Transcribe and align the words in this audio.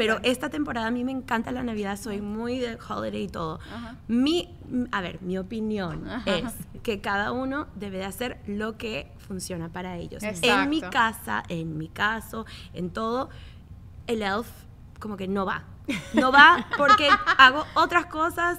Pero 0.00 0.18
esta 0.22 0.48
temporada 0.48 0.86
a 0.86 0.90
mí 0.90 1.04
me 1.04 1.12
encanta 1.12 1.52
la 1.52 1.62
Navidad, 1.62 1.98
soy 2.00 2.22
muy 2.22 2.58
de 2.58 2.78
holiday 2.88 3.24
y 3.24 3.28
todo. 3.28 3.60
Mi, 4.08 4.48
a 4.92 5.02
ver, 5.02 5.20
mi 5.20 5.36
opinión 5.36 6.06
es 6.24 6.44
que 6.82 7.02
cada 7.02 7.32
uno 7.32 7.66
debe 7.74 7.98
de 7.98 8.04
hacer 8.06 8.40
lo 8.46 8.78
que 8.78 9.12
funciona 9.18 9.68
para 9.68 9.98
ellos. 9.98 10.22
En 10.22 10.70
mi 10.70 10.80
casa, 10.80 11.42
en 11.48 11.76
mi 11.76 11.88
caso, 11.88 12.46
en 12.72 12.88
todo, 12.88 13.28
el 14.06 14.22
elf 14.22 14.48
como 14.98 15.18
que 15.18 15.28
no 15.28 15.44
va. 15.44 15.64
No 16.14 16.32
va 16.32 16.66
porque 16.78 17.08
hago 17.36 17.66
otras 17.74 18.06
cosas 18.06 18.58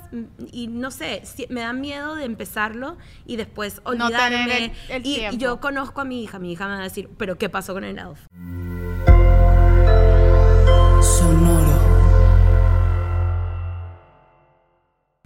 y 0.52 0.68
no 0.68 0.92
sé, 0.92 1.24
me 1.50 1.62
da 1.62 1.74
miedo 1.74 2.16
de 2.16 2.26
empezarlo 2.26 2.98
y 3.26 3.38
después 3.38 3.82
olvidarme. 3.84 4.74
y, 5.04 5.38
yo 5.38 5.60
conozco 5.60 6.02
a 6.02 6.06
mi 6.06 6.24
hija, 6.24 6.38
mi 6.38 6.52
hija 6.52 6.68
me 6.68 6.74
va 6.74 6.82
a 6.82 6.84
decir, 6.84 7.10
pero 7.18 7.40
¿qué 7.40 7.50
pasó 7.50 7.74
con 7.74 7.84
el 7.84 7.98
elf? 7.98 8.20
Sonoro. 11.12 11.92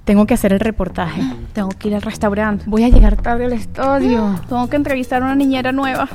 Tengo 0.03 0.25
que 0.25 0.33
hacer 0.35 0.53
el 0.53 0.59
reportaje. 0.59 1.21
Tengo 1.53 1.69
que 1.69 1.87
ir 1.87 1.95
al 1.95 2.01
restaurante. 2.01 2.63
Voy 2.67 2.83
a 2.83 2.89
llegar 2.89 3.15
tarde 3.21 3.45
al 3.45 3.53
estadio. 3.53 4.39
Tengo 4.47 4.67
que 4.69 4.75
entrevistar 4.75 5.21
a 5.21 5.25
una 5.25 5.35
niñera 5.35 5.71
nueva. 5.71 6.07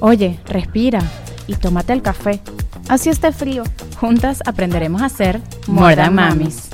Oye, 0.00 0.38
respira 0.46 1.00
y 1.46 1.54
tómate 1.54 1.92
el 1.92 2.02
café. 2.02 2.40
Así 2.88 3.08
esté 3.08 3.32
frío, 3.32 3.64
juntas 3.98 4.42
aprenderemos 4.44 5.00
a 5.00 5.06
hacer 5.06 5.40
More 5.66 5.96
Than 5.96 6.14
Mamis. 6.14 6.73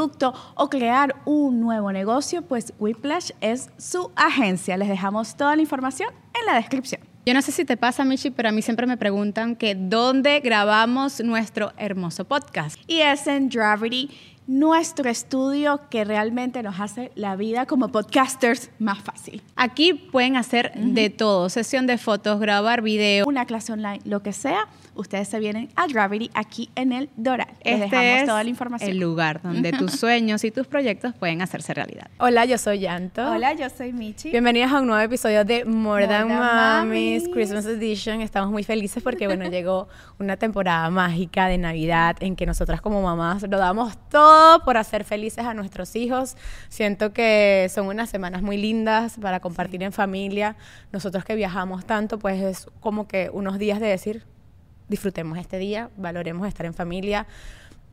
o 0.55 0.69
crear 0.69 1.15
un 1.25 1.59
nuevo 1.59 1.91
negocio, 1.91 2.41
pues 2.41 2.73
Whiplash 2.79 3.31
es 3.41 3.69
su 3.77 4.11
agencia. 4.15 4.77
Les 4.77 4.87
dejamos 4.87 5.35
toda 5.35 5.55
la 5.55 5.61
información 5.61 6.09
en 6.39 6.45
la 6.45 6.55
descripción. 6.55 7.01
Yo 7.23 7.35
no 7.35 7.41
sé 7.43 7.51
si 7.51 7.65
te 7.65 7.77
pasa, 7.77 8.03
Michi, 8.03 8.31
pero 8.31 8.49
a 8.49 8.51
mí 8.51 8.63
siempre 8.63 8.87
me 8.87 8.97
preguntan 8.97 9.55
que 9.55 9.75
dónde 9.75 10.39
grabamos 10.39 11.23
nuestro 11.23 11.71
hermoso 11.77 12.25
podcast. 12.25 12.79
Y 12.87 13.01
es 13.01 13.27
en 13.27 13.47
Gravity, 13.47 14.09
nuestro 14.47 15.07
estudio 15.07 15.81
que 15.89 16.03
realmente 16.03 16.63
nos 16.63 16.79
hace 16.79 17.11
la 17.15 17.35
vida 17.35 17.67
como 17.67 17.89
podcasters 17.89 18.71
más 18.79 18.99
fácil. 18.99 19.43
Aquí 19.55 19.93
pueden 19.93 20.35
hacer 20.35 20.73
de 20.73 21.11
todo, 21.11 21.49
sesión 21.49 21.85
de 21.85 21.99
fotos, 21.99 22.39
grabar 22.39 22.81
video, 22.81 23.25
una 23.27 23.45
clase 23.45 23.71
online, 23.71 24.01
lo 24.03 24.23
que 24.23 24.33
sea 24.33 24.67
ustedes 25.01 25.27
se 25.27 25.39
vienen 25.39 25.69
a 25.75 25.87
Gravity 25.87 26.29
aquí 26.33 26.69
en 26.75 26.93
el 26.93 27.09
Doral. 27.17 27.47
Les 27.63 27.81
este 27.81 27.95
dejamos 27.95 28.27
toda 28.27 28.43
la 28.43 28.49
información. 28.49 28.89
El 28.89 28.99
lugar 28.99 29.41
donde 29.41 29.71
tus 29.73 29.91
sueños 29.93 30.43
y 30.43 30.51
tus 30.51 30.67
proyectos 30.67 31.13
pueden 31.13 31.41
hacerse 31.41 31.73
realidad. 31.73 32.09
Hola, 32.19 32.45
yo 32.45 32.57
soy 32.57 32.79
Yanto. 32.79 33.29
Hola, 33.29 33.53
yo 33.53 33.69
soy 33.69 33.91
Michi. 33.91 34.29
Bienvenidos 34.29 34.71
a 34.71 34.79
un 34.79 34.87
nuevo 34.87 35.01
episodio 35.01 35.43
de 35.43 35.65
More, 35.65 36.07
Than, 36.07 36.29
Mamis, 36.29 37.27
Christmas 37.27 37.65
Edition. 37.65 38.21
Estamos 38.21 38.51
muy 38.51 38.63
felices 38.63 39.03
porque, 39.03 39.27
bueno, 39.27 39.45
llegó 39.49 39.89
una 40.19 40.37
temporada 40.37 40.89
mágica 40.89 41.47
de 41.47 41.57
Navidad 41.57 42.15
en 42.19 42.35
que 42.35 42.45
nosotras 42.45 42.79
como 42.81 43.01
mamás 43.01 43.41
lo 43.43 43.57
damos 43.57 43.97
todo 44.09 44.63
por 44.63 44.77
hacer 44.77 45.03
felices 45.03 45.45
a 45.45 45.53
nuestros 45.53 45.95
hijos. 45.95 46.37
Siento 46.69 47.11
que 47.11 47.67
son 47.73 47.87
unas 47.87 48.09
semanas 48.09 48.41
muy 48.41 48.57
lindas 48.57 49.17
para 49.19 49.39
compartir 49.39 49.83
en 49.83 49.91
familia. 49.91 50.55
Nosotros 50.91 51.25
que 51.25 51.35
viajamos 51.35 51.85
tanto, 51.85 52.19
pues 52.19 52.41
es 52.41 52.67
como 52.79 53.07
que 53.07 53.29
unos 53.33 53.57
días 53.57 53.79
de 53.79 53.87
decir, 53.87 54.23
disfrutemos 54.91 55.39
este 55.39 55.57
día, 55.57 55.89
valoremos 55.97 56.47
estar 56.47 56.65
en 56.65 56.73
familia, 56.73 57.25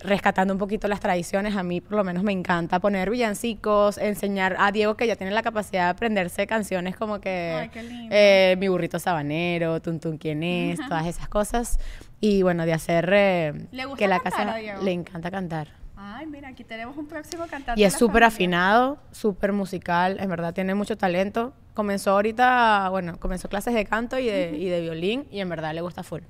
rescatando 0.00 0.53
un 0.53 0.59
poquito 0.59 0.88
las 0.88 1.00
tradiciones. 1.00 1.56
A 1.56 1.62
mí 1.62 1.81
por 1.81 1.97
lo 1.97 2.04
menos 2.04 2.22
me 2.22 2.32
encanta 2.32 2.81
poner 2.81 3.09
villancicos, 3.09 3.98
enseñar 3.98 4.56
a 4.59 4.70
Diego 4.72 4.97
que 4.97 5.06
ya 5.06 5.16
tiene 5.16 5.32
la 5.32 5.42
capacidad 5.42 5.84
de 5.84 5.91
aprenderse 5.91 6.47
canciones 6.47 6.97
como 6.97 7.20
que 7.20 7.70
eh, 8.10 8.56
Mi 8.58 8.69
burrito 8.69 8.98
sabanero, 8.98 9.81
Tuntun 9.81 10.19
quién 10.19 10.42
es, 10.42 10.78
todas 10.88 11.06
esas 11.06 11.28
cosas. 11.28 11.78
Y 12.20 12.42
bueno, 12.42 12.66
de 12.66 12.72
hacer 12.72 13.08
eh, 13.12 13.66
que 13.97 14.08
la 14.08 14.20
casa 14.20 14.58
le 14.58 14.92
encanta 14.92 15.31
cantar. 15.31 15.69
Ay, 15.97 16.26
mira, 16.26 16.48
aquí 16.48 16.64
tenemos 16.64 16.97
un 16.97 17.06
próximo 17.06 17.47
cantante. 17.47 17.81
Y 17.81 17.84
es 17.84 17.94
súper 17.94 18.25
afinado, 18.25 18.98
súper 19.12 19.53
musical, 19.53 20.19
en 20.20 20.28
verdad 20.28 20.53
tiene 20.53 20.75
mucho 20.75 20.97
talento. 20.97 21.53
Comenzó 21.75 22.10
ahorita, 22.12 22.88
bueno, 22.91 23.20
comenzó 23.20 23.48
clases 23.48 23.72
de 23.75 23.84
canto 23.84 24.19
y 24.19 24.26
de, 24.26 24.56
y 24.56 24.69
de 24.69 24.81
violín 24.81 25.26
y 25.31 25.38
en 25.38 25.48
verdad 25.48 25.75
le 25.75 25.81
gusta 25.81 26.03
full. 26.03 26.22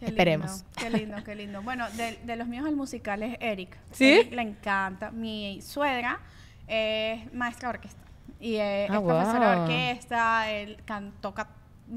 Esperemos. 0.00 0.64
qué 0.76 0.90
lindo, 0.90 1.16
qué 1.24 1.34
lindo. 1.34 1.62
Bueno, 1.62 1.86
de, 1.90 2.36
los 2.36 2.46
míos 2.48 2.66
el 2.66 2.76
musical 2.76 3.22
es 3.22 3.36
Eric. 3.40 3.76
¿Sí? 3.92 4.28
le 4.30 4.42
encanta. 4.42 5.10
Mi 5.10 5.60
suegra 5.62 6.20
es 6.66 7.32
maestra 7.32 7.70
de 7.70 7.74
orquesta. 7.76 8.00
Y 8.40 8.56
es, 8.56 8.90
ah, 8.90 9.02
profesora 9.02 9.50
de 9.50 9.60
orquesta, 9.60 10.50
él 10.50 10.78
toca 11.20 11.48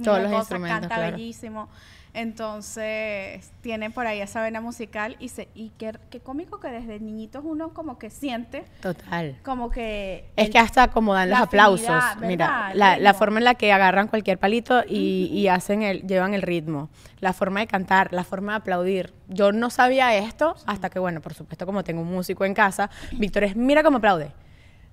todos 0.04 0.22
los 0.22 0.32
instrumentos, 0.32 0.88
canta 0.88 1.12
bellísimo. 1.12 1.70
Entonces, 2.14 3.52
tiene 3.62 3.90
por 3.90 4.06
ahí 4.06 4.20
esa 4.20 4.42
vena 4.42 4.60
musical 4.60 5.16
y, 5.20 5.30
se, 5.30 5.48
y 5.56 5.72
qué, 5.78 5.94
cómico 6.22 6.60
que 6.60 6.68
desde 6.68 7.00
niñitos 7.00 7.44
uno 7.46 7.74
como 7.74 7.98
que 7.98 8.10
siente. 8.10 8.66
Total. 8.82 9.38
Como 9.44 9.70
que... 9.70 10.30
Es 10.36 10.50
que 10.50 10.60
hasta 10.60 10.90
como 10.90 11.14
dan 11.14 11.30
los 11.30 11.40
aplausos. 11.40 12.04
Mira, 12.20 12.74
la, 12.74 13.14
forma 13.14 13.40
en 13.40 13.46
la 13.46 13.56
que 13.56 13.72
agarran 13.72 14.08
cualquier 14.08 14.38
palito 14.38 14.84
y, 14.88 15.48
hacen 15.48 15.84
el, 15.84 16.02
llevan 16.06 16.34
el 16.34 16.42
ritmo. 16.42 16.90
La 17.20 17.34
forma 17.34 17.62
de 17.62 17.68
cantar, 17.68 18.12
la 18.12 18.24
forma 18.24 18.54
de 18.54 18.58
aplaudir. 18.58 19.14
Yo 19.28 19.52
no 19.52 19.70
sabía 19.70 20.16
esto 20.16 20.56
hasta 20.66 20.90
que, 20.90 21.00
bueno, 21.00 21.22
por 21.22 21.34
supuesto, 21.34 21.66
como 21.66 21.84
tengo 21.84 22.02
un 22.02 22.12
músico 22.12 22.44
en 22.46 22.54
casa, 22.54 22.90
Víctor 23.14 23.46
es, 23.46 23.56
mira 23.56 23.84
cómo 23.84 23.98
aplaude. 23.98 24.34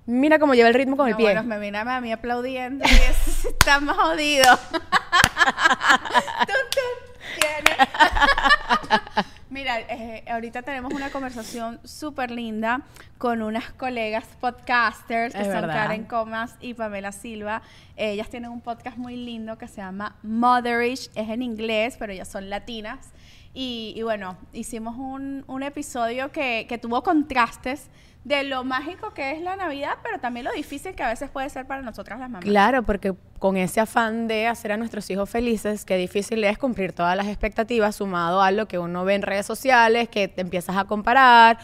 Mira 0.07 0.39
cómo 0.39 0.55
lleva 0.55 0.69
el 0.69 0.75
ritmo 0.75 0.97
con 0.97 1.07
el 1.07 1.17
pie. 1.17 1.27
Bueno, 1.27 1.43
me 1.43 1.59
mira 1.59 1.83
a 1.83 2.01
mí 2.01 2.11
aplaudiendo 2.13 2.83
y 2.83 2.95
eso 3.11 3.49
está 3.61 3.79
más 3.79 3.95
jodido. 3.95 4.45
Mira, 9.51 9.81
eh, 9.81 10.25
ahorita 10.29 10.63
tenemos 10.63 10.93
una 10.93 11.11
conversación 11.11 11.81
súper 11.83 12.31
linda 12.31 12.83
con 13.17 13.43
unas 13.43 13.71
colegas 13.73 14.25
podcasters 14.41 15.35
que 15.35 15.45
son 15.45 15.67
Karen 15.67 16.05
Comas 16.05 16.55
y 16.61 16.75
Pamela 16.75 17.13
Silva. 17.13 17.63
Ellas 17.97 18.29
tienen 18.29 18.51
un 18.51 18.61
podcast 18.61 18.99
muy 18.99 19.17
lindo 19.17 19.57
que 19.57 19.67
se 19.67 19.77
llama 19.77 20.17
Motherish, 20.23 21.11
es 21.15 21.29
en 21.29 21.43
inglés, 21.43 21.97
pero 21.99 22.13
ellas 22.13 22.29
son 22.29 22.51
latinas. 22.51 23.11
Y, 23.55 24.01
bueno, 24.03 24.37
hicimos 24.53 24.95
un, 24.97 25.63
episodio 25.63 26.31
que, 26.31 26.67
que 26.69 26.79
tuvo 26.79 27.03
contrastes 27.03 27.89
de 28.25 28.45
lo 28.45 28.65
mágico 28.65 29.15
que 29.15 29.33
es 29.33 29.41
la 29.41 29.57
Navidad, 29.57 29.99
pero 30.03 30.19
también 30.19 30.45
lo 30.45 30.53
difícil 30.53 30.95
que 30.95 31.03
a 31.03 31.09
veces 31.09 31.31
puede 31.31 31.49
ser 31.49 31.67
para 31.67 31.83
nosotras 31.83 32.19
las 32.21 32.29
mamás. 32.29 32.45
Claro, 32.45 32.83
porque 32.83 33.15
con 33.39 33.57
ese 33.57 33.81
afán 33.81 34.27
de 34.27 34.47
hacer 34.49 34.73
a 34.73 34.77
nuestros 34.77 35.09
hijos 35.11 35.31
felices, 35.31 35.85
qué 35.85 35.97
difícil 35.97 36.43
es 36.45 36.59
cumplir 36.59 36.93
todas 36.93 37.17
las 37.17 37.29
expectativas 37.29 37.97
sumado 37.97 38.43
a 38.43 38.51
lo 38.51 38.67
que 38.67 38.79
uno 38.79 39.05
ve 39.05 39.15
en 39.15 39.23
redes 39.23 39.47
sociales, 39.47 40.09
que 40.09 40.29
te 40.29 40.41
empiezas 40.41 40.77
a 40.77 40.85
comparar, 40.85 41.59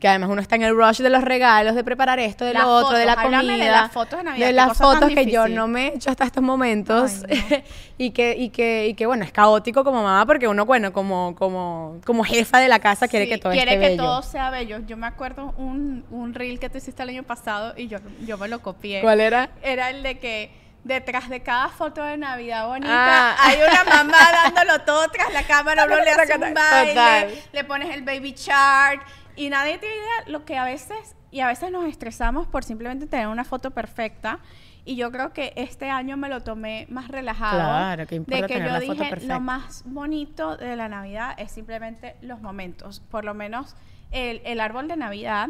que 0.00 0.08
además 0.08 0.30
uno 0.30 0.40
está 0.40 0.56
en 0.56 0.62
el 0.62 0.74
rush 0.74 1.00
de 1.00 1.10
los 1.10 1.22
regalos, 1.22 1.74
de 1.74 1.84
preparar 1.84 2.18
esto, 2.18 2.44
de 2.44 2.54
lo 2.54 2.66
otro, 2.66 2.96
de 2.96 3.04
la 3.04 3.16
comida, 3.16 3.42
de 3.42 3.70
las 3.70 3.92
fotos 3.92 4.18
de 4.18 4.24
Navidad, 4.24 4.46
de 4.46 4.52
las 4.52 4.78
fotos 4.78 5.10
que 5.10 5.30
yo 5.30 5.48
no 5.48 5.68
me 5.68 5.88
he 5.88 5.94
hecho 5.94 6.10
hasta 6.10 6.24
estos 6.24 6.42
momentos. 6.42 7.22
Y 8.00 8.12
que 8.12 8.36
y 8.36 8.50
que 8.50 8.86
y 8.86 8.94
que 8.94 9.06
bueno, 9.06 9.24
es 9.24 9.32
caótico 9.32 9.82
como 9.82 10.04
mamá 10.04 10.24
porque 10.24 10.46
uno 10.46 10.64
bueno, 10.64 10.92
como 10.92 11.34
como 11.34 12.00
como 12.06 12.22
jefa 12.22 12.60
de 12.60 12.68
la 12.68 12.78
casa 12.78 13.08
quiere 13.08 13.28
que 13.28 13.38
todo 13.38 13.52
quiere 13.52 13.80
que 13.80 13.96
todo 13.96 14.22
sea 14.22 14.50
bello. 14.50 14.78
Yo 14.86 14.96
me 14.96 15.08
acuerdo 15.08 15.52
un 15.56 15.97
un 16.10 16.34
reel 16.34 16.58
que 16.58 16.68
tú 16.70 16.78
hiciste 16.78 17.02
el 17.02 17.10
año 17.10 17.22
pasado 17.22 17.74
y 17.76 17.88
yo 17.88 17.98
yo 18.26 18.38
me 18.38 18.48
lo 18.48 18.60
copié. 18.60 19.00
¿Cuál 19.00 19.20
era? 19.20 19.50
Era 19.62 19.90
el 19.90 20.02
de 20.02 20.18
que 20.18 20.50
detrás 20.84 21.28
de 21.28 21.40
cada 21.42 21.68
foto 21.68 22.02
de 22.02 22.16
Navidad 22.16 22.66
bonita 22.66 22.90
Ah. 23.32 23.36
hay 23.40 23.58
una 23.60 23.84
mamá 23.84 24.18
dándolo 24.54 24.84
todo 24.84 25.08
tras 25.08 25.32
la 25.32 25.42
cámara, 25.42 25.84
uno 25.86 25.96
le 25.96 26.10
hace 26.10 26.34
un 26.34 26.54
baile, 26.54 26.90
Total. 26.94 27.34
le 27.52 27.64
pones 27.64 27.94
el 27.94 28.02
baby 28.02 28.32
chart 28.32 29.02
y 29.36 29.50
nadie 29.50 29.78
tiene 29.78 29.96
idea 29.96 30.24
lo 30.28 30.44
que 30.44 30.56
a 30.56 30.64
veces 30.64 31.14
y 31.30 31.40
a 31.40 31.46
veces 31.46 31.70
nos 31.70 31.84
estresamos 31.86 32.46
por 32.46 32.64
simplemente 32.64 33.06
tener 33.06 33.26
una 33.28 33.44
foto 33.44 33.70
perfecta. 33.72 34.38
Y 34.86 34.96
yo 34.96 35.12
creo 35.12 35.34
que 35.34 35.52
este 35.56 35.90
año 35.90 36.16
me 36.16 36.30
lo 36.30 36.42
tomé 36.42 36.86
más 36.88 37.08
relajado. 37.08 37.58
Claro, 37.58 38.06
que 38.06 38.20
de 38.20 38.42
que 38.46 38.58
yo 38.58 38.80
dije, 38.80 39.16
lo 39.26 39.38
más 39.38 39.82
bonito 39.84 40.56
de 40.56 40.76
la 40.76 40.88
Navidad 40.88 41.34
es 41.36 41.52
simplemente 41.52 42.16
los 42.22 42.40
momentos. 42.40 43.00
Por 43.10 43.26
lo 43.26 43.34
menos 43.34 43.76
el, 44.12 44.40
el 44.46 44.60
árbol 44.60 44.88
de 44.88 44.96
Navidad 44.96 45.48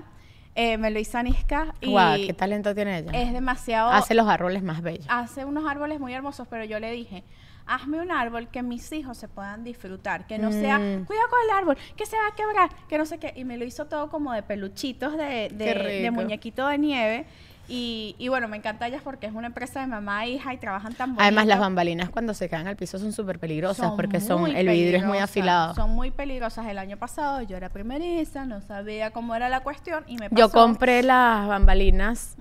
eh, 0.61 0.77
me 0.77 0.91
lo 0.91 0.99
hizo 0.99 1.17
Aniska 1.19 1.73
y 1.81 2.27
qué 2.27 2.35
talento 2.35 2.75
tiene 2.75 2.99
ella. 2.99 3.13
es 3.13 3.33
demasiado... 3.33 3.91
Hace 3.91 4.15
los 4.15 4.27
árboles 4.27 4.63
más 4.65 4.83
bellos. 4.83 5.07
hace 5.09 5.45
unos 5.45 5.65
árboles 5.71 6.01
muy 6.01 6.13
hermosos, 6.13 6.49
pero 6.49 6.65
yo 6.65 6.81
le 6.81 6.91
dije, 6.91 7.23
hazme 7.65 8.01
un 8.01 8.11
árbol 8.11 8.49
que 8.49 8.63
mis 8.63 8.91
hijos 8.93 9.17
se 9.19 9.29
puedan 9.29 9.63
disfrutar, 9.63 10.27
que 10.27 10.37
no 10.39 10.51
sea, 10.51 10.79
Mm. 10.79 11.05
cuidado 11.05 11.29
con 11.31 11.39
el 11.45 11.57
árbol, 11.57 11.77
que 11.97 12.07
se 12.07 12.17
va 12.17 12.27
a 12.33 12.35
quebrar, 12.35 12.71
que 12.89 12.99
no 12.99 13.07
sé 13.07 13.19
qué. 13.19 13.33
Y 13.37 13.45
me 13.45 13.57
lo 13.57 13.65
hizo 13.65 13.87
todo 13.87 14.11
como 14.11 14.33
de 14.33 14.43
peluchitos 14.43 15.17
de, 15.17 15.49
de, 15.53 16.11
muñequito 16.11 16.67
de 16.67 16.79
nieve. 16.79 17.27
Y, 17.69 18.17
y 18.19 18.29
bueno, 18.29 18.49
me 18.49 18.56
encanta 18.56 18.87
ellas 18.87 19.03
porque 19.05 19.26
es 19.26 19.32
una 19.35 19.49
empresa 19.49 19.81
de 19.81 19.87
mamá 19.87 20.25
e 20.25 20.31
hija 20.31 20.55
y 20.55 20.56
trabajan 20.56 20.94
tan 20.94 21.11
bonito. 21.11 21.23
Además, 21.23 21.47
las 21.47 21.61
bambalinas 21.61 22.09
cuando 22.09 22.32
se 22.32 22.49
caen 22.49 22.67
al 22.67 22.76
piso 22.76 22.99
son 22.99 23.12
súper 23.12 23.38
peligrosas 23.38 23.91
porque 23.94 24.20
son 24.20 24.47
el 24.47 24.69
vidrio 24.69 24.99
es 24.99 25.05
muy 25.05 25.19
afilado. 25.19 25.75
Son 25.75 25.91
muy 25.91 26.11
peligrosas. 26.11 26.67
El 26.67 26.79
año 26.79 26.97
pasado 26.97 27.43
yo 27.43 27.56
era 27.59 27.69
primeriza, 27.69 28.47
no 28.47 28.62
sabía 28.62 29.11
cómo 29.11 29.35
era 29.35 29.49
la 29.50 29.61
cuestión 29.61 30.05
y 30.06 30.17
me 30.17 30.31
pasó. 30.31 30.41
Yo 30.41 30.50
compré 30.50 31.03
las 31.03 31.47
bambalinas, 31.47 32.37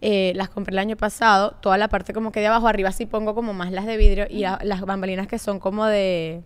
eh, 0.00 0.32
las 0.36 0.48
compré 0.50 0.72
el 0.74 0.78
año 0.78 0.96
pasado, 0.96 1.50
toda 1.60 1.76
la 1.76 1.88
parte 1.88 2.12
como 2.12 2.30
que 2.30 2.38
de 2.40 2.46
abajo, 2.46 2.68
arriba 2.68 2.92
sí 2.92 3.06
pongo 3.06 3.34
como 3.34 3.52
más 3.52 3.72
las 3.72 3.86
de 3.86 3.96
vidrio 3.96 4.26
y 4.30 4.38
la- 4.40 4.60
las 4.62 4.80
bambalinas 4.82 5.26
que 5.26 5.38
son 5.40 5.58
como 5.58 5.84
de, 5.86 6.42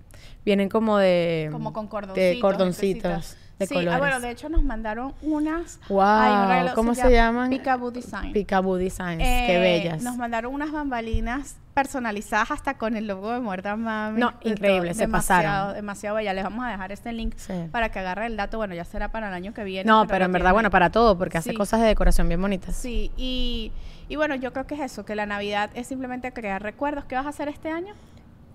vienen 0.47 0.69
como 0.70 0.97
de, 0.97 1.50
como 1.53 1.73
con 1.75 1.88
de 2.15 2.38
cordoncitos. 2.41 3.37
De 3.59 3.67
sí, 3.67 3.75
colores. 3.75 3.95
ah, 3.95 3.99
bueno, 3.99 4.21
de 4.21 4.31
hecho 4.31 4.49
nos 4.49 4.62
mandaron 4.62 5.15
unas. 5.23 5.79
Wow, 5.89 6.49
reloj, 6.49 6.75
¿cómo 6.75 6.95
se 6.95 7.11
llaman? 7.11 7.51
Peekaboo 7.51 7.91
Design. 7.91 8.33
Peekaboo 8.33 8.77
Designs, 8.77 9.19
qué 9.23 9.56
Eh, 9.56 9.61
bellas. 9.61 10.03
Nos 10.03 10.17
mandaron 10.17 10.53
unas 10.53 10.73
bambalinas 10.73 11.56
personalizadas 11.75 12.51
hasta 12.53 12.75
con 12.79 12.97
el 12.97 13.06
logo 13.09 13.33
de 13.33 13.41
Muerta 13.41 13.75
Mami. 13.77 14.21
No, 14.21 14.33
todo. 14.35 14.51
increíble, 14.53 14.95
se 14.95 15.01
demasiado, 15.03 15.43
pasaron. 15.43 15.75
Demasiado 15.75 16.17
bella. 16.17 16.33
Les 16.35 16.45
vamos 16.45 16.65
a 16.65 16.69
dejar 16.69 16.93
este 16.93 17.12
link 17.12 17.35
Sí. 17.37 17.53
para 17.73 17.89
que 17.91 17.99
agarre 17.99 18.27
el 18.27 18.37
dato. 18.37 18.59
Bueno, 18.59 18.75
ya 18.75 18.85
será 18.85 19.09
para 19.11 19.29
el 19.29 19.35
año 19.35 19.53
que 19.55 19.65
viene. 19.65 19.87
no, 19.89 20.06
pero 20.06 20.25
en 20.25 20.33
verdad, 20.33 20.53
bueno, 20.53 20.71
para 20.71 20.91
todo, 20.91 21.17
porque 21.19 21.39
hace 21.39 21.53
cosas 21.55 21.81
de 21.81 21.87
decoración 21.87 22.29
bien 22.29 22.41
bonitas. 22.41 22.75
Sí, 22.77 23.11
y, 23.17 23.73
y 24.09 24.17
bueno, 24.17 24.35
yo 24.37 24.53
creo 24.53 24.67
que 24.67 24.75
es 24.77 24.81
eso, 24.83 25.05
que 25.05 25.15
la 25.17 25.27
Navidad 25.27 25.71
es 25.75 25.87
simplemente 25.89 26.33
crear 26.33 26.62
recuerdos. 26.62 27.05
¿Qué 27.06 27.15
vas 27.17 27.27
a 27.27 27.31
hacer 27.31 27.49
este 27.49 27.71
año? 27.71 27.95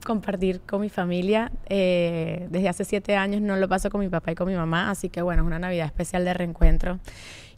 Compartir 0.06 0.62
con 0.62 0.82
mi 0.82 0.90
familia. 0.90 1.52
Eh, 1.68 2.48
desde 2.50 2.70
hace 2.70 2.86
siete 2.86 3.16
años 3.16 3.42
no 3.42 3.56
lo 3.56 3.68
paso 3.68 3.90
con 3.90 4.02
mi 4.02 4.10
papá 4.10 4.32
y 4.32 4.36
con 4.36 4.48
mi 4.48 4.56
mamá, 4.56 4.90
así 4.90 5.10
que 5.10 5.22
bueno, 5.22 5.42
es 5.44 5.48
una 5.48 5.60
Navidad 5.60 5.86
especial 5.86 6.26
de 6.26 6.34
reencuentro 6.34 7.00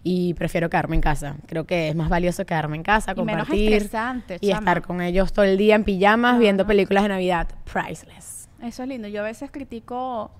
y 0.03 0.33
prefiero 0.33 0.69
quedarme 0.69 0.95
en 0.95 1.01
casa. 1.01 1.35
Creo 1.47 1.65
que 1.65 1.89
es 1.89 1.95
más 1.95 2.09
valioso 2.09 2.45
quedarme 2.45 2.75
en 2.77 2.83
casa, 2.83 3.11
Y 3.15 3.21
menos 3.21 3.47
compartir 3.47 3.73
estresante, 3.73 4.37
y 4.41 4.47
chama. 4.49 4.59
estar 4.59 4.81
con 4.81 5.01
ellos 5.01 5.31
todo 5.33 5.45
el 5.45 5.57
día 5.57 5.75
en 5.75 5.83
pijamas 5.83 6.39
viendo 6.39 6.65
películas 6.65 7.03
de 7.03 7.09
Navidad. 7.09 7.47
Priceless. 7.71 8.49
Eso 8.61 8.83
es 8.83 8.89
lindo. 8.89 9.07
Yo 9.07 9.21
a 9.21 9.23
veces 9.23 9.51
critico 9.51 10.31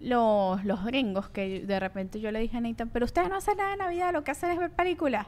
los, 0.00 0.64
los 0.64 0.84
gringos 0.84 1.28
que 1.30 1.60
de 1.66 1.80
repente 1.80 2.20
yo 2.20 2.30
le 2.30 2.38
dije 2.40 2.56
a 2.56 2.60
Nathan, 2.60 2.88
pero 2.90 3.04
ustedes 3.04 3.28
no 3.28 3.36
hacen 3.36 3.56
nada 3.56 3.70
de 3.70 3.76
Navidad, 3.78 4.12
lo 4.12 4.24
que 4.24 4.30
hacen 4.30 4.50
es 4.50 4.58
ver 4.58 4.70
películas. 4.70 5.26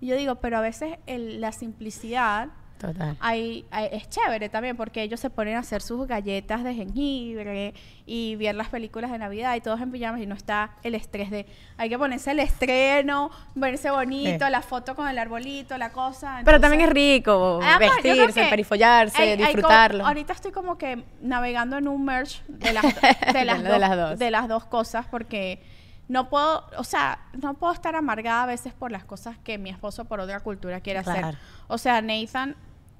Y 0.00 0.06
yo 0.08 0.16
digo, 0.16 0.36
pero 0.36 0.58
a 0.58 0.60
veces 0.60 0.98
el- 1.06 1.40
la 1.40 1.52
simplicidad 1.52 2.48
Total. 2.78 3.16
hay, 3.20 3.64
hay- 3.70 3.88
es 3.92 4.08
chévere 4.10 4.48
también 4.48 4.76
porque 4.76 5.02
ellos 5.02 5.18
se 5.20 5.30
ponen 5.30 5.56
a 5.56 5.60
hacer 5.60 5.80
sus 5.82 6.06
galletas 6.06 6.62
de 6.64 6.74
jengibre 6.74 7.74
y 8.06 8.36
ver 8.36 8.54
las 8.54 8.68
películas 8.68 9.10
de 9.10 9.18
Navidad 9.18 9.54
y 9.56 9.60
todos 9.60 9.80
en 9.80 9.90
pijamas 9.90 10.20
y 10.20 10.26
no 10.26 10.34
está 10.34 10.70
el 10.82 10.94
estrés 10.94 11.30
de 11.30 11.46
hay 11.78 11.88
que 11.88 11.98
ponerse 11.98 12.30
el 12.32 12.40
estreno, 12.40 13.30
verse 13.54 13.90
bonito, 13.90 14.44
Sí. 14.46 14.50
la 14.50 14.62
foto 14.62 14.94
con 14.94 15.08
el 15.08 15.18
arbolito, 15.18 15.76
la 15.78 15.90
cosa. 15.90 16.40
Pero 16.44 16.60
también 16.60 16.82
es 16.82 16.90
rico 16.90 17.60
Ah, 17.62 17.78
vestirse, 17.78 18.44
perifollarse, 18.50 19.20
hay- 19.22 19.36
disfrutarlo. 19.36 20.06
ahorita 20.06 20.32
estoy 20.32 20.52
como 20.52 20.78
que 20.78 21.02
navegando 21.20 21.76
en 21.78 21.88
un 21.88 22.04
merge 22.04 22.40
de 22.48 22.72
las, 22.72 22.82
de 23.32 23.44
las, 23.44 23.62
De 23.62 23.68
dos, 23.68 23.78
las 23.78 23.96
dos. 23.96 24.18
de 24.18 24.30
las 24.30 24.48
dos 24.48 24.64
cosas 24.66 25.06
porque 25.10 25.60
no 26.08 26.28
puedo, 26.28 26.64
o 26.78 26.84
sea, 26.84 27.18
no 27.40 27.54
puedo 27.54 27.72
estar 27.72 27.96
amargada 27.96 28.44
a 28.44 28.46
veces 28.46 28.72
por 28.72 28.92
las 28.92 29.04
cosas 29.04 29.36
que 29.42 29.58
mi 29.58 29.70
esposo 29.70 30.04
por 30.04 30.20
otra 30.20 30.40
cultura 30.40 30.80
quiere 30.80 31.02
Claro. 31.02 31.26
hacer. 31.28 31.38
O 31.68 31.78
sea, 31.78 32.00
Nathan, 32.00 32.54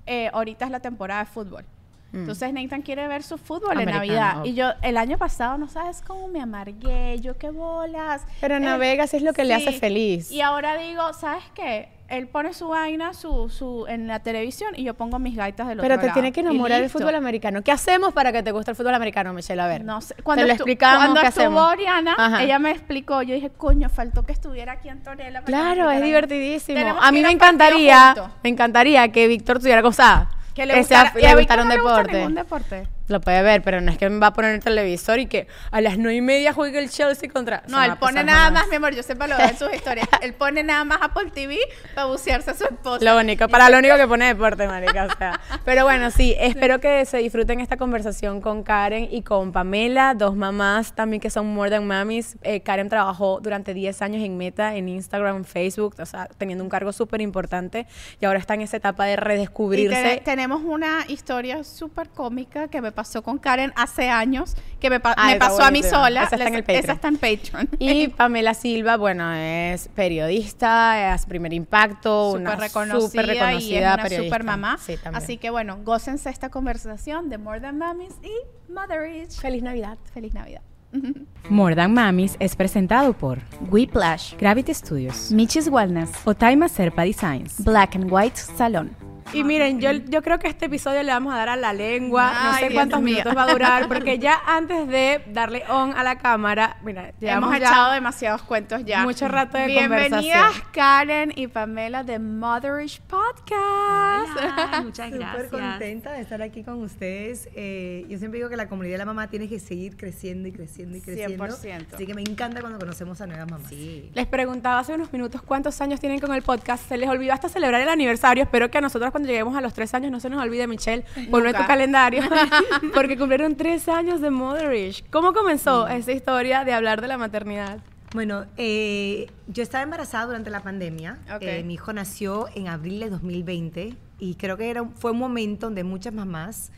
eh, 0.07 0.31
ahorita 0.33 0.65
es 0.65 0.71
la 0.71 0.81
temporada 0.81 1.21
de 1.21 1.27
fútbol. 1.27 1.65
Mm. 2.13 2.17
Entonces 2.19 2.53
Nathan 2.53 2.83
quiere 2.83 3.07
ver 3.09 3.23
su 3.23 3.37
fútbol 3.39 3.73
en 3.81 3.89
Americano, 3.89 3.99
Navidad. 3.99 4.41
obvio. 4.43 4.51
Y 4.53 4.55
yo 4.55 4.71
el 4.83 4.97
año 4.97 5.19
pasado, 5.19 5.59
no 5.59 5.69
sabes 5.69 6.03
cómo 6.07 6.29
me 6.29 6.41
amargué, 6.41 7.21
yo 7.21 7.37
qué 7.37 7.51
bolas. 7.51 8.23
Pero 8.41 8.57
Eh, 8.57 8.61
navega 8.61 9.07
si 9.07 9.17
es 9.19 9.23
lo 9.23 9.33
que 9.33 9.45
le 9.45 9.55
hace 9.55 9.73
feliz. 9.73 10.31
Y 10.31 10.41
ahora 10.41 10.77
digo, 10.77 11.13
¿sabes 11.13 11.45
qué? 11.55 11.89
Él 12.09 12.29
pone 12.29 12.55
su 12.55 12.69
vaina 12.69 13.15
su, 13.15 13.49
su, 13.49 13.85
en 13.89 14.07
la 14.07 14.21
televisión 14.21 14.75
y 14.77 14.85
yo 14.85 14.95
pongo 14.95 15.19
mis 15.19 15.35
gaitas 15.37 15.67
del 15.67 15.79
Pero 15.79 15.95
otro 15.95 16.01
te 16.03 16.07
lado. 16.07 16.15
tiene 16.15 16.31
que 16.33 16.41
enamorar 16.41 16.81
el 16.83 16.89
fútbol 16.89 17.15
americano. 17.17 17.63
¿Qué 17.63 17.73
hacemos 17.73 18.13
para 18.13 18.31
que 18.31 18.43
te 18.45 18.53
guste 18.53 18.71
el 18.71 18.77
fútbol 18.77 18.95
americano, 18.95 19.33
Michelle? 19.33 19.61
A 19.61 19.67
ver. 19.67 19.85
No 19.85 20.01
sé. 20.01 20.15
te 20.15 20.23
Cuando, 20.23 20.45
lo 20.45 20.49
estu- 20.51 20.55
explicamos, 20.57 20.99
cuando 20.99 21.21
¿qué 21.21 21.27
estuvo 21.27 21.45
hacemos? 21.45 21.73
Oriana, 21.73 22.15
Ajá. 22.17 22.43
ella 22.45 22.59
me 22.61 22.71
explicó. 22.71 23.23
Yo 23.23 23.35
dije, 23.35 23.51
coño, 23.51 23.89
faltó 23.89 24.25
que 24.25 24.33
estuviera 24.33 24.73
aquí 24.75 24.89
Antonella. 24.89 25.43
Claro, 25.43 25.91
es 25.91 26.01
divertidísimo. 26.03 26.79
Tenemos 26.79 27.05
A 27.05 27.11
mí 27.11 27.23
me 27.23 27.31
encantaría, 27.31 28.15
me 28.43 28.51
encantaría 28.51 29.09
que 29.11 29.27
Víctor 29.27 29.59
tuviera 29.59 29.83
cosas. 29.83 30.29
Que 30.55 30.65
le 30.65 30.83
sea- 30.85 31.03
gustara, 31.05 31.19
y 31.19 31.23
le 31.23 31.29
a 31.29 31.35
gustara 31.37 31.37
Víctor 31.37 31.59
un 31.63 31.69
no 31.69 31.75
le 31.75 31.81
gusta 31.81 31.97
deporte. 31.99 32.17
ningún 32.19 32.35
deporte. 32.35 32.89
Lo 33.09 33.21
puede 33.21 33.43
ver, 33.43 33.63
pero 33.63 33.81
no 33.81 33.91
es 33.93 33.99
que 33.99 34.09
me 34.11 34.19
va 34.19 34.29
a 34.29 34.33
poner 34.33 34.55
el 34.55 34.61
televisor 34.61 35.19
y 35.21 35.27
que 35.27 35.47
a 35.71 35.81
las 35.81 35.97
nueve 35.97 36.17
y 36.17 36.21
media 36.21 36.53
juegue 36.53 36.79
el 36.79 36.91
Chelsea 36.91 37.31
contra. 37.31 37.63
No, 37.69 37.83
él 37.83 37.93
pone 37.99 38.25
nada 38.25 38.51
más, 38.51 38.67
mi 38.69 38.77
amor, 38.77 38.95
yo 38.95 39.03
sepa 39.03 39.27
lo 39.29 39.37
veo 39.37 39.49
en 39.49 39.57
sus 39.57 39.73
historias. 39.73 40.09
él 40.23 40.33
pone 40.35 40.63
nada 40.65 40.85
más 40.85 40.99
Apple 41.03 41.31
TV 41.33 41.57
para 41.95 42.07
bucearse 42.09 42.51
a 42.51 42.55
su 42.55 42.65
esposa. 42.65 43.05
Lo 43.05 43.17
único, 43.19 43.47
para 43.49 43.71
lo 43.71 43.79
único 43.79 43.97
que 43.97 44.07
pone 44.09 44.27
deporte, 44.27 44.67
marica, 44.67 45.05
o 45.05 45.17
sea. 45.17 45.41
Pero 45.65 45.85
bueno, 45.85 46.11
sí, 46.17 46.35
espero 46.39 46.81
que 46.81 47.05
se 47.07 47.19
disfruten 47.19 47.61
esta 47.61 47.77
conversación 47.77 48.41
con 48.41 48.63
Karen 48.65 49.09
y 49.11 49.23
con 49.23 49.53
Pamela, 49.53 50.15
dos 50.15 50.35
mamás 50.35 50.95
también 50.95 51.21
que 51.21 51.31
son 51.31 51.47
More 51.55 51.71
Than 51.71 51.87
Mamis. 51.87 52.37
Eh, 52.43 52.61
Karen 52.61 52.89
trabajó 52.89 53.39
durante 53.41 53.73
10 53.75 54.03
años 54.03 54.25
en 54.25 54.37
Meta, 54.37 54.75
en 54.75 54.89
Instagram, 54.89 55.45
Facebook, 55.45 55.95
o 56.01 56.07
sea, 56.07 56.27
teniendo 56.39 56.65
un 56.65 56.71
cargo 56.71 56.93
súper 56.93 57.21
importante 57.21 57.87
y 58.21 58.25
ahora 58.27 58.39
está 58.41 58.55
en 58.55 58.63
esa 58.63 58.77
etapa 58.79 59.05
de 59.05 59.13
Y 59.13 59.17
redescubrirse. 59.17 60.03
te- 60.17 60.21
tenemos 60.25 60.63
una 60.65 61.05
historia 61.09 61.63
súper 61.65 62.09
cómica 62.09 62.69
que 62.69 62.81
me 62.81 62.93
pasó 62.97 63.23
con 63.23 63.39
Karen 63.39 63.73
hace 63.77 64.09
años, 64.11 64.57
que 64.81 64.91
me, 64.91 64.99
pa- 64.99 65.15
Ah, 65.17 65.29
me 65.29 65.37
pasó 65.37 65.63
a 65.63 65.71
mí 65.71 65.85
sola. 65.85 66.25
Esa 66.25 66.35
está 66.35 66.49
en 66.49 66.55
el 66.57 66.63
Patreon. 66.65 66.83
Esa 66.85 66.93
está 66.95 67.09
en 67.09 67.17
Patreon. 67.19 67.69
Y 67.79 68.09
Pamela 68.19 68.55
Silva, 68.55 68.97
bueno, 68.97 69.33
es 69.33 69.87
periodista, 69.95 71.15
es 71.15 71.25
primer 71.27 71.53
impacto, 71.53 72.33
una 72.33 72.51
súper 72.53 72.61
reconocida, 72.69 73.01
súper 73.09 73.27
reconocida 73.27 73.71
y 73.71 73.75
es 73.77 73.83
una 73.95 74.03
periodista. 74.03 74.25
super 74.37 74.45
mamá. 74.45 74.79
Sí. 74.85 74.97
Así 75.13 75.37
que 75.37 75.51
bueno, 75.51 75.79
gócense 75.85 76.29
esta 76.31 76.49
conversación 76.49 77.29
de 77.29 77.39
More 77.39 77.61
Than 77.61 77.79
Mamis 77.79 78.15
y 78.25 78.73
Motherage. 78.73 79.31
feliz 79.41 79.63
Navidad. 79.63 79.97
Feliz 80.13 80.35
Navidad. 80.35 80.63
More 81.51 81.75
Than 81.77 81.93
Mamis 81.93 82.37
es 82.41 82.57
presentado 82.57 83.13
por 83.13 83.39
Whiplash, 83.71 84.35
Gravity 84.39 84.73
Studios, 84.75 85.31
Michis 85.31 85.69
Wellness, 85.69 86.11
Otaima 86.25 86.69
Serpa 86.69 87.03
Designs, 87.03 87.63
Black 87.63 87.97
and 87.97 88.11
White 88.11 88.37
Salon. 88.37 88.97
Y 89.33 89.45
miren, 89.45 89.81
yo, 89.81 89.91
yo 89.93 90.23
creo 90.23 90.39
que 90.39 90.49
este 90.49 90.67
episodio 90.67 91.03
le 91.03 91.13
vamos 91.13 91.35
a 91.35 91.37
dar 91.37 91.49
a 91.51 91.57
la 91.57 91.73
lengua. 91.73 92.33
no 92.45 92.55
sé 92.55 92.61
Dios 92.69 92.75
cuántos 92.75 93.03
mío. 93.03 93.15
minutos 93.19 93.37
va 93.37 93.43
a 93.43 93.53
durar, 93.53 93.89
porque 93.89 94.19
ya 94.21 94.41
antes 94.47 94.87
de 94.89 95.23
darle 95.33 95.63
on 95.69 95.93
a 95.97 96.03
la 96.05 96.17
cámara, 96.19 96.77
mira, 96.83 97.13
Hemos 97.21 97.51
ya 97.51 97.57
echado 97.69 97.93
demasiados 97.93 98.43
cuentos 98.43 98.85
ya. 98.85 99.03
mucho 99.03 99.29
rato 99.29 99.59
de 99.59 99.67
Bienvenidas 99.67 100.11
conversación. 100.23 100.73
Karen 100.73 101.33
y 101.37 101.49
Pamela 101.49 102.03
de 102.05 102.19
Motherish 102.19 103.01
Podcast. 103.03 104.31
Hola, 104.37 104.81
muchas 104.85 105.11
Súper 105.11 105.21
gracias. 105.21 105.51
contenta 105.51 106.13
de 106.13 106.21
estar 106.21 106.41
aquí 106.43 106.63
con 106.63 106.83
ustedes. 106.83 107.49
Eh, 107.55 108.07
yo 108.09 108.19
siempre 108.19 108.39
digo 108.39 108.49
que 108.49 108.57
la 108.57 108.69
comunidad 108.69 108.95
de 108.95 108.99
la 108.99 109.07
mamá 109.07 109.29
tiene 109.29 109.49
que 109.49 109.59
seguir 109.59 109.97
creciendo 109.97 110.49
y 110.49 110.53
creciendo 110.53 110.97
y 110.97 111.01
creciendo. 111.01 111.45
100%. 111.47 111.87
Así 111.95 112.07
que 112.07 112.15
me 112.15 112.23
encanta 112.23 112.61
cuando 112.61 112.79
conocemos 112.79 113.21
a 113.21 113.27
nuevas 113.27 113.51
mamás. 113.51 113.69
Sí. 113.69 114.11
Les 114.15 114.27
preguntaba 114.27 114.79
hace 114.79 114.95
unos 114.95 115.13
minutos 115.13 115.43
cuántos 115.43 115.81
años 115.81 116.01
tienen 116.01 116.21
con 116.21 116.33
el 116.35 116.43
podcast. 116.43 116.89
Se 116.89 116.97
les 116.97 117.09
olvidó 117.09 117.33
hasta 117.33 117.49
celebrar 117.49 117.81
el 117.81 117.89
aniversario. 117.89 118.43
Espero 118.45 118.71
que 118.71 118.79
a 118.79 118.81
nosotros 118.81 119.11
cuando 119.17 119.29
lleguemos 119.29 119.57
a 119.57 119.63
los 119.63 119.73
tres 119.73 119.95
años 119.95 120.13
no 120.13 120.21
se 120.21 120.29
nos 120.29 120.43
olvide, 120.43 120.67
Michelle, 120.67 121.05
ponlo 121.31 121.49
en 121.49 121.57
tu 121.57 121.67
calendario. 121.67 122.23
porque 122.95 123.17
cumplieron 123.17 123.57
tres 123.57 123.89
años 123.89 124.21
de 124.21 124.29
Motherish. 124.31 125.05
¿Cómo 125.11 125.33
comenzó 125.33 125.89
esa 125.89 126.13
historia 126.13 126.65
de 126.65 126.75
hablar 126.75 127.01
de 127.01 127.09
la 127.09 127.17
maternidad? 127.17 127.79
Bueno, 128.13 128.45
eh, 128.59 129.31
yo 129.49 129.63
estaba 129.63 129.83
embarazada 129.83 130.27
durante 130.27 130.51
la 130.51 130.61
pandemia. 130.61 131.19
Ok. 131.35 131.41
Eh, 131.43 131.63
mi 131.65 131.75
hijo 131.75 131.95
nació 131.95 132.47
en 132.55 132.69
abril 132.69 133.01
de 133.01 133.09
2020 133.09 133.97
y 134.19 134.35
creo 134.35 134.59
que 134.59 134.69
era, 134.69 134.85
fue 134.97 135.13
un 135.13 135.19
momento 135.19 135.67
donde 135.67 135.83
muchas 135.83 136.13
mamás 136.13 136.71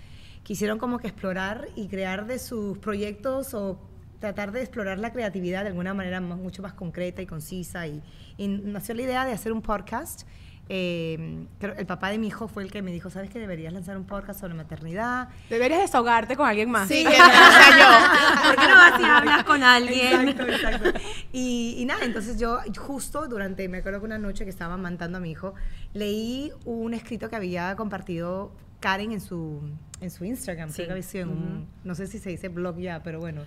quisieron 0.45 0.79
como 0.79 0.99
que 0.99 1.09
explorar 1.09 1.67
y 1.75 1.89
crear 1.89 2.27
de 2.27 2.39
sus 2.39 2.79
proyectos 2.79 3.53
o 3.53 3.81
tratar 4.21 4.53
de 4.53 4.61
explorar 4.61 5.01
la 5.01 5.13
creatividad 5.13 5.63
de 5.63 5.69
alguna 5.71 5.93
manera 5.93 6.21
más- 6.21 6.39
mucho 6.39 6.63
más 6.63 6.73
concreta 6.75 7.21
y 7.21 7.27
concisa. 7.27 7.87
Y, 7.89 8.01
y 8.37 8.47
nació 8.47 8.95
la 8.95 9.03
idea 9.03 9.25
de 9.25 9.33
hacer 9.33 9.53
un 9.53 9.61
podcast 9.63 10.23
eh, 10.69 11.47
el 11.61 11.87
papá 11.87 12.11
de 12.11 12.19
mi 12.19 12.27
hijo 12.29 12.47
fue 12.49 12.63
el 12.63 12.71
que 12.71 12.83
me 12.83 12.93
dijo, 12.93 13.09
¿sabes 13.11 13.31
que 13.31 13.39
deberías 13.39 13.73
lanzar 13.73 13.97
un 13.97 14.05
podcast 14.05 14.41
sobre 14.41 14.55
maternidad? 14.55 15.29
Deberías 15.49 15.81
desahogarte 15.81 16.37
con 16.37 16.47
alguien 16.47 16.71
más. 16.71 16.89
Sí, 16.89 17.03
sea 17.03 17.11
yo. 18.43 18.43
¿Por 18.51 18.57
qué 18.57 18.69
no 18.69 18.75
vas 18.75 19.01
y 19.01 19.05
hablas 19.05 19.45
con 19.45 19.63
alguien? 19.63 20.29
Exacto, 20.29 20.53
exacto. 20.53 21.01
Y, 21.33 21.77
y 21.79 21.85
nada, 21.85 22.05
entonces 22.05 22.39
yo 22.39 22.59
justo 22.77 23.27
durante, 23.29 23.69
me 23.69 23.79
acuerdo 23.79 24.01
que 24.01 24.07
una 24.07 24.19
noche 24.19 24.45
que 24.45 24.51
estaba 24.51 24.75
amamantando 24.75 25.19
a 25.19 25.21
mi 25.21 25.31
hijo, 25.31 25.55
leí 25.95 26.53
un 26.65 26.95
escrito 26.95 27.29
que 27.31 27.37
había 27.37 27.75
compartido 27.77 28.53
Karen 28.81 29.13
en 29.13 29.21
su, 29.21 29.61
en 30.01 30.11
su 30.11 30.25
Instagram, 30.25 30.69
Sí. 30.69 30.77
creo 30.77 30.87
que 30.89 30.93
había 30.93 31.03
sido 31.03 31.25
en 31.25 31.31
un, 31.31 31.69
no 31.85 31.95
sé 31.95 32.07
si 32.07 32.19
se 32.19 32.31
dice 32.31 32.49
blog 32.49 32.79
ya, 32.79 33.03
pero 33.03 33.19
bueno. 33.21 33.43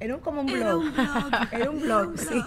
Era 0.00 0.16
un, 0.16 0.20
como 0.22 0.40
un 0.40 0.46
blog. 0.46 0.82
Era 0.96 1.20
un 1.20 1.30
blog. 1.30 1.48
Era 1.52 1.70
un 1.70 1.80
blog, 1.80 2.18
sí. 2.18 2.42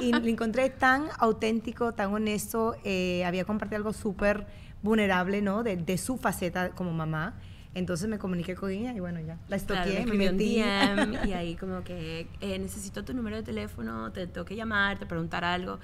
y 0.00 0.12
lo 0.12 0.26
encontré 0.26 0.70
tan 0.70 1.08
auténtico, 1.18 1.92
tan 1.92 2.14
honesto. 2.14 2.76
eh, 2.84 3.24
había 3.24 3.44
compartido 3.44 3.76
algo 3.78 3.92
súper 3.92 4.46
vulnerable, 4.82 5.42
¿no? 5.42 5.62
De, 5.62 5.76
de 5.76 5.98
su 5.98 6.16
faceta 6.16 6.70
como 6.70 6.92
mamá. 6.92 7.34
Entonces 7.74 8.08
me 8.08 8.18
comuniqué 8.18 8.54
con 8.54 8.70
ella 8.70 8.92
y 8.92 9.00
bueno, 9.00 9.20
ya. 9.20 9.36
La 9.48 9.58
Claro, 9.58 9.90
me 9.90 9.98
estoqué, 9.98 10.16
me, 10.16 10.30
metí. 10.30 10.60
DM 10.60 11.26
y 11.28 11.32
ahí 11.32 11.56
como 11.56 11.82
que 11.82 12.28
eh, 12.40 12.58
necesito 12.58 13.04
tu 13.04 13.12
número 13.14 13.36
de 13.36 13.42
teléfono, 13.42 14.12
te 14.12 14.26
tengo 14.28 14.44
que 14.44 14.54
llamar, 14.54 14.98
te 14.98 15.06
preguntar 15.06 15.44
algo. 15.44 15.80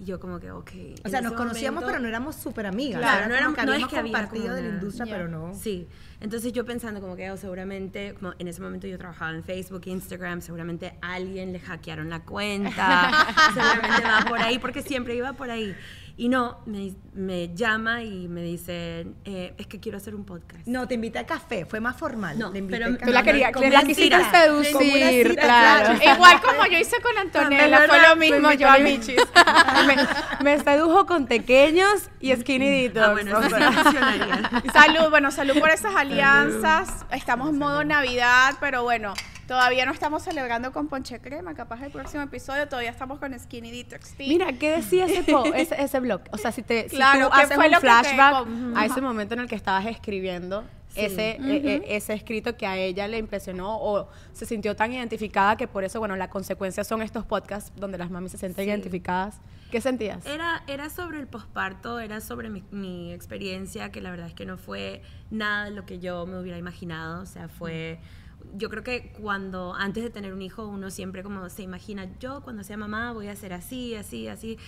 Y 0.00 0.06
yo 0.06 0.18
como 0.18 0.40
que, 0.40 0.50
ok. 0.50 0.70
O 1.04 1.08
sea, 1.08 1.20
nos 1.20 1.34
conocíamos, 1.34 1.82
momento- 1.82 1.86
pero 1.86 2.00
no 2.02 2.08
éramos 2.08 2.34
súper 2.34 2.66
amigas. 2.66 3.00
Claro, 3.00 3.28
no, 3.28 3.34
éramos, 3.36 3.56
que 3.58 3.64
no 3.66 3.72
es 3.74 3.86
que 3.86 3.96
había 3.96 4.12
compartido 4.12 4.44
como 4.46 4.54
de 4.56 4.62
la 4.62 4.68
una- 4.68 4.78
industria, 4.78 5.06
Ya. 5.06 5.12
pero 5.12 5.28
no. 5.28 5.54
Sí, 5.54 5.86
entonces 6.20 6.52
yo 6.52 6.64
pensando 6.64 7.00
como 7.00 7.14
que 7.14 7.30
oh, 7.30 7.36
seguramente, 7.36 8.14
como 8.14 8.32
en 8.38 8.48
ese 8.48 8.60
momento 8.60 8.86
yo 8.88 8.98
trabajaba 8.98 9.32
en 9.32 9.44
Facebook, 9.44 9.82
Instagram, 9.86 10.40
seguramente 10.40 10.98
a 11.00 11.14
alguien 11.14 11.52
le 11.52 11.60
hackearon 11.60 12.10
la 12.10 12.20
cuenta, 12.24 13.12
seguramente 13.54 14.02
va 14.02 14.24
por 14.28 14.40
ahí, 14.40 14.58
porque 14.58 14.82
siempre 14.82 15.14
iba 15.14 15.32
por 15.34 15.50
ahí. 15.50 15.74
Y 16.16 16.28
no, 16.28 16.60
me, 16.66 16.92
me 17.12 17.52
llama 17.56 18.04
y 18.04 18.28
me 18.28 18.40
dice, 18.42 19.04
eh, 19.24 19.52
es 19.58 19.66
que 19.66 19.80
quiero 19.80 19.98
hacer 19.98 20.14
un 20.14 20.24
podcast. 20.24 20.64
No, 20.64 20.86
te 20.86 20.94
invité 20.94 21.18
a 21.18 21.26
café, 21.26 21.64
fue 21.66 21.80
más 21.80 21.96
formal. 21.96 22.38
No, 22.38 22.52
Le 22.52 22.60
invité 22.60 22.78
pero 22.78 22.94
a 22.94 22.98
tú 22.98 23.04
Tú 23.06 23.10
la 23.10 23.18
café. 23.20 23.32
querías, 23.32 23.52
como 23.52 23.64
la 23.68 23.78
una 23.80 23.82
quisiste 23.88 24.16
seducir, 24.30 25.28
cita, 25.30 25.42
claro. 25.42 25.98
claro. 25.98 26.14
Igual 26.14 26.40
como 26.40 26.66
yo 26.66 26.78
hice 26.78 26.96
con 27.00 27.18
Antonella, 27.18 27.86
fue 27.88 28.00
lo 28.08 28.14
mismo, 28.16 28.52
yo 28.52 28.68
a 28.70 28.78
Michis. 28.78 29.16
me, 29.88 29.96
me 30.56 30.60
sedujo 30.62 31.04
con 31.06 31.26
pequeños 31.26 32.08
y 32.20 32.32
skinny 32.36 32.88
detox. 32.88 33.06
Ah, 33.06 33.12
bueno, 33.12 33.38
o 33.38 33.40
eso 33.40 33.48
sí 33.56 33.62
sea. 33.62 33.72
funcionaría. 33.72 34.50
Salud, 34.72 35.10
bueno, 35.10 35.30
salud 35.32 35.58
por 35.58 35.70
esas 35.70 35.96
alianzas. 35.96 37.04
Estamos 37.10 37.48
en 37.50 37.58
modo 37.58 37.82
Navidad, 37.84 38.54
pero 38.60 38.84
bueno, 38.84 39.14
todavía 39.46 39.84
no 39.86 39.92
estamos 39.92 40.22
celebrando 40.22 40.72
con 40.72 40.88
Ponche 40.88 41.20
Crema. 41.20 41.54
Capaz 41.54 41.82
el 41.82 41.90
próximo 41.90 42.22
episodio 42.22 42.66
todavía 42.68 42.90
estamos 42.90 43.18
con 43.18 43.38
Skinny 43.38 43.70
Detox 43.70 44.14
Tea. 44.14 44.28
Mira, 44.28 44.52
¿qué 44.52 44.70
decía 44.76 45.06
ese, 45.06 45.22
po- 45.24 45.44
ese, 45.54 45.80
ese 45.82 46.00
blog? 46.00 46.22
O 46.32 46.38
sea, 46.38 46.52
si, 46.52 46.62
te, 46.62 46.88
si 46.88 46.96
Claro, 46.96 47.26
tú 47.28 47.34
¿qué 47.36 47.42
haces 47.42 47.56
fue 47.56 47.66
un 47.66 47.72
te- 47.72 47.80
flashback 47.80 48.46
a 48.76 48.86
ese 48.86 49.00
momento 49.00 49.34
en 49.34 49.40
el 49.40 49.48
que 49.48 49.54
estabas 49.56 49.86
escribiendo 49.86 50.64
ese, 50.96 51.30
eh, 51.30 51.38
eh, 51.40 51.82
ese 51.88 52.12
escrito 52.14 52.56
que 52.56 52.66
a 52.68 52.76
ella 52.76 53.08
le 53.08 53.18
impresionó 53.18 53.78
o 53.80 54.08
se 54.32 54.46
sintió 54.46 54.76
tan 54.76 54.92
identificada 54.92 55.56
que 55.56 55.66
por 55.66 55.82
eso, 55.82 55.98
bueno, 55.98 56.14
la 56.14 56.30
consecuencia 56.30 56.84
son 56.84 57.02
estos 57.02 57.26
podcasts 57.26 57.72
donde 57.74 57.98
las 57.98 58.10
mamis 58.10 58.30
se 58.32 58.38
sienten 58.38 58.64
Sí. 58.64 58.70
identificadas. 58.70 59.40
¿Qué 59.72 59.80
sentías? 59.80 60.24
Era, 60.24 60.62
era 60.68 60.88
sobre 60.90 61.18
el 61.18 61.26
posparto, 61.26 61.98
era 61.98 62.20
sobre 62.20 62.48
mi, 62.48 62.62
mi 62.70 63.12
experiencia, 63.12 63.90
que 63.90 64.00
la 64.00 64.12
verdad 64.12 64.28
es 64.28 64.34
que 64.34 64.46
no 64.46 64.56
fue 64.56 65.02
nada 65.32 65.64
de 65.64 65.72
lo 65.72 65.84
que 65.84 65.98
yo 65.98 66.26
me 66.26 66.38
hubiera 66.38 66.58
imaginado. 66.58 67.22
O 67.22 67.26
sea, 67.26 67.48
fue. 67.48 67.98
Yo 68.56 68.70
creo 68.70 68.82
que 68.82 69.12
cuando, 69.20 69.74
antes 69.74 70.04
de 70.04 70.10
tener 70.10 70.32
un 70.32 70.42
hijo, 70.42 70.66
uno 70.66 70.90
siempre 70.90 71.22
como 71.22 71.48
se 71.48 71.62
imagina, 71.62 72.08
yo 72.20 72.42
cuando 72.42 72.62
sea 72.62 72.76
mamá 72.76 73.12
voy 73.12 73.28
a 73.28 73.36
ser 73.36 73.52
así, 73.52 73.94
así, 73.94 74.28
así. 74.28 74.58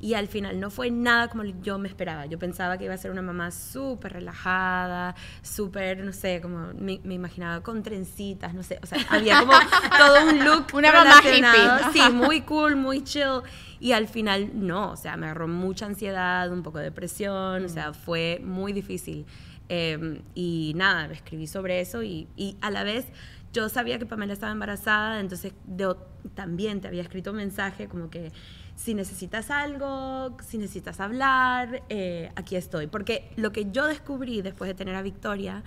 Y 0.00 0.14
al 0.14 0.28
final 0.28 0.60
no 0.60 0.70
fue 0.70 0.90
nada 0.90 1.28
como 1.28 1.44
yo 1.44 1.78
me 1.78 1.88
esperaba. 1.88 2.26
Yo 2.26 2.38
pensaba 2.38 2.76
que 2.76 2.84
iba 2.84 2.94
a 2.94 2.98
ser 2.98 3.10
una 3.10 3.22
mamá 3.22 3.50
súper 3.50 4.14
relajada, 4.14 5.14
súper, 5.40 6.04
no 6.04 6.12
sé, 6.12 6.40
como 6.42 6.72
me, 6.74 7.00
me 7.04 7.14
imaginaba 7.14 7.62
con 7.62 7.82
trencitas, 7.82 8.54
no 8.54 8.62
sé. 8.62 8.78
O 8.82 8.86
sea, 8.86 8.98
había 9.08 9.40
como 9.40 9.52
todo 9.98 10.28
un 10.28 10.44
look. 10.44 10.66
Una 10.74 10.92
mamá 10.92 11.20
hippie. 11.22 11.92
Sí, 11.92 12.12
muy 12.12 12.42
cool, 12.42 12.76
muy 12.76 13.02
chill. 13.02 13.42
Y 13.80 13.92
al 13.92 14.08
final 14.08 14.50
no, 14.54 14.92
o 14.92 14.96
sea, 14.96 15.16
me 15.16 15.26
agarró 15.26 15.48
mucha 15.48 15.86
ansiedad, 15.86 16.50
un 16.52 16.62
poco 16.62 16.78
de 16.78 16.84
depresión, 16.84 17.64
o 17.64 17.68
sea, 17.68 17.92
fue 17.92 18.40
muy 18.44 18.72
difícil. 18.72 19.26
Eh, 19.68 20.20
y 20.34 20.72
nada, 20.76 21.06
escribí 21.12 21.46
sobre 21.46 21.80
eso 21.80 22.02
y, 22.02 22.28
y 22.36 22.56
a 22.60 22.70
la 22.70 22.84
vez 22.84 23.06
yo 23.52 23.68
sabía 23.68 23.98
que 23.98 24.04
Pamela 24.06 24.32
estaba 24.32 24.52
embarazada, 24.52 25.20
entonces 25.20 25.54
yo 25.76 25.96
también 26.34 26.80
te 26.80 26.88
había 26.88 27.02
escrito 27.02 27.30
un 27.30 27.36
mensaje 27.36 27.88
como 27.88 28.10
que 28.10 28.32
si 28.76 28.94
necesitas 28.94 29.50
algo, 29.50 30.36
si 30.44 30.58
necesitas 30.58 30.98
hablar, 31.00 31.82
eh, 31.88 32.30
aquí 32.34 32.56
estoy. 32.56 32.88
Porque 32.88 33.30
lo 33.36 33.52
que 33.52 33.70
yo 33.70 33.86
descubrí 33.86 34.42
después 34.42 34.68
de 34.68 34.74
tener 34.74 34.96
a 34.96 35.02
Victoria 35.02 35.62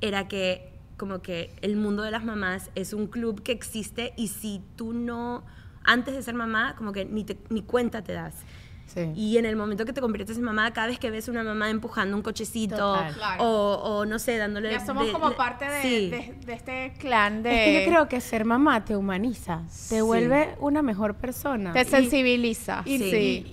era 0.00 0.28
que 0.28 0.70
como 0.96 1.20
que 1.20 1.52
el 1.62 1.74
mundo 1.76 2.02
de 2.04 2.12
las 2.12 2.24
mamás 2.24 2.70
es 2.76 2.92
un 2.92 3.08
club 3.08 3.42
que 3.42 3.50
existe 3.52 4.12
y 4.16 4.28
si 4.28 4.62
tú 4.76 4.92
no, 4.92 5.42
antes 5.82 6.14
de 6.14 6.22
ser 6.22 6.34
mamá, 6.34 6.76
como 6.76 6.92
que 6.92 7.04
ni, 7.04 7.24
te- 7.24 7.38
ni 7.50 7.62
cuenta 7.62 8.02
te 8.02 8.12
das. 8.12 8.36
Sí. 8.86 9.10
Y 9.16 9.38
en 9.38 9.46
el 9.46 9.56
momento 9.56 9.84
que 9.86 9.92
te 9.94 10.00
conviertes 10.02 10.36
en 10.36 10.42
mamá, 10.44 10.70
cada 10.72 10.88
vez 10.88 10.98
que 10.98 11.10
ves 11.10 11.28
una 11.28 11.42
mamá 11.42 11.70
empujando 11.70 12.14
un 12.16 12.22
cochecito. 12.22 12.76
Claro. 13.14 13.42
o, 13.44 13.74
o 14.00 14.04
no 14.06 14.18
sé, 14.18 14.36
dándole... 14.36 14.70
Ya 14.70 14.84
somos 14.84 15.06
de- 15.06 15.12
como 15.12 15.30
de- 15.30 15.36
parte 15.36 15.64
de, 15.68 15.82
sí. 15.82 16.10
de- 16.10 16.34
de 16.44 16.52
este 16.52 16.92
clan 16.98 17.42
de... 17.42 17.50
Es 17.50 17.64
que 17.64 17.84
yo 17.84 17.90
creo 17.90 18.08
que 18.08 18.20
ser 18.20 18.44
mamá 18.44 18.84
te 18.84 18.94
humaniza, 18.96 19.62
te 19.88 20.02
vuelve 20.02 20.54
una 20.60 20.82
mejor 20.82 21.14
persona. 21.14 21.72
Te 21.72 21.82
Y- 21.82 21.84
sensibiliza. 21.84 22.82
Y, 22.84 22.96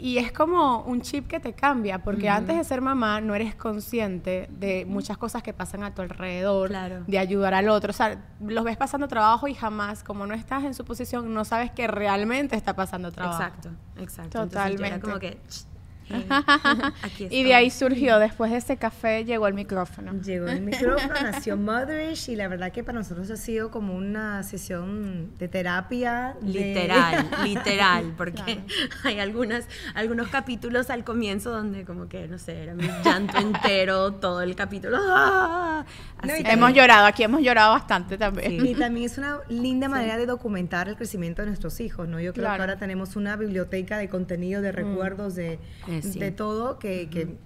y 0.01 0.17
es 0.17 0.31
como 0.31 0.81
un 0.83 1.01
chip 1.01 1.27
que 1.27 1.39
te 1.39 1.53
cambia, 1.53 1.99
porque 2.03 2.27
antes 2.29 2.57
de 2.57 2.63
ser 2.65 2.81
mamá 2.81 3.21
no 3.21 3.33
eres 3.33 3.55
consciente 3.55 4.47
de 4.51 4.85
muchas 4.85 5.17
cosas 5.17 5.41
que 5.41 5.53
pasan 5.53 5.83
a 5.83 5.93
tu 5.95 6.01
alrededor, 6.01 6.67
Claro. 6.69 7.03
de 7.07 7.17
ayudar 7.17 7.53
al 7.53 7.69
otro. 7.69 7.91
O 7.91 7.93
sea, 7.93 8.17
los 8.41 8.63
ves 8.63 8.75
pasando 8.77 9.07
trabajo 9.07 9.47
y 9.47 9.53
jamás, 9.53 10.03
como 10.03 10.25
no 10.27 10.33
estás 10.33 10.63
en 10.65 10.73
su 10.73 10.83
posición, 10.85 11.33
no 11.33 11.45
sabes 11.45 11.71
que 11.71 11.87
realmente 11.87 12.55
está 12.55 12.75
pasando 12.75 13.11
trabajo. 13.11 13.41
Exacto, 13.41 13.69
exacto. 14.01 14.41
Entonces 14.43 14.79
yo 14.79 14.85
era 14.85 14.99
Totalmente. 14.99 15.01
como 15.01 15.19
que... 15.19 15.37
aquí 17.03 17.27
Y 17.29 17.43
de 17.43 17.53
ahí 17.55 17.69
surgió, 17.69 18.19
después 18.19 18.51
de 18.51 18.57
ese 18.57 18.77
café, 18.77 19.25
llegó 19.25 19.47
el 19.47 19.53
micrófono. 19.53 20.13
Llegó 20.21 20.47
el 20.47 20.61
micrófono, 20.61 21.13
nació 21.23 21.57
Motherish 21.57 22.29
y 22.29 22.35
la 22.35 22.47
verdad 22.47 22.71
que 22.71 22.83
para 22.83 22.97
nosotros 22.99 23.29
ha 23.31 23.37
sido 23.37 23.71
como 23.71 23.95
una 23.95 24.43
sesión 24.43 25.31
de 25.37 25.47
terapia. 25.47 26.35
de- 26.41 26.49
Literal, 26.51 27.29
literal, 27.43 28.13
porque 28.17 28.59
hay 29.03 29.19
algunas, 29.19 29.67
algunos 29.95 30.27
capítulos 30.29 30.89
al 30.89 31.03
comienzo 31.03 31.51
donde 31.51 31.85
como 31.85 32.07
que, 32.09 32.27
no 32.27 32.37
sé, 32.37 32.63
era 32.63 32.73
mi 32.73 32.87
llanto 33.03 33.37
entero, 33.37 34.13
todo 34.13 34.41
el 34.41 34.55
capítulo. 34.55 34.97
¡ah! 35.01 35.85
No, 36.23 36.33
Hemos 36.33 36.73
llorado, 36.73 37.05
aquí 37.05 37.23
hemos 37.23 37.41
llorado 37.41 37.73
bastante 37.73 38.17
también. 38.17 38.65
Y 38.65 38.75
también 38.75 39.05
es 39.05 39.17
una 39.17 39.39
linda 39.49 39.87
manera 39.87 40.17
de 40.17 40.25
documentar 40.25 40.89
el 40.89 40.95
crecimiento 40.95 41.41
de 41.41 41.47
nuestros 41.47 41.79
hijos, 41.79 42.07
¿no? 42.07 42.19
Yo 42.19 42.33
creo 42.33 42.43
Claro. 42.43 42.55
que 42.57 42.61
ahora 42.61 42.77
tenemos 42.79 43.15
una 43.15 43.35
biblioteca 43.35 43.97
de 43.97 44.09
contenido, 44.09 44.61
de 44.61 44.71
recuerdos, 44.71 45.35
de, 45.35 45.59
Sí. 46.01 46.19
de 46.19 46.31
todo, 46.31 46.79
que, 46.79 47.09
que 47.09 47.37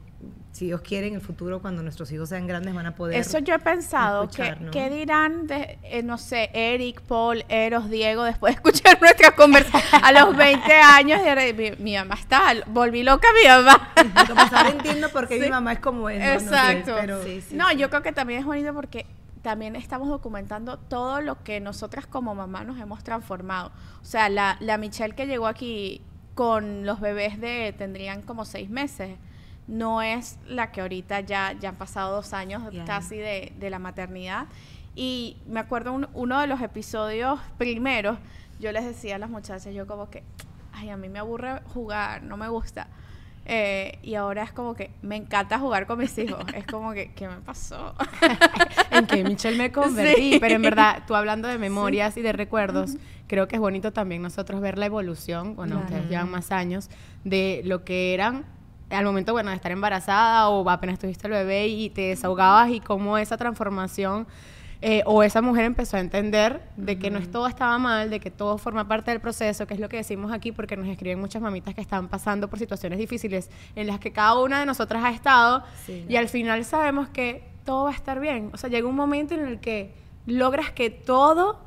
si 0.52 0.68
Dios 0.68 0.82
quiere 0.82 1.08
en 1.08 1.16
el 1.16 1.22
futuro, 1.22 1.62
cuando 1.62 1.82
nuestros 1.82 2.12
hijos 2.12 2.30
sean 2.30 2.46
grandes, 2.46 2.74
van 2.76 2.86
a 2.86 2.96
poder... 2.96 3.20
Eso 3.20 3.40
yo 3.40 3.56
he 3.56 3.60
pensado, 3.60 4.28
que, 4.30 4.56
¿no? 4.56 4.70
¿qué 4.72 4.90
dirán, 4.90 5.48
de, 5.48 5.80
eh, 5.84 6.04
no 6.04 6.20
sé, 6.20 6.52
Eric, 6.54 7.02
Paul, 7.02 7.44
Eros, 7.50 7.90
Diego, 7.90 8.24
después 8.24 8.54
de 8.54 8.56
escuchar 8.58 8.98
nuestra 9.02 9.32
conversación 9.36 10.06
a 10.06 10.12
los 10.12 10.38
20 10.38 10.72
años? 10.74 11.20
mi, 11.58 11.72
mi 11.84 11.96
mamá 11.96 12.16
está, 12.16 12.54
volví 12.68 13.02
loca 13.02 13.28
mi 13.42 13.48
mamá. 13.48 13.92
Como 14.28 14.40
ahora 14.42 14.70
entiendo 14.78 15.10
por 15.10 15.28
qué 15.28 15.40
mi 15.40 15.50
mamá 15.50 15.74
es 15.74 15.80
como 15.80 16.08
es. 16.10 16.20
¿no? 16.20 16.34
No 16.34 16.40
sé, 16.40 16.46
Exacto. 16.46 16.96
pero- 17.02 17.24
Sí, 17.24 17.42
sí, 17.42 17.56
no, 17.56 17.70
sí. 17.70 17.78
yo 17.78 17.90
creo 17.90 18.04
que 18.04 18.12
también 18.12 18.40
es 18.42 18.46
bonito 18.46 18.74
porque 18.76 19.08
también 19.42 19.76
estamos 19.76 20.08
documentando 20.08 20.78
todo 20.78 21.20
lo 21.20 21.44
que 21.44 21.60
nosotras 21.60 22.06
como 22.06 22.36
mamá 22.36 22.64
nos 22.64 22.80
hemos 22.80 23.04
transformado. 23.04 23.72
O 24.02 24.06
sea, 24.06 24.30
la, 24.30 24.56
la 24.62 24.78
Michelle 24.78 25.16
que 25.16 25.26
llegó 25.26 25.48
aquí 25.48 26.02
con 26.36 26.86
los 26.86 27.00
bebés 27.00 27.40
de, 27.40 27.74
tendrían 27.78 28.22
como 28.22 28.46
seis 28.46 28.70
meses, 28.70 29.18
no 29.68 30.02
es 30.02 30.40
la 30.48 30.72
que 30.72 30.82
ahorita 30.82 31.22
ya, 31.22 31.54
ya 31.54 31.70
han 31.70 31.76
pasado 31.76 32.14
dos 32.16 32.34
años 32.34 32.64
casi 32.86 33.18
de, 33.18 33.54
de 33.60 33.70
la 33.70 33.80
maternidad. 33.80 34.48
Y 34.96 35.38
me 35.48 35.60
acuerdo 35.60 35.94
un- 35.94 36.08
uno 36.14 36.40
de 36.40 36.48
los 36.48 36.62
episodios 36.62 37.40
primeros, 37.58 38.18
yo 38.60 38.72
les 38.72 38.84
decía 38.86 39.16
a 39.16 39.20
las 39.20 39.30
muchachas, 39.30 39.74
yo 39.74 39.88
como 39.88 40.10
que, 40.10 40.24
ay, 40.74 40.90
a 40.90 40.98
mí 40.98 41.08
me 41.10 41.20
aburre 41.20 41.62
jugar, 41.74 42.24
no 42.24 42.36
me 42.38 42.48
gusta. 42.48 42.88
Eh, 43.46 44.00
y 44.04 44.16
ahora 44.16 44.44
es 44.44 44.54
como 44.54 44.74
que 44.74 44.90
me 45.02 45.18
encanta 45.18 45.60
jugar 45.60 45.86
con 45.86 46.00
mis 46.00 46.18
hijos. 46.18 46.44
Es 46.56 46.66
como 46.66 46.94
que, 46.94 47.12
¿qué 47.14 47.28
me 47.28 47.38
pasó? 47.42 47.94
en 48.92 49.06
que 49.06 49.24
Michelle 49.24 49.58
me 49.58 49.72
convertí, 49.72 50.34
Sí. 50.34 50.38
pero 50.40 50.56
en 50.56 50.62
verdad, 50.62 51.04
tú 51.08 51.14
hablando 51.16 51.48
de 51.50 51.58
memorias 51.58 52.16
y 52.18 52.22
de 52.22 52.32
recuerdos, 52.32 52.96
creo 53.28 53.48
que 53.48 53.56
es 53.56 53.60
bonito 53.62 53.92
también 53.92 54.22
nosotros 54.22 54.62
ver 54.62 54.78
la 54.78 54.86
evolución, 54.86 55.56
bueno, 55.56 55.76
Claro. 55.76 55.88
ustedes 55.88 56.10
llevan 56.10 56.32
más 56.32 56.52
años, 56.52 56.90
de 57.26 57.62
lo 57.66 57.84
que 57.84 58.14
eran 58.14 58.46
al 58.90 59.06
momento, 59.06 59.34
bueno, 59.34 59.50
de 59.50 59.56
estar 59.56 59.72
embarazada 59.72 60.50
o 60.50 60.70
apenas 60.70 61.00
tuviste 61.00 61.26
el 61.28 61.34
bebé 61.34 61.68
y 61.68 61.90
te 61.90 62.02
desahogabas 62.10 62.70
y 62.70 62.80
cómo 62.80 63.18
esa 63.18 63.38
transformación 63.38 64.28
eh, 64.86 65.02
o 65.06 65.24
esa 65.24 65.42
mujer 65.42 65.64
empezó 65.64 65.96
a 65.96 66.02
entender 66.02 66.62
de 66.76 67.00
que 67.00 67.10
no 67.10 67.18
es 67.18 67.32
todo 67.32 67.48
estaba 67.48 67.78
mal, 67.78 68.10
de 68.10 68.20
que 68.20 68.30
todo 68.30 68.58
forma 68.58 68.86
parte 68.86 69.12
del 69.12 69.22
proceso, 69.22 69.66
que 69.66 69.76
es 69.76 69.80
lo 69.80 69.88
que 69.88 69.96
decimos 69.96 70.34
aquí, 70.34 70.52
porque 70.52 70.76
nos 70.76 70.90
escriben 70.90 71.22
muchas 71.22 71.42
mamitas 71.42 71.74
que 71.74 71.80
están 71.80 72.10
pasando 72.10 72.50
por 72.50 72.60
situaciones 72.60 73.00
difíciles 73.00 73.50
en 73.78 73.88
las 73.88 74.00
que 74.00 74.12
cada 74.12 74.38
una 74.42 74.60
de 74.60 74.66
nosotras 74.66 75.02
ha 75.06 75.12
estado 75.12 75.64
y 75.88 76.18
al 76.18 76.28
final 76.28 76.66
sabemos 76.66 77.08
que 77.08 77.46
todo 77.64 77.86
va 77.86 77.92
a 77.92 77.94
estar 77.94 78.20
bien. 78.20 78.50
O 78.52 78.58
sea, 78.58 78.70
llega 78.70 78.86
un 78.86 78.96
momento 78.98 79.34
en 79.36 79.48
el 79.48 79.62
que 79.62 79.94
logras 80.26 80.72
que 80.72 80.90
todo 80.90 81.62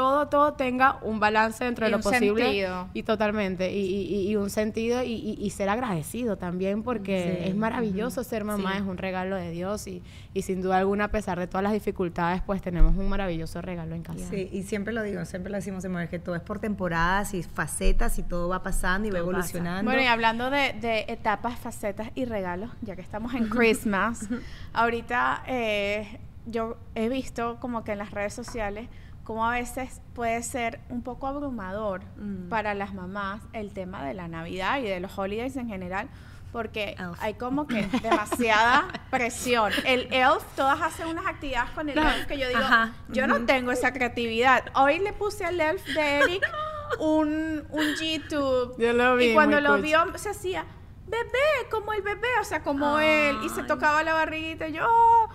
todo, 0.00 0.28
todo 0.28 0.54
tenga 0.54 0.96
un 1.02 1.20
balance 1.20 1.62
dentro 1.62 1.84
Y 1.84 1.88
de 1.88 1.90
lo 1.90 1.96
un 1.98 2.02
posible. 2.02 2.42
sentido. 2.42 2.88
Y 2.94 3.02
totalmente. 3.02 3.70
Y, 3.70 3.84
y- 3.84 4.30
y 4.30 4.36
un 4.36 4.48
sentido 4.48 5.02
y, 5.02 5.12
y- 5.12 5.36
y 5.38 5.50
ser 5.50 5.68
agradecido 5.68 6.38
también, 6.38 6.82
porque 6.82 7.46
es 7.48 7.54
maravilloso 7.54 8.24
ser 8.24 8.44
mamá, 8.44 8.76
es 8.78 8.82
un 8.82 8.96
regalo 8.96 9.36
de 9.36 9.50
Dios. 9.50 9.86
Y, 9.86 10.02
y 10.32 10.40
sin 10.42 10.62
duda 10.62 10.78
alguna, 10.78 11.04
a 11.04 11.08
pesar 11.08 11.38
de 11.38 11.46
todas 11.46 11.62
las 11.62 11.74
dificultades, 11.74 12.40
pues 12.46 12.62
tenemos 12.62 12.96
un 12.96 13.10
maravilloso 13.10 13.60
regalo 13.60 13.94
en 13.94 14.02
casa. 14.02 14.26
Sí, 14.30 14.48
y 14.50 14.62
siempre 14.62 14.94
lo 14.94 15.02
digo, 15.02 15.22
siempre 15.26 15.50
lo 15.50 15.56
decimos 15.58 15.84
en 15.84 15.92
Mujer, 15.92 16.08
que 16.08 16.18
todo 16.18 16.34
es 16.34 16.40
por 16.42 16.60
temporadas 16.60 17.34
y 17.34 17.42
facetas 17.42 18.18
y 18.18 18.22
todo 18.22 18.48
va 18.48 18.62
pasando 18.62 19.06
y 19.06 19.10
va 19.10 19.18
pasa. 19.18 19.22
evolucionando. 19.28 19.84
Bueno, 19.90 20.02
y 20.02 20.06
hablando 20.06 20.50
de, 20.50 20.72
de 20.80 21.04
etapas, 21.08 21.58
facetas 21.58 22.08
y 22.14 22.24
regalos, 22.24 22.70
ya 22.80 22.96
que 22.96 23.02
estamos 23.02 23.34
en 23.34 23.48
Christmas, 23.50 24.28
ahorita 24.72 25.42
eh, 25.46 26.20
yo 26.46 26.76
he 26.94 27.08
visto 27.08 27.58
como 27.60 27.84
que 27.84 27.92
en 27.92 27.98
las 27.98 28.12
redes 28.12 28.32
sociales 28.32 28.88
como 29.24 29.46
a 29.46 29.52
veces 29.52 30.00
puede 30.14 30.42
ser 30.42 30.80
un 30.88 31.02
poco 31.02 31.26
abrumador 31.26 32.02
para 32.48 32.74
las 32.74 32.94
mamás 32.94 33.40
el 33.52 33.72
tema 33.72 34.04
de 34.04 34.14
la 34.14 34.28
Navidad 34.28 34.78
y 34.80 34.82
de 34.82 34.98
los 35.00 35.16
holidays 35.16 35.56
en 35.56 35.68
general, 35.68 36.08
porque 36.52 36.96
Elf. 36.98 37.16
hay 37.20 37.34
como 37.34 37.66
que 37.68 37.86
demasiada 38.02 38.88
presión. 39.10 39.72
El 39.84 40.12
elf, 40.12 40.42
todas 40.56 40.80
hacen 40.82 41.06
unas 41.06 41.26
actividades 41.26 41.70
con 41.70 41.88
el 41.88 41.96
elf 41.96 42.26
que 42.26 42.38
yo 42.38 42.48
digo, 42.48 42.60
Ajá. 42.60 42.92
yo 43.08 43.26
no 43.28 43.44
tengo 43.46 43.70
esa 43.70 43.92
creatividad. 43.92 44.64
Hoy 44.74 44.98
le 44.98 45.12
puse 45.12 45.44
al 45.44 45.60
elf 45.60 45.84
de 45.86 46.18
Eric 46.18 46.42
un, 46.98 47.62
un 47.70 47.84
YouTube 48.00 48.74
Yo 48.78 48.92
lo 48.92 49.14
vi, 49.14 49.26
y 49.30 49.34
cuando 49.34 49.60
lo 49.60 49.70
cool. 49.74 49.82
vio 49.82 50.18
se 50.18 50.30
hacía 50.30 50.64
bebé, 51.06 51.68
como 51.70 51.92
el 51.92 52.02
bebé, 52.02 52.28
o 52.40 52.44
sea, 52.44 52.62
como 52.62 52.98
él, 53.00 53.36
y 53.44 53.48
se 53.48 53.62
tocaba 53.64 54.02
la 54.02 54.12
barriguita 54.14 54.68
y 54.68 54.72
yo, 54.74 54.86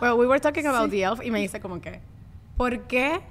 Well, 0.02 0.14
we 0.14 0.26
were 0.28 0.40
talking 0.40 0.66
about 0.68 0.90
the 0.90 1.04
elf 1.04 1.22
y 1.24 1.32
me 1.32 1.40
dice 1.40 1.60
como 1.62 1.80
que, 1.82 2.02
¿por 2.58 2.82
qué? 2.88 3.22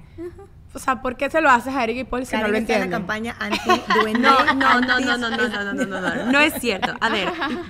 O 0.77 0.81
sea, 0.81 1.01
¿por 1.03 1.17
qué 1.17 1.31
se 1.31 1.41
lo 1.41 1.49
haces 1.51 1.73
a 1.73 1.85
Eric 1.85 1.99
y 1.99 2.03
Paul 2.05 2.27
si 2.27 2.35
no 2.35 2.41
Karen 2.41 2.53
lo 2.53 2.59
está 2.59 2.73
en 2.73 2.91
la 2.91 2.97
entienden? 2.97 3.01
campaña 3.07 3.37
anti-duende. 3.39 4.19
No, 4.19 4.45
no, 4.55 4.81
no, 4.81 4.99
no, 4.99 5.17
no, 5.19 5.31
no, 5.31 5.49
no, 5.49 5.49
no, 5.49 5.73
no, 5.73 5.85
no, 5.87 6.01
no, 6.01 6.33
no 6.33 6.41
es 6.41 6.53
cierto. 6.55 6.95
A 7.01 7.11
ver, 7.11 7.29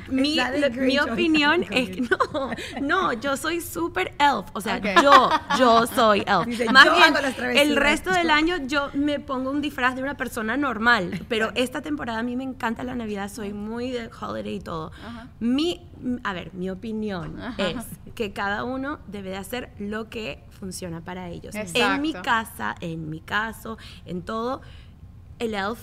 mi, 0.09 0.37
lo- 0.37 0.71
mi 0.71 0.99
opinión 0.99 1.67
es 1.71 1.91
que 1.91 2.01
no, 2.01 2.51
no, 2.81 3.13
yo 3.13 3.37
soy 3.37 3.61
súper 3.61 4.15
elf, 4.19 4.47
o 4.55 4.61
sea, 4.63 4.77
Ok. 4.79 5.03
yo, 5.03 5.31
yo 5.59 5.87
soy 5.87 6.21
elf. 6.27 6.47
Dice, 6.47 6.71
Más 6.71 6.87
bien, 6.95 7.15
el 7.59 7.77
resto 7.77 8.11
del 8.11 8.31
año 8.31 8.57
yo 8.67 8.89
me 8.95 9.21
pongo 9.21 9.51
un 9.51 9.61
disfraz 9.61 9.97
de 9.97 10.03
una 10.03 10.17
persona 10.17 10.57
normal, 10.57 11.27
pero 11.29 11.53
esta 11.57 11.83
temporada 11.83 12.21
a 12.21 12.23
mí 12.23 12.37
me 12.37 12.45
encanta 12.45 12.85
la 12.85 12.95
Navidad, 12.95 13.31
soy 13.31 13.53
muy 13.53 13.91
de 13.91 14.09
holiday 14.19 14.55
y 14.55 14.61
todo. 14.61 14.93
Mi, 15.41 15.87
a 16.23 16.33
ver, 16.33 16.53
mi 16.55 16.71
opinión 16.71 17.37
es 17.59 17.77
que 18.15 18.33
cada 18.33 18.65
uno 18.65 18.99
debe 19.07 19.31
de 19.31 19.37
hacer 19.37 19.71
lo 19.79 20.09
que 20.11 20.43
funciona 20.59 21.01
para 21.03 21.29
ellos. 21.29 21.55
En 21.55 22.01
mi 22.03 22.11
Exacto. 22.11 22.23
casa, 22.31 22.75
en 22.81 23.09
mi 23.11 23.21
caso, 23.21 23.79
en 24.07 24.23
todo, 24.23 24.61
el 25.39 25.55
elf 25.55 25.79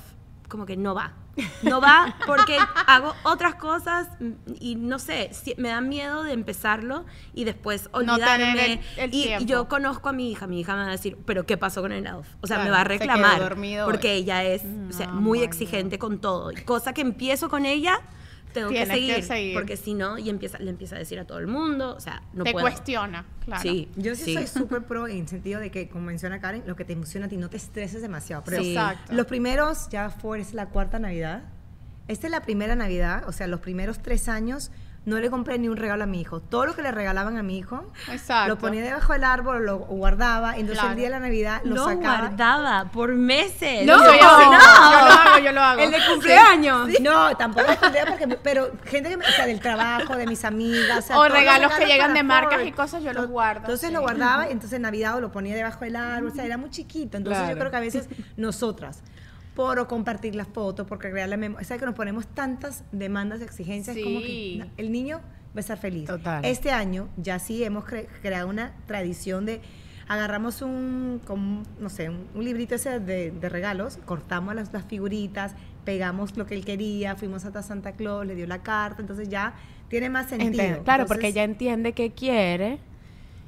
como 0.47 0.65
que 0.65 0.77
no 0.77 0.93
va. 0.93 1.13
No 1.63 1.79
va 1.79 2.13
porque 2.27 2.57
hago 2.87 3.13
otras 3.23 3.55
cosas 3.55 4.09
mm, 4.19 4.31
y 4.59 4.75
no 4.75 4.99
sé, 4.99 5.29
si- 5.33 5.55
me 5.57 5.69
da 5.69 5.79
miedo 5.79 6.23
de 6.23 6.33
empezarlo 6.33 7.05
y 7.33 7.45
después 7.45 7.89
No 7.93 7.99
olvidarme. 8.13 8.45
tener 8.53 8.69
el- 8.71 8.79
el 8.97 9.13
y, 9.15 9.23
tiempo. 9.23 9.45
yo 9.45 9.67
conozco 9.69 10.09
a 10.09 10.11
mi 10.11 10.29
hija, 10.29 10.45
mi 10.47 10.59
hija 10.59 10.73
me 10.75 10.81
va 10.81 10.87
a 10.89 10.91
decir, 10.91 11.17
pero 11.25 11.45
¿qué 11.45 11.55
pasó 11.57 11.81
con 11.81 11.93
el 11.93 12.05
elf? 12.05 12.27
O 12.41 12.47
sea, 12.47 12.57
me 12.57 12.63
Claro, 12.65 12.73
va 12.73 12.81
a 12.81 12.83
reclamar 12.83 13.55
porque 13.85 14.09
hoy. 14.11 14.17
ella 14.19 14.43
es 14.43 14.61
o 14.89 14.91
sea, 14.93 15.07
muy 15.07 15.41
exigente 15.41 15.97
con 15.97 16.19
todo. 16.19 16.51
Cosa 16.65 16.91
que 16.93 16.99
empiezo 17.01 17.47
con 17.49 17.65
ella, 17.65 18.01
tengo 18.53 18.69
que 18.69 18.75
Tienes 18.75 18.89
que 18.97 19.07
seguir, 19.07 19.23
seguir. 19.23 19.53
porque 19.53 19.77
si 19.77 19.93
no, 19.93 20.17
y 20.17 20.29
empieza, 20.29 20.59
le 20.59 20.69
empieza 20.69 20.95
a 20.95 20.99
decir 20.99 21.19
a 21.19 21.25
todo 21.25 21.39
el 21.39 21.47
mundo, 21.47 21.95
o 21.95 21.99
sea, 21.99 22.21
no 22.33 22.43
te 22.43 22.51
puedo. 22.51 22.63
cuestiona, 22.65 23.25
claro. 23.43 23.61
Sí, 23.61 23.89
Yo 23.95 24.15
sí, 24.15 24.23
sí. 24.25 24.33
soy 24.35 24.47
súper 24.61 24.83
pro 24.83 25.07
en 25.07 25.17
el 25.19 25.27
sentido 25.27 25.59
de 25.59 25.71
que, 25.71 25.89
como 25.89 26.05
menciona 26.05 26.39
Karen, 26.39 26.63
lo 26.65 26.75
que 26.75 26.85
te 26.85 26.93
emociona 26.93 27.25
a 27.25 27.29
ti, 27.29 27.37
no 27.37 27.49
te 27.49 27.57
estreses 27.57 28.01
demasiado. 28.01 28.43
Pero 28.45 28.61
Sí. 28.61 28.69
Exacto. 28.71 29.13
los 29.13 29.25
primeros, 29.25 29.89
ya 29.89 30.09
fue, 30.09 30.39
es 30.39 30.53
la 30.53 30.67
cuarta 30.67 30.99
Navidad. 30.99 31.43
Esta 32.07 32.27
es 32.27 32.31
la 32.31 32.41
primera 32.41 32.75
Navidad, 32.75 33.23
o 33.27 33.31
sea, 33.31 33.47
los 33.47 33.59
primeros 33.61 33.99
tres 33.99 34.27
años 34.27 34.71
no 35.03 35.17
le 35.19 35.31
compré 35.31 35.57
ni 35.57 35.67
un 35.67 35.77
regalo 35.77 36.03
a 36.03 36.05
mi 36.07 36.21
hijo. 36.21 36.41
Todo 36.41 36.67
lo 36.67 36.75
que 36.75 36.83
le 36.83 36.91
regalaban 36.91 37.35
a 37.37 37.41
mi 37.41 37.57
hijo, 37.57 37.91
Exacto. 38.11 38.49
lo 38.49 38.57
ponía 38.59 38.83
debajo 38.83 39.13
del 39.13 39.23
árbol, 39.23 39.65
lo 39.65 39.79
guardaba. 39.79 40.51
Entonces 40.57 40.75
Claro. 40.77 40.91
el 40.91 40.95
día 40.97 41.05
de 41.07 41.11
la 41.11 41.19
Navidad 41.19 41.61
lo, 41.63 41.75
Lo 41.75 41.85
sacaba. 41.85 42.17
guardaba 42.19 42.85
por 42.91 43.11
meses. 43.15 43.85
No, 43.87 43.97
No, 43.97 44.03
yo, 44.05 44.11
no. 44.11 44.19
yo 44.21 45.05
lo 45.05 45.11
hago, 45.11 45.39
yo 45.43 45.51
lo 45.53 45.61
hago. 45.61 45.81
El 45.81 45.89
de 45.91 45.97
cumpleaños. 46.07 46.89
No, 47.01 47.35
tampoco 47.35 47.71
escondía 47.71 48.05
porque, 48.05 48.27
pero 48.43 48.71
gente 48.85 49.09
que 49.09 49.17
me, 49.17 49.25
o 49.25 49.29
sea, 49.31 49.47
del 49.47 49.59
trabajo, 49.59 50.15
de 50.15 50.27
mis 50.27 50.45
amigas, 50.45 50.99
o, 51.05 51.07
sea, 51.07 51.17
O 51.19 51.27
regalos 51.27 51.71
que 51.73 51.85
llegan 51.87 52.13
de 52.13 52.21
marcas 52.21 52.59
Ford. 52.59 52.67
y 52.67 52.71
cosas, 52.71 53.03
yo 53.03 53.11
los 53.13 53.27
guardo, 53.27 53.61
Entonces 53.61 53.87
sí. 53.89 53.93
lo 53.93 54.01
guardaba, 54.01 54.49
y 54.49 54.51
entonces 54.51 54.73
en 54.75 54.83
Navidad 54.83 55.19
lo 55.19 55.31
ponía 55.31 55.55
debajo 55.55 55.79
del 55.83 55.95
árbol, 55.95 56.29
o 56.31 56.35
sea, 56.35 56.45
era 56.45 56.57
muy 56.57 56.69
chiquito. 56.69 57.17
Entonces 57.17 57.39
Claro. 57.41 57.53
yo 57.55 57.59
creo 57.59 57.71
que 57.71 57.77
a 57.77 57.79
veces 57.79 58.07
nosotras, 58.37 59.01
por 59.55 59.79
o 59.79 59.87
compartir 59.87 60.35
las 60.35 60.47
fotos, 60.47 60.87
por 60.87 60.97
crear 60.99 61.27
la 61.27 61.37
memoria, 61.37 61.63
o 61.63 61.67
sea, 61.67 61.77
que 61.77 61.85
nos 61.85 61.95
ponemos 61.95 62.25
tantas 62.27 62.83
demandas, 62.91 63.41
exigencias, 63.41 63.97
como 64.01 64.19
que 64.19 64.25
Sí. 64.27 64.63
el 64.77 64.91
niño 64.91 65.17
va 65.19 65.57
a 65.57 65.59
estar 65.59 65.77
feliz. 65.77 66.05
Total. 66.07 66.43
Este 66.45 66.71
año 66.71 67.09
ya 67.17 67.37
sí 67.39 67.63
hemos 67.63 67.83
cre- 67.85 68.07
creado 68.21 68.47
una 68.47 68.73
tradición 68.87 69.45
de 69.45 69.61
agarramos 70.07 70.61
un, 70.61 71.21
como, 71.25 71.63
no 71.79 71.89
sé, 71.89 72.09
un, 72.09 72.27
un 72.35 72.43
librito 72.43 72.75
ese 72.75 72.99
de, 72.99 73.31
de 73.31 73.49
regalos, 73.49 73.97
cortamos 74.05 74.55
las, 74.55 74.71
las 74.73 74.83
figuritas, 74.85 75.53
pegamos 75.85 76.35
lo 76.37 76.45
que 76.45 76.55
él 76.55 76.65
quería, 76.65 77.15
fuimos 77.15 77.43
hasta 77.45 77.61
Santa 77.63 77.93
Claus, 77.93 78.25
le 78.25 78.35
dio 78.35 78.45
la 78.47 78.59
carta, 78.61 79.01
entonces 79.01 79.29
ya 79.29 79.53
tiene 79.89 80.09
más 80.09 80.27
sentido. 80.29 80.83
Claro, 80.83 81.05
porque 81.05 81.27
ella 81.27 81.43
entiende 81.43 81.93
qué 81.93 82.11
quiere 82.11 82.79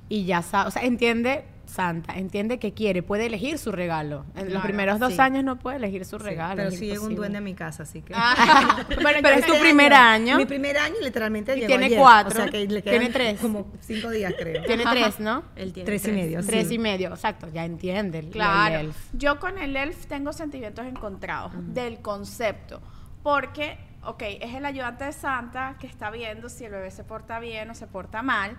y 0.10 0.26
ya 0.26 0.42
sabe, 0.42 0.68
o 0.68 0.72
sea, 0.72 0.84
entiende 0.84 1.46
Santa, 1.74 2.14
entiende 2.16 2.60
qué 2.60 2.74
quiere, 2.74 3.02
puede 3.02 3.26
elegir 3.26 3.58
su 3.58 3.72
regalo. 3.72 4.26
En 4.36 4.54
los 4.54 4.62
primeros 4.62 5.00
dos 5.00 5.14
sí. 5.14 5.20
años 5.20 5.44
no 5.44 5.58
puede 5.58 5.78
elegir 5.78 6.06
su 6.06 6.20
sí, 6.20 6.24
regalo. 6.26 6.56
pero 6.58 6.70
sí 6.72 6.86
llega 6.86 7.02
un 7.02 7.16
duende 7.16 7.40
a 7.40 7.42
mi 7.42 7.56
casa, 7.56 7.82
así 7.84 8.04
que... 8.04 8.14
Ah, 8.16 8.86
bueno, 9.02 9.20
Pero 9.24 9.36
es 9.40 9.46
tu 9.48 9.54
me- 9.54 9.60
primer 9.60 9.92
año. 9.94 10.38
Mi 10.38 10.46
primer 10.46 10.78
año 10.78 10.96
literalmente 11.02 11.54
Y 11.54 11.56
llegó 11.56 11.68
tiene 11.68 11.86
ayer, 11.86 11.98
cuatro, 12.00 12.32
O 12.32 12.44
sea 12.44 12.52
que 12.52 12.68
le 12.68 12.82
tiene 12.84 13.10
tres. 13.10 13.42
como 13.42 13.72
cinco 13.82 14.12
días, 14.12 14.34
creo. 14.38 14.64
Tiene 14.68 14.84
tres, 14.86 15.20
¿no? 15.20 15.44
Él 15.56 15.74
tiene 15.74 15.86
Tres 15.88 16.08
y 16.08 16.12
medio, 16.12 16.42
sí. 16.42 16.48
Tres 16.48 16.72
y 16.72 16.78
medio, 16.78 17.10
exacto, 17.10 17.48
ya 17.52 17.66
entiende 17.66 18.20
el, 18.20 18.30
Claro. 18.30 18.76
el 18.76 18.86
elf. 18.88 18.98
Yo 19.14 19.40
con 19.40 19.58
el 19.58 19.76
elf 19.76 20.06
tengo 20.06 20.32
sentimientos 20.32 20.86
encontrados 20.86 21.52
del 21.74 22.02
concepto. 22.02 22.82
Porque, 23.24 23.78
ok, 24.04 24.22
es 24.42 24.54
el 24.54 24.66
ayudante 24.66 25.06
de 25.06 25.14
Santa 25.14 25.78
que 25.80 25.88
está 25.88 26.12
viendo 26.12 26.50
si 26.50 26.66
el 26.66 26.72
bebé 26.72 26.92
se 26.92 27.04
porta 27.04 27.40
bien 27.40 27.70
o 27.70 27.74
se 27.74 27.88
porta 27.88 28.22
mal. 28.22 28.58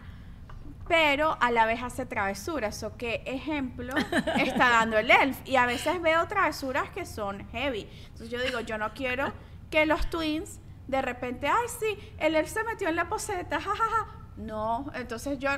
Pero 0.87 1.37
a 1.41 1.51
la 1.51 1.67
vez 1.67 1.83
hace 1.83 2.07
travesuras. 2.07 2.83
¿O 2.83 2.97
qué 2.97 3.23
ejemplo 3.27 3.95
está 4.37 4.71
dando 4.71 4.99
el 4.99 5.11
elf? 5.11 5.39
Y 5.45 5.57
a 5.57 5.67
veces 5.67 6.01
veo 6.03 6.27
travesuras 6.29 6.91
que 6.91 7.07
son 7.07 7.49
heavy. 7.51 7.89
Entonces 8.05 8.31
yo 8.31 8.41
digo, 8.43 8.61
yo 8.61 8.79
no 8.79 8.93
quiero 8.95 9.33
que 9.71 9.87
los 9.87 10.09
twins 10.11 10.61
de 10.87 11.01
repente, 11.01 11.49
ay, 11.49 11.69
sí, 11.81 11.99
el 12.19 12.35
elf 12.35 12.49
se 12.49 12.63
metió 12.65 12.89
en 12.89 12.97
la 12.97 13.09
poseta, 13.09 13.61
jajaja. 13.61 14.24
No, 14.37 14.91
entonces 14.97 15.39
yo, 15.39 15.51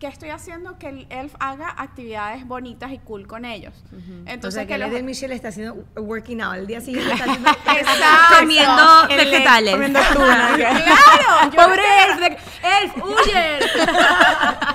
¿qué 0.00 0.06
estoy 0.06 0.30
haciendo? 0.30 0.78
Que 0.78 0.88
el 0.88 1.06
elf 1.10 1.34
haga 1.38 1.74
actividades 1.76 2.46
bonitas 2.46 2.90
y 2.90 2.98
cool 2.98 3.26
con 3.26 3.44
ellos. 3.44 3.74
Entonces, 4.24 4.44
o 4.46 4.50
sea, 4.52 4.62
que 4.66 4.72
que 4.72 4.78
los... 4.78 4.90
Lady 4.90 5.02
Michelle 5.02 5.34
está 5.34 5.48
haciendo 5.48 5.84
working 5.96 6.40
out. 6.40 6.54
El 6.54 6.66
día 6.66 6.80
siguiente 6.86 7.12
está 7.12 7.24
haciendo... 7.24 7.50
Comiendo 8.38 9.02
El 9.10 9.16
vegetales. 9.30 9.72
comiendo 9.74 10.00
tuna. 10.14 10.50
Claro, 10.56 11.50
Pobre 11.54 11.82
elf, 12.08 12.20
de- 12.20 12.38
elf, 12.82 12.96
huye. 13.04 13.58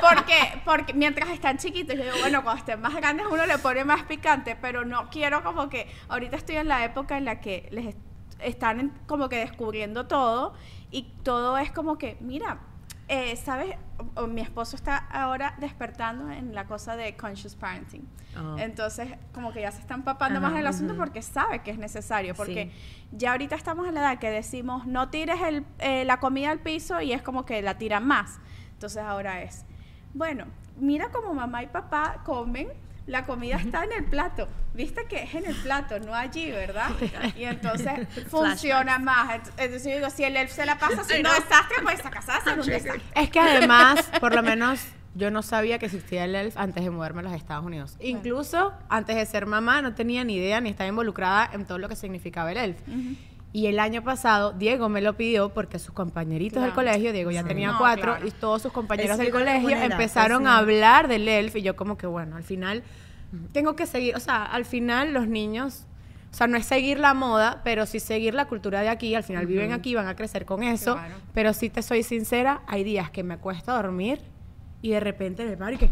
porque, 0.02 0.62
porque 0.64 0.94
mientras 0.94 1.30
están 1.30 1.58
chiquitos, 1.58 1.96
yo 1.98 2.04
digo, 2.04 2.16
bueno, 2.20 2.44
cuando 2.44 2.60
estén 2.60 2.80
más 2.82 2.96
grandes 2.96 3.26
uno 3.30 3.46
le 3.46 3.58
pone 3.58 3.84
más 3.86 4.04
picante, 4.04 4.56
pero 4.56 4.86
no 4.86 5.10
quiero 5.10 5.44
como 5.44 5.68
que, 5.70 5.90
ahorita 6.10 6.36
estoy 6.38 6.58
en 6.58 6.68
la 6.68 6.86
época 6.86 7.18
en 7.18 7.26
la 7.26 7.40
que 7.40 7.68
les 7.72 7.88
est- 7.88 7.98
están 8.40 8.94
como 9.08 9.30
que 9.30 9.38
descubriendo 9.38 10.06
todo 10.06 10.54
y 10.92 11.04
todo 11.24 11.58
es 11.58 11.72
como 11.72 11.98
que, 11.98 12.18
mira, 12.22 12.60
eh, 13.10 13.36
¿sabes? 13.38 13.76
O- 14.16 14.24
o 14.24 14.28
mi 14.28 14.42
esposo 14.42 14.76
está 14.76 14.98
ahora 14.98 15.56
despertando 15.60 16.30
en 16.30 16.54
la 16.54 16.66
cosa 16.66 16.96
de 16.96 17.16
conscious 17.16 17.56
parenting. 17.56 18.08
Oh. 18.38 18.58
Entonces, 18.58 19.10
como 19.34 19.52
que 19.54 19.62
ya 19.62 19.72
se 19.72 19.80
está 19.80 19.94
empapando 19.96 20.40
Ajá, 20.40 20.48
más 20.48 20.52
en 20.54 20.60
el 20.60 20.68
asunto 20.68 20.94
ujú. 20.94 21.04
porque 21.04 21.22
sabe 21.22 21.60
que 21.60 21.72
es 21.72 21.78
necesario. 21.78 22.36
Porque 22.36 22.72
Sí. 22.74 23.08
ya 23.18 23.32
ahorita 23.32 23.56
estamos 23.56 23.88
en 23.88 23.94
la 23.96 24.02
edad 24.02 24.20
que 24.20 24.30
decimos, 24.30 24.86
no 24.86 25.10
tires 25.10 25.42
el, 25.42 25.66
eh, 25.80 26.04
la 26.06 26.20
comida 26.20 26.52
al 26.52 26.60
piso 26.60 27.00
y 27.02 27.14
es 27.14 27.22
como 27.22 27.46
que 27.46 27.62
la 27.62 27.78
tiran 27.78 28.06
más. 28.06 28.40
Entonces 28.74 29.02
ahora 29.02 29.42
es, 29.42 29.66
bueno, 30.14 30.46
mira 30.78 31.10
como 31.10 31.34
mamá 31.34 31.64
y 31.64 31.68
papá 31.68 32.22
comen, 32.26 32.68
la 33.08 33.26
comida 33.26 33.56
está 33.58 33.84
en 33.84 33.92
el 33.94 34.06
plato. 34.06 34.48
Viste 34.74 35.06
que 35.06 35.24
es 35.24 35.34
en 35.34 35.46
el 35.46 35.56
plato, 35.56 36.00
no 36.00 36.14
allí, 36.14 36.52
¿verdad? 36.52 36.90
Y 37.38 37.44
entonces 37.46 38.08
funciona 38.30 39.00
más. 39.00 39.30
Ent- 39.30 39.52
Entonces 39.58 39.84
yo 39.92 39.96
digo, 39.98 40.10
si 40.10 40.24
el 40.24 40.36
elf 40.38 40.52
se 40.52 40.66
la 40.66 40.78
pasa 40.78 41.02
haciendo 41.02 41.30
desastre, 41.32 41.78
pues 41.84 42.00
esa 42.00 42.10
casa 42.12 42.40
va 42.46 42.52
a 42.52 42.56
un 42.56 42.62
desastre. 42.66 43.02
Es 43.16 43.30
que 43.30 43.40
además, 43.40 44.10
por 44.20 44.36
lo 44.36 44.44
menos 44.44 44.80
yo 45.16 45.32
no 45.32 45.42
sabía 45.42 45.80
que 45.80 45.88
existía 45.88 46.26
el 46.26 46.36
ELF 46.36 46.58
antes 46.58 46.84
de 46.84 46.92
moverme 46.92 47.22
a 47.22 47.24
los 47.24 47.34
Estados 47.34 47.66
Unidos. 47.66 47.96
Incluso 48.00 48.72
antes 48.88 49.16
de 49.16 49.26
ser 49.26 49.48
mamá 49.48 49.82
no 49.82 49.96
tenía 49.96 50.24
ni 50.24 50.36
idea 50.36 50.62
ni 50.62 50.70
estaba 50.70 50.88
involucrada 50.88 51.50
en 51.54 51.66
todo 51.66 51.80
lo 51.80 51.90
que 51.90 51.96
significaba 51.96 52.52
el 52.52 52.58
ELF. 52.58 52.78
Y 53.54 53.68
el 53.68 53.80
año 53.80 54.04
pasado 54.04 54.52
Diego 54.54 54.90
me 54.90 55.02
lo 55.02 55.16
pidió 55.16 55.50
porque 55.54 55.80
sus 55.80 55.92
compañeritos 55.94 56.62
del 56.62 56.74
colegio, 56.74 57.14
Diego 57.14 57.32
ya 57.32 57.42
Sí. 57.44 57.48
tenía 57.48 57.72
No, 57.72 57.78
cuatro, 57.80 58.14
claro. 58.14 58.28
y 58.28 58.32
todos 58.32 58.62
sus 58.62 58.72
compañeros 58.72 59.18
del 59.18 59.32
colegio 59.32 59.70
empezaron 59.70 60.44
sí. 60.44 60.48
a 60.48 60.58
hablar 60.58 61.08
del 61.08 61.28
ELF 61.28 61.56
y 61.56 61.62
yo 61.62 61.76
como 61.76 61.98
que 61.98 62.06
bueno, 62.08 62.36
al 62.36 62.44
final 62.44 62.84
tengo 63.54 63.76
que 63.76 63.86
seguir, 63.88 64.16
o 64.16 64.20
sea, 64.20 64.44
al 64.46 64.66
final 64.66 65.14
los 65.14 65.28
niños, 65.28 65.86
o 66.32 66.34
sea, 66.36 66.48
no 66.48 66.58
es 66.58 66.66
seguir 66.66 67.00
la 67.00 67.14
moda, 67.14 67.62
pero 67.64 67.86
sí 67.86 68.00
seguir 68.00 68.34
la 68.34 68.46
cultura 68.46 68.82
de 68.82 68.90
aquí, 68.90 69.16
al 69.16 69.24
final 69.24 69.46
viven 69.48 69.72
aquí, 69.72 69.96
van 69.96 70.08
a 70.08 70.16
crecer 70.16 70.46
con 70.46 70.62
eso, 70.64 70.94
Claro. 70.96 71.16
pero 71.34 71.54
si 71.54 71.70
te 71.70 71.82
soy 71.82 72.04
sincera, 72.04 72.62
hay 72.68 72.84
días 72.84 73.10
que 73.12 73.24
me 73.24 73.34
acuesto 73.36 73.72
a 73.72 73.82
dormir 73.82 74.20
y 74.82 74.92
de 74.92 75.00
repente 75.00 75.46
paro 75.58 75.74
y 75.74 75.78
que 75.78 75.90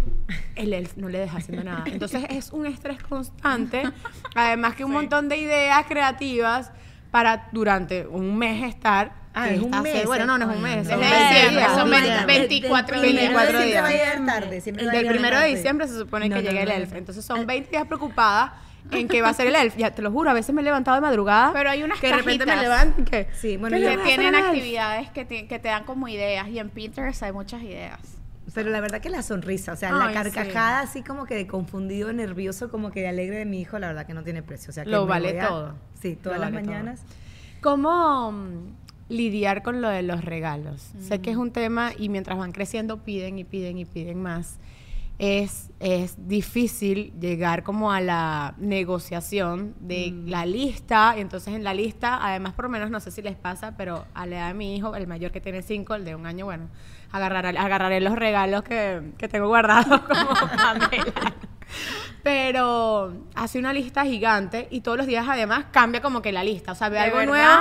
el 0.55 0.71
elf 0.73 0.95
no 0.97 1.09
le 1.09 1.19
deja 1.19 1.37
haciendo 1.39 1.63
nada. 1.63 1.83
Entonces 1.87 2.25
es 2.29 2.51
un 2.51 2.65
estrés 2.67 3.01
constante, 3.01 3.83
además 4.35 4.75
que 4.75 4.85
un 4.85 4.91
montón 4.91 5.27
de 5.29 5.37
ideas 5.37 5.85
creativas 5.87 6.71
para 7.15 7.47
durante 7.53 8.05
un 8.05 8.37
mes 8.37 8.61
estar. 8.65 9.13
Ah, 9.33 9.49
es 9.49 9.61
un 9.61 9.69
mes, 9.81 10.05
Bueno, 10.05 10.25
no, 10.25 10.37
no 10.37 10.51
es 10.51 10.57
un 10.57 10.65
ay, 10.65 10.75
mes, 10.75 10.87
no. 10.87 10.91
son 10.95 11.03
Es 11.03 11.09
20 11.11 11.33
diciembre, 11.33 11.65
son 11.75 11.89
Del 11.89 12.01
20, 12.01 12.25
24 12.25 13.01
Del 13.01 13.11
días. 13.11 13.23
primero 13.23 13.57
24 13.57 13.61
siempre 13.61 13.79
va 13.81 13.87
a 13.87 13.89
días. 13.89 14.05
llegar 14.19 14.25
tarde. 14.25 14.61
siempre 14.61 14.85
va 14.85 14.91
a 14.91 14.93
del 14.95 15.01
llegar 15.03 15.15
primero 15.15 15.39
de 15.39 15.47
diciembre 15.47 15.87
se 15.87 15.97
supone 15.97 16.27
No, 16.29 16.35
que 16.35 16.41
no, 16.43 16.49
llega 16.49 16.65
no, 16.65 16.71
el 16.71 16.81
elf. 16.81 16.93
Entonces 16.93 17.23
son 17.23 17.45
20 17.47 17.69
días 17.69 17.85
preocupada 17.87 18.53
en 18.91 19.07
que 19.07 19.21
va 19.21 19.29
a 19.29 19.33
ser 19.33 19.47
el 19.47 19.55
elf. 19.55 19.77
Ya 19.77 19.91
te 19.91 20.01
lo 20.01 20.11
juro, 20.11 20.29
a 20.29 20.33
veces 20.33 20.53
me 20.53 20.59
he 20.59 20.63
levantado 20.65 20.95
de 20.95 21.01
madrugada. 21.01 21.51
Pero 21.53 21.69
hay 21.69 21.83
unas 21.83 22.01
que 22.01 22.07
de 22.07 22.13
repente 22.17 22.45
me 22.45 22.57
levanto 22.57 23.05
que. 23.05 23.29
Sí, 23.39 23.55
bueno, 23.55 23.77
¿qué 23.77 23.83
yo- 23.83 23.89
le 23.91 23.97
que 23.97 24.03
tienen 24.03 24.35
actividades 24.35 25.09
que 25.11 25.23
te, 25.23 25.47
que 25.47 25.57
te 25.59 25.69
dan 25.69 25.85
como 25.85 26.09
ideas 26.09 26.49
y 26.49 26.59
en 26.59 26.69
Pinterest 26.69 27.23
hay 27.23 27.31
muchas 27.31 27.61
ideas. 27.63 27.99
Pero 28.55 28.71
la 28.71 28.79
verdad 28.81 29.01
que 29.01 29.09
la 29.09 29.21
sonrisa, 29.21 29.73
o 29.73 29.75
sea, 29.75 29.89
Ay, 29.89 30.15
la 30.15 30.23
sí. 30.23 30.31
carcajada 30.31 30.79
así 30.79 31.03
como 31.03 31.25
que 31.25 31.35
de 31.35 31.45
confundido, 31.45 32.11
nervioso, 32.13 32.71
como 32.71 32.89
que 32.89 33.01
de 33.01 33.09
alegre 33.09 33.37
de 33.37 33.45
mi 33.45 33.59
hijo, 33.61 33.77
la 33.77 33.87
verdad 33.87 34.07
que 34.07 34.13
no 34.15 34.23
tiene 34.23 34.41
precio. 34.41 34.69
O 34.69 34.73
sea, 34.73 34.85
que 34.85 34.89
Lo 34.89 35.05
vale 35.05 35.39
a- 35.41 35.47
todo. 35.49 35.73
Sí, 36.01 36.15
todas 36.15 36.39
Lo 36.39 36.45
las 36.45 36.53
vale 36.53 36.63
todo. 36.63 36.71
mañanas. 36.73 37.01
¿Cómo 37.61 38.31
mm, 38.31 38.75
lidiar 39.09 39.61
con 39.61 39.81
lo 39.81 39.89
de 39.89 40.01
los 40.03 40.23
regalos? 40.23 40.91
Sé 40.99 41.19
que 41.21 41.31
es 41.31 41.37
un 41.37 41.51
tema 41.51 41.91
y 41.97 42.09
mientras 42.09 42.37
van 42.37 42.51
creciendo 42.53 43.03
piden 43.03 43.37
y 43.39 43.43
piden 43.43 43.77
y 43.77 43.85
piden 43.85 44.21
más. 44.21 44.57
Es, 45.17 45.71
es 45.79 46.27
difícil 46.27 47.13
llegar 47.21 47.63
como 47.63 47.93
a 47.93 48.01
la 48.01 48.53
negociación 48.57 49.73
de 49.79 50.13
la 50.25 50.45
lista. 50.45 51.13
Y 51.17 51.21
entonces 51.21 51.53
en 51.53 51.63
la 51.63 51.73
lista, 51.73 52.19
además 52.21 52.53
por 52.53 52.65
lo 52.65 52.69
menos 52.69 52.89
no 52.91 52.99
sé 52.99 53.11
si 53.11 53.21
les 53.21 53.35
pasa, 53.37 53.75
pero 53.77 54.05
a 54.13 54.25
la 54.25 54.35
edad 54.37 54.47
de 54.49 54.53
mi 54.55 54.75
hijo, 54.75 54.93
el 54.95 55.07
mayor 55.07 55.31
que 55.31 55.39
tiene 55.39 55.61
cinco, 55.61 55.95
el 55.95 56.03
de 56.03 56.15
un 56.15 56.25
año, 56.25 56.43
bueno, 56.45 56.67
agarraré, 57.15 57.57
agarraré 57.57 58.01
los 58.01 58.15
regalos 58.15 58.63
que, 58.63 59.11
que 59.17 59.27
tengo 59.27 59.47
guardados 59.47 60.01
como 60.07 60.29
Pamela. 60.33 61.33
Pero 62.23 63.13
hace 63.35 63.59
una 63.59 63.73
lista 63.73 64.03
gigante 64.05 64.67
y 64.71 64.81
todos 64.81 64.97
los 64.97 65.07
días 65.07 65.25
además 65.27 65.65
cambia 65.71 66.01
como 66.01 66.21
que 66.21 66.31
la 66.31 66.43
lista. 66.43 66.71
O 66.71 66.75
sea, 66.75 66.89
ve 66.89 66.95
¿De 66.97 67.03
algo 67.03 67.23
nuevo. 67.25 67.53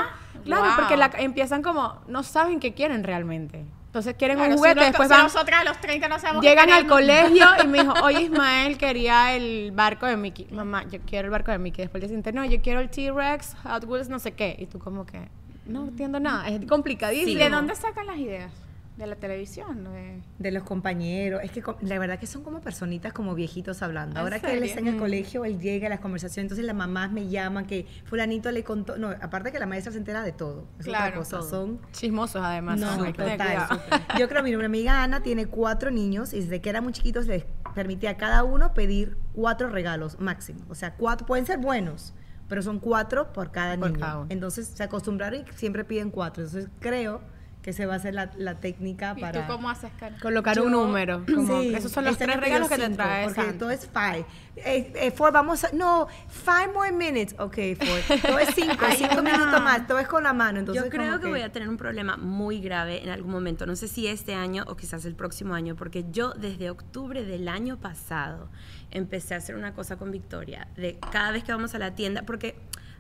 Claro, 0.45 0.63
Wow. 0.65 0.73
porque 0.77 0.97
la- 0.97 1.11
empiezan 1.19 1.63
como, 1.63 2.01
no 2.07 2.23
saben 2.23 2.61
qué 2.61 2.75
quieren 2.75 3.05
realmente. 3.05 3.65
Entonces 3.87 4.15
quieren 4.19 4.37
Claro, 4.37 4.53
un 4.53 4.59
juguete, 4.59 4.81
después 4.81 5.09
si 5.09 5.15
van, 5.15 5.23
nosotras 5.23 5.61
a 5.61 5.65
los 5.65 5.81
30 5.81 6.09
no 6.09 6.19
sabemos 6.19 6.43
qué 6.43 6.49
llegan 6.49 6.71
al 6.71 6.87
colegio 6.87 7.47
y 7.63 7.67
me 7.69 7.79
dijo, 7.83 7.93
oye 8.03 8.23
Ismael 8.23 8.77
quería 8.77 9.35
el 9.37 9.71
barco 9.73 10.05
de 10.07 10.17
Mickey. 10.17 10.49
Mamá, 10.51 10.85
yo 10.91 10.99
quiero 11.07 11.27
el 11.27 11.31
barco 11.31 11.53
de 11.53 11.59
Mickey. 11.59 11.85
Después 11.85 12.03
le 12.03 12.09
siguiente, 12.09 12.33
no, 12.33 12.45
yo 12.45 12.61
quiero 12.61 12.81
el 12.81 12.91
T-Rex, 12.91 13.55
Hot 13.63 13.85
Wheels, 13.85 14.09
no 14.09 14.19
sé 14.19 14.33
qué. 14.33 14.57
Y 14.59 14.67
tú 14.67 14.79
como 14.81 15.07
que, 15.07 15.29
no 15.67 15.85
entiendo 15.85 16.19
nada, 16.19 16.49
es 16.49 16.67
complicadísimo. 16.67 17.31
¿Y 17.31 17.35
de 17.37 17.49
dónde 17.51 17.75
sacan 17.77 18.07
las 18.07 18.17
ideas? 18.19 18.51
¿De 18.97 19.07
la 19.09 19.17
televisión? 19.17 19.83
De... 19.85 20.23
De 20.39 20.51
los 20.53 20.63
compañeros. 20.63 21.41
Es 21.43 21.51
que 21.51 21.63
co- 21.63 21.77
la 21.81 21.99
verdad 21.99 22.19
que 22.21 22.29
son 22.29 22.45
como 22.45 22.61
personitas 22.61 23.13
como 23.13 23.35
viejitos 23.35 23.83
hablando. 23.83 24.13
¿En 24.15 24.19
Ahora 24.19 24.39
que 24.39 24.53
él 24.57 24.63
está 24.63 24.79
en 24.79 24.87
el 24.87 24.93
serio? 24.93 25.01
colegio, 25.01 25.45
él 25.45 25.59
llega 25.59 25.89
a 25.89 25.91
las 25.91 25.99
conversaciones, 25.99 26.45
entonces 26.45 26.65
las 26.65 26.77
mamás 26.77 27.11
me 27.11 27.29
llaman 27.29 27.67
que 27.67 27.87
fulanito 28.05 28.53
le 28.53 28.63
contó. 28.63 28.97
No, 28.97 29.09
aparte 29.11 29.51
que 29.51 29.59
la 29.59 29.67
maestra 29.67 29.91
se 29.93 29.99
entera 29.99 30.23
de 30.23 30.31
todo. 30.31 30.69
Es 30.79 30.87
otra 30.87 30.99
Claro, 31.01 31.19
cosa. 31.19 31.39
todo. 31.41 31.51
Son 31.51 31.81
Chismosos 31.91 32.41
además. 32.45 32.79
No, 32.79 32.97
total. 33.05 33.13
cuidado. 33.37 33.81
Yo 34.19 34.29
creo 34.29 34.45
que 34.45 34.57
mi 34.57 34.65
amiga 34.65 35.03
Ana 35.03 35.23
tiene 35.23 35.47
cuatro 35.47 35.91
niños 35.91 36.33
y 36.33 36.41
desde 36.41 36.61
que 36.61 36.71
eran 36.71 36.85
muy 36.85 36.93
chiquitos 36.93 37.27
les 37.27 37.47
permitía 37.75 38.11
a 38.11 38.17
cada 38.17 38.45
uno 38.45 38.75
pedir 38.75 39.17
cuatro 39.33 39.69
regalos 39.71 40.21
máximo. 40.21 40.61
O 40.69 40.77
sea, 40.77 40.95
cuatro, 40.95 41.27
pueden 41.27 41.47
ser 41.47 41.59
buenos, 41.59 42.15
pero 42.49 42.63
son 42.63 42.79
cuatro 42.79 43.33
por 43.33 43.51
cada 43.51 43.77
Por 43.77 43.89
niño. 43.91 44.01
cada. 44.01 44.27
Entonces 44.29 44.69
se 44.69 44.85
acostumbraron 44.85 45.41
y 45.41 45.53
siempre 45.57 45.85
piden 45.85 46.11
cuatro. 46.11 46.45
Entonces 46.45 46.71
creo 46.79 47.23
que 47.65 47.73
se 47.73 47.87
va 47.87 47.95
a 47.95 47.97
hacer 47.97 48.13
la, 48.13 48.31
la 48.37 48.61
técnica 48.61 49.15
¿Y 49.17 49.23
para... 49.23 49.47
tú 49.47 49.53
cómo 49.55 49.71
haces, 49.71 49.91
Karen? 49.99 50.19
Colocar 50.21 50.61
un 50.61 50.71
número. 50.71 51.25
Como, 51.25 51.63
Sí, 51.63 51.75
esos 51.75 51.91
son 51.91 52.05
los 52.05 52.13
este 52.13 52.27
tres 52.27 52.37
regalos 52.39 52.69
que 52.69 52.77
te 52.77 52.91
trae 52.91 53.25
Porque 53.25 53.41
Santa. 53.41 53.59
todo 53.59 53.71
es 53.71 53.89
five. 53.91 54.27
Eh, 54.57 54.93
eh, 54.95 55.11
four, 55.11 55.33
vamos 55.33 55.65
a... 55.65 55.73
No, 55.73 56.07
five 56.29 56.75
more 56.75 56.93
minutes. 56.93 57.35
Ok, 57.39 57.57
four. 57.79 58.21
Todo 58.21 58.39
es 58.39 58.51
cinco, 58.55 58.85
cinco 58.99 59.23
minutos 59.23 59.63
más. 59.63 59.87
Todo 59.87 59.99
es 59.99 60.07
con 60.07 60.25
la 60.25 60.35
mano. 60.35 60.59
Entonces 60.59 60.85
Yo 60.85 60.91
creo 60.91 61.13
como 61.13 61.23
que, 61.23 61.29
voy 61.29 61.41
a 61.41 61.53
tener 61.53 61.71
un 61.71 61.79
problema 61.79 62.19
muy 62.19 62.61
grave 62.61 63.03
en 63.03 63.09
algún 63.09 63.33
momento. 63.33 63.65
No 63.65 63.77
sé 63.77 63.89
si 63.89 64.09
este 64.09 64.35
año 64.35 64.65
o 64.67 64.77
quizás 64.77 65.07
el 65.07 65.15
próximo 65.15 65.55
año, 65.55 65.75
porque 65.75 66.05
yo 66.11 66.35
desde 66.35 66.69
octubre 66.69 67.25
del 67.25 67.49
año 67.49 67.79
pasado 67.79 68.51
empecé 68.91 69.33
a 69.33 69.39
hacer 69.39 69.57
una 69.57 69.73
cosa 69.73 69.97
con 69.97 70.11
Victoria. 70.11 70.69
De 70.77 70.99
cada 71.11 71.31
vez 71.31 71.45
que 71.45 71.53
vamos 71.53 71.75
a 71.75 71.79
la 71.79 71.95
tienda, 71.95 72.25
porque 72.27 72.57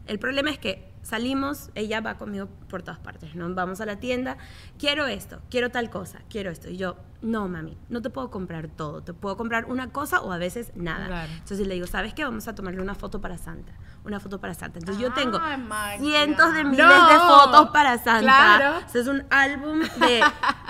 el 0.06 0.18
problema 0.18 0.48
es 0.48 0.58
que 0.58 0.93
salimos, 1.04 1.70
ella 1.76 2.00
va 2.00 2.14
conmigo 2.16 2.48
por 2.68 2.82
todas 2.82 2.98
partes, 2.98 3.34
¿no? 3.36 3.54
Vamos 3.54 3.80
a 3.80 3.86
la 3.86 3.96
tienda, 4.00 4.36
quiero 4.78 5.06
esto, 5.06 5.40
quiero 5.50 5.70
tal 5.70 5.90
cosa, 5.90 6.20
quiero 6.28 6.50
esto. 6.50 6.68
Y 6.70 6.76
yo, 6.76 6.96
no, 7.22 7.46
mami, 7.48 7.78
no 7.88 8.02
te 8.02 8.10
puedo 8.10 8.30
comprar 8.30 8.68
todo. 8.68 9.02
Te 9.02 9.14
puedo 9.14 9.36
comprar 9.36 9.66
una 9.66 9.90
cosa 9.92 10.20
o 10.20 10.32
a 10.32 10.38
veces 10.38 10.72
nada. 10.74 11.06
Claro. 11.06 11.32
Entonces 11.32 11.66
le 11.66 11.74
digo, 11.74 11.86
¿sabes 11.86 12.12
qué? 12.14 12.24
Vamos 12.24 12.48
a 12.48 12.54
tomarle 12.54 12.82
una 12.82 12.94
foto 12.94 13.20
para 13.20 13.38
Santa. 13.38 13.72
Una 14.04 14.20
foto 14.20 14.38
para 14.40 14.52
Santa. 14.52 14.78
Entonces 14.80 15.02
yo 15.02 15.12
tengo 15.14 15.38
Ay, 15.40 15.56
my 15.56 16.04
cientos 16.06 16.46
God. 16.48 16.54
de 16.54 16.64
miles 16.64 16.86
No. 16.86 17.08
de 17.08 17.14
fotos 17.18 17.70
para 17.70 17.96
Santa. 17.96 18.20
Claro. 18.20 18.80
Sea, 18.88 19.00
es 19.00 19.06
un 19.08 19.24
álbum 19.30 19.80
de, 19.80 20.20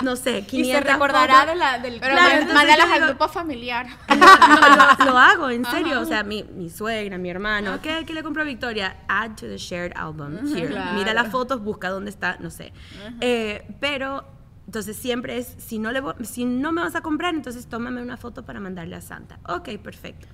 no 0.04 0.14
sé, 0.14 0.46
500 0.46 0.52
Y 0.58 0.64
se 0.72 0.80
recordará 0.92 1.34
fotos. 1.40 1.48
de 1.48 1.54
la, 1.56 1.78
del 1.80 1.98
Pero 1.98 2.12
Claro, 2.12 2.28
má- 2.28 2.34
entonces 2.40 2.54
mándalas 2.54 2.90
al 3.00 3.06
grupo 3.08 3.28
familiar. 3.28 3.86
No, 4.14 5.04
lo, 5.06 5.12
lo 5.12 5.18
hago, 5.18 5.50
en 5.50 5.64
serio. 5.64 6.00
O 6.00 6.04
sea, 6.04 6.22
mi, 6.22 6.44
mi 6.44 6.70
suegra, 6.70 7.18
mi 7.18 7.28
hermano. 7.30 7.80
¿Qué, 7.82 8.04
qué 8.06 8.14
le 8.14 8.22
compró 8.22 8.42
a 8.42 8.46
Victoria? 8.46 8.96
Add 9.08 9.30
to 9.36 9.46
the 9.46 9.58
shared 9.58 9.92
album. 9.96 10.23
Here. 10.30 10.68
Claro. 10.68 10.92
Mira 10.98 11.14
las 11.14 11.28
fotos, 11.28 11.62
busca 11.62 11.88
dónde 11.90 12.10
está, 12.10 12.36
no 12.40 12.50
sé. 12.50 12.72
Eh, 13.20 13.66
pero, 13.80 14.24
entonces 14.66 14.96
siempre 14.96 15.38
es, 15.38 15.54
si 15.58 15.78
no, 15.78 15.92
le, 15.92 16.02
si 16.24 16.44
no 16.44 16.72
me 16.72 16.82
vas 16.82 16.94
a 16.94 17.00
comprar, 17.02 17.34
entonces 17.34 17.66
tómame 17.66 18.00
una 18.02 18.16
foto 18.16 18.44
para 18.44 18.60
mandarle 18.60 18.96
a 18.96 19.00
Santa. 19.00 19.38
Ok, 19.48 19.70
perfecto. 19.82 20.26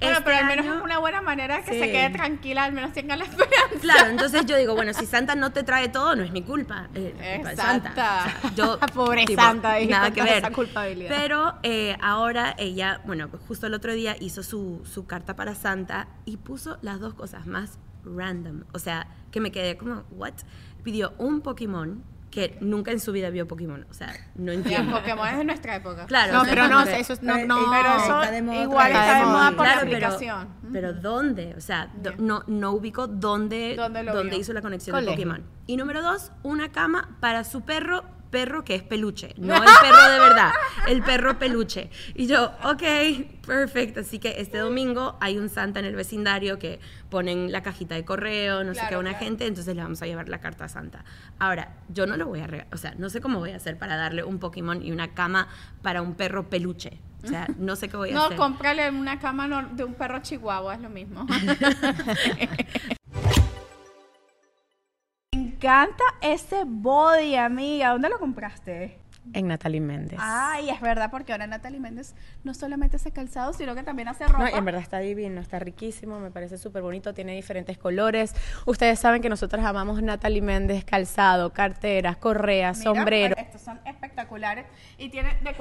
Bueno, 0.00 0.14
Este 0.18 0.24
pero 0.24 0.36
al 0.38 0.46
menos 0.46 0.66
año- 0.66 0.76
es 0.78 0.82
una 0.82 0.98
buena 0.98 1.22
manera 1.22 1.62
que 1.62 1.72
Sí. 1.72 1.78
se 1.78 1.92
quede 1.92 2.10
tranquila, 2.10 2.64
al 2.64 2.72
menos 2.72 2.92
tenga 2.92 3.14
la 3.16 3.24
esperanza. 3.26 3.78
Claro, 3.80 4.08
entonces 4.10 4.44
yo 4.44 4.56
digo, 4.56 4.74
bueno, 4.74 4.92
si 4.92 5.06
Santa 5.06 5.36
no 5.36 5.52
te 5.52 5.62
trae 5.62 5.88
todo, 5.88 6.16
no 6.16 6.24
es 6.24 6.32
mi 6.32 6.42
culpa. 6.42 6.88
eh, 6.96 7.14
es 7.20 7.34
culpa 7.36 7.50
de 7.50 7.56
Santa. 7.56 7.90
O 7.90 7.94
sea, 7.94 8.54
yo, 8.56 8.78
Pobre 8.94 9.24
tipo, 9.24 9.40
Santa, 9.40 9.78
nada 9.88 10.10
que 10.10 10.20
ver. 10.22 10.38
esa 10.38 10.50
culpabilidad. 10.50 11.14
Pero 11.16 11.54
eh, 11.62 11.96
ahora 12.02 12.56
ella, 12.58 13.02
bueno, 13.04 13.28
justo 13.46 13.68
el 13.68 13.74
otro 13.74 13.92
día 13.94 14.16
hizo 14.18 14.42
su, 14.42 14.82
su 14.84 15.06
carta 15.06 15.36
para 15.36 15.54
Santa 15.54 16.08
y 16.24 16.38
puso 16.38 16.76
las 16.82 16.98
dos 16.98 17.14
cosas 17.14 17.46
más 17.46 17.78
random. 18.04 18.64
O 18.72 18.78
sea, 18.78 19.06
que 19.30 19.40
me 19.40 19.50
quedé 19.52 19.76
como, 19.76 20.04
¿what? 20.12 20.34
Pidió 20.82 21.14
un 21.18 21.40
Pokémon 21.40 22.02
que 22.30 22.58
nunca 22.60 22.90
en 22.90 22.98
su 22.98 23.12
vida 23.12 23.30
vio 23.30 23.46
Pokémon. 23.46 23.86
O 23.88 23.94
sea, 23.94 24.12
no 24.34 24.50
entiendo. 24.50 24.96
Pokémon 24.96 25.28
es 25.28 25.38
de 25.38 25.44
nuestra 25.44 25.76
época. 25.76 26.06
Claro, 26.06 26.32
No, 26.32 26.42
pero 26.44 26.66
no, 26.66 26.82
eso 26.82 27.12
es, 27.12 27.22
no, 27.22 27.34
Pero, 27.34 27.46
no. 27.46 27.70
Pero 27.70 27.96
Está 27.96 28.22
eso 28.24 28.32
de 28.32 28.42
moda 28.42 28.62
igual 28.62 28.90
está 28.90 29.18
de 29.20 29.24
moda 29.26 29.46
por 29.52 29.56
Claro, 29.66 29.80
la 29.84 29.90
pero- 29.90 30.06
aplicación. 30.06 30.48
Pero, 30.72 30.92
¿dónde? 30.94 31.54
O 31.56 31.60
sea, 31.60 31.92
do- 31.94 32.14
no, 32.18 32.42
no 32.48 32.72
ubicó 32.72 33.06
dónde, 33.06 33.76
¿Dónde 33.76 34.36
hizo 34.36 34.52
la 34.52 34.62
conexión 34.62 34.98
de. 35.04 35.10
Pokémon. 35.12 35.44
Y 35.68 35.76
número 35.76 36.02
dos, 36.02 36.32
una 36.42 36.72
cama 36.72 37.16
para 37.20 37.44
su 37.44 37.60
perro, 37.60 38.02
perro 38.34 38.64
que 38.64 38.74
es 38.74 38.82
peluche, 38.82 39.32
no 39.38 39.54
el 39.54 39.62
perro 39.62 40.10
de 40.12 40.18
verdad, 40.18 40.50
el 40.88 41.02
perro 41.04 41.38
peluche. 41.38 41.88
Y 42.16 42.26
yo, 42.26 42.50
ok, 42.64 42.82
perfecto. 43.46 44.00
Así 44.00 44.18
que 44.18 44.40
este 44.40 44.58
domingo 44.58 45.16
hay 45.20 45.38
un 45.38 45.48
Santa 45.48 45.78
en 45.78 45.84
el 45.86 45.94
vecindario 45.94 46.58
que 46.58 46.80
ponen 47.10 47.52
la 47.52 47.62
cajita 47.62 47.94
de 47.94 48.04
correo, 48.04 48.64
no 48.64 48.74
sé 48.74 48.80
qué, 48.88 48.96
a 48.96 48.98
una 48.98 49.10
claro. 49.10 49.24
gente, 49.24 49.46
entonces 49.46 49.76
le 49.76 49.82
vamos 49.82 50.02
a 50.02 50.06
llevar 50.06 50.28
la 50.28 50.40
carta 50.40 50.64
a 50.64 50.68
Santa. 50.68 51.04
Ahora, 51.38 51.76
yo 51.90 52.06
no 52.06 52.16
lo 52.16 52.26
voy 52.26 52.40
a 52.40 52.48
regalar, 52.48 52.74
o 52.74 52.76
sea, 52.76 52.92
no 52.98 53.08
sé 53.08 53.20
cómo 53.20 53.38
voy 53.38 53.52
a 53.52 53.56
hacer 53.56 53.78
para 53.78 53.96
darle 53.96 54.24
un 54.24 54.40
Pokémon 54.40 54.82
y 54.82 54.90
una 54.90 55.14
cama 55.14 55.46
para 55.82 56.02
un 56.02 56.14
perro 56.14 56.50
peluche. 56.50 56.98
O 57.22 57.28
sea, 57.28 57.46
no 57.58 57.76
sé 57.76 57.88
qué 57.88 57.96
voy 57.96 58.10
a 58.10 58.14
No, 58.14 58.24
hacer. 58.24 58.36
cómprale 58.36 58.90
una 58.90 59.20
cama 59.20 59.46
no- 59.46 59.68
de 59.68 59.84
un 59.84 59.94
perro 59.94 60.18
chihuahua, 60.20 60.74
es 60.74 60.80
lo 60.80 60.90
mismo. 60.90 61.24
Encanta 65.34 66.04
ese 66.20 66.62
body, 66.64 67.34
amiga. 67.34 67.90
¿Dónde 67.90 68.08
lo 68.08 68.20
compraste? 68.20 69.03
En 69.32 69.48
Natalie 69.48 69.80
Méndez. 69.80 70.18
Ay, 70.22 70.70
es 70.70 70.80
verdad, 70.80 71.10
porque 71.10 71.32
ahora 71.32 71.46
Natalie 71.46 71.80
Méndez 71.80 72.14
no 72.44 72.54
solamente 72.54 72.96
hace 72.96 73.10
calzado, 73.10 73.52
sino 73.52 73.74
que 73.74 73.82
también 73.82 74.08
hace 74.08 74.26
ropa. 74.26 74.50
No, 74.50 74.56
en 74.56 74.64
verdad 74.64 74.82
está 74.82 74.98
divino, 74.98 75.40
está 75.40 75.58
riquísimo, 75.58 76.20
me 76.20 76.30
parece 76.30 76.58
súper 76.58 76.82
bonito, 76.82 77.14
tiene 77.14 77.34
diferentes 77.34 77.78
colores. 77.78 78.34
Ustedes 78.66 78.98
saben 78.98 79.22
que 79.22 79.28
nosotros 79.28 79.64
amamos 79.64 80.02
Natalie 80.02 80.42
Méndez, 80.42 80.84
calzado, 80.84 81.52
carteras, 81.52 82.16
correas, 82.16 82.78
Mira, 82.78 82.90
sombrero. 82.94 83.36
Estos 83.38 83.62
son 83.62 83.80
espectaculares. 83.86 84.66
y 84.98 85.08
tiene 85.08 85.30
de, 85.42 85.52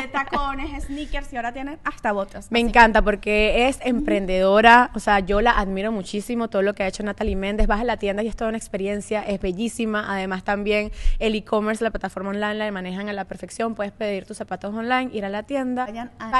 de 0.00 0.08
tacones, 0.08 0.84
sneakers 0.86 1.32
y 1.32 1.36
ahora 1.36 1.52
tienen 1.52 1.78
hasta 1.84 2.12
botas. 2.12 2.50
Me 2.50 2.58
Así 2.58 2.68
encanta 2.68 3.02
porque 3.02 3.68
es 3.68 3.78
emprendedora, 3.84 4.90
o 4.94 4.98
sea, 5.00 5.20
yo 5.20 5.40
la 5.40 5.52
admiro 5.52 5.92
muchísimo, 5.92 6.48
todo 6.48 6.62
lo 6.62 6.74
que 6.74 6.82
ha 6.82 6.86
hecho 6.88 7.02
Natalie 7.02 7.36
Méndez, 7.36 7.66
vas 7.66 7.80
a 7.80 7.84
la 7.84 7.96
tienda 7.96 8.22
y 8.22 8.28
es 8.28 8.36
toda 8.36 8.48
una 8.48 8.58
experiencia, 8.58 9.22
es 9.22 9.40
bellísima, 9.40 10.04
además 10.12 10.44
también 10.44 10.90
el 11.18 11.34
e-commerce, 11.34 11.82
la 11.82 11.90
plataforma 11.90 12.30
online 12.30 12.54
la 12.54 12.70
manejan 12.72 13.08
a 13.12 13.16
la 13.16 13.24
perfección, 13.26 13.74
puedes 13.74 13.92
pedir 13.92 14.26
tus 14.26 14.36
zapatos 14.36 14.74
online, 14.74 15.10
ir 15.12 15.24
a 15.24 15.28
la 15.28 15.44
tienda. 15.44 15.86
Vayan 15.86 16.10
a 16.18 16.30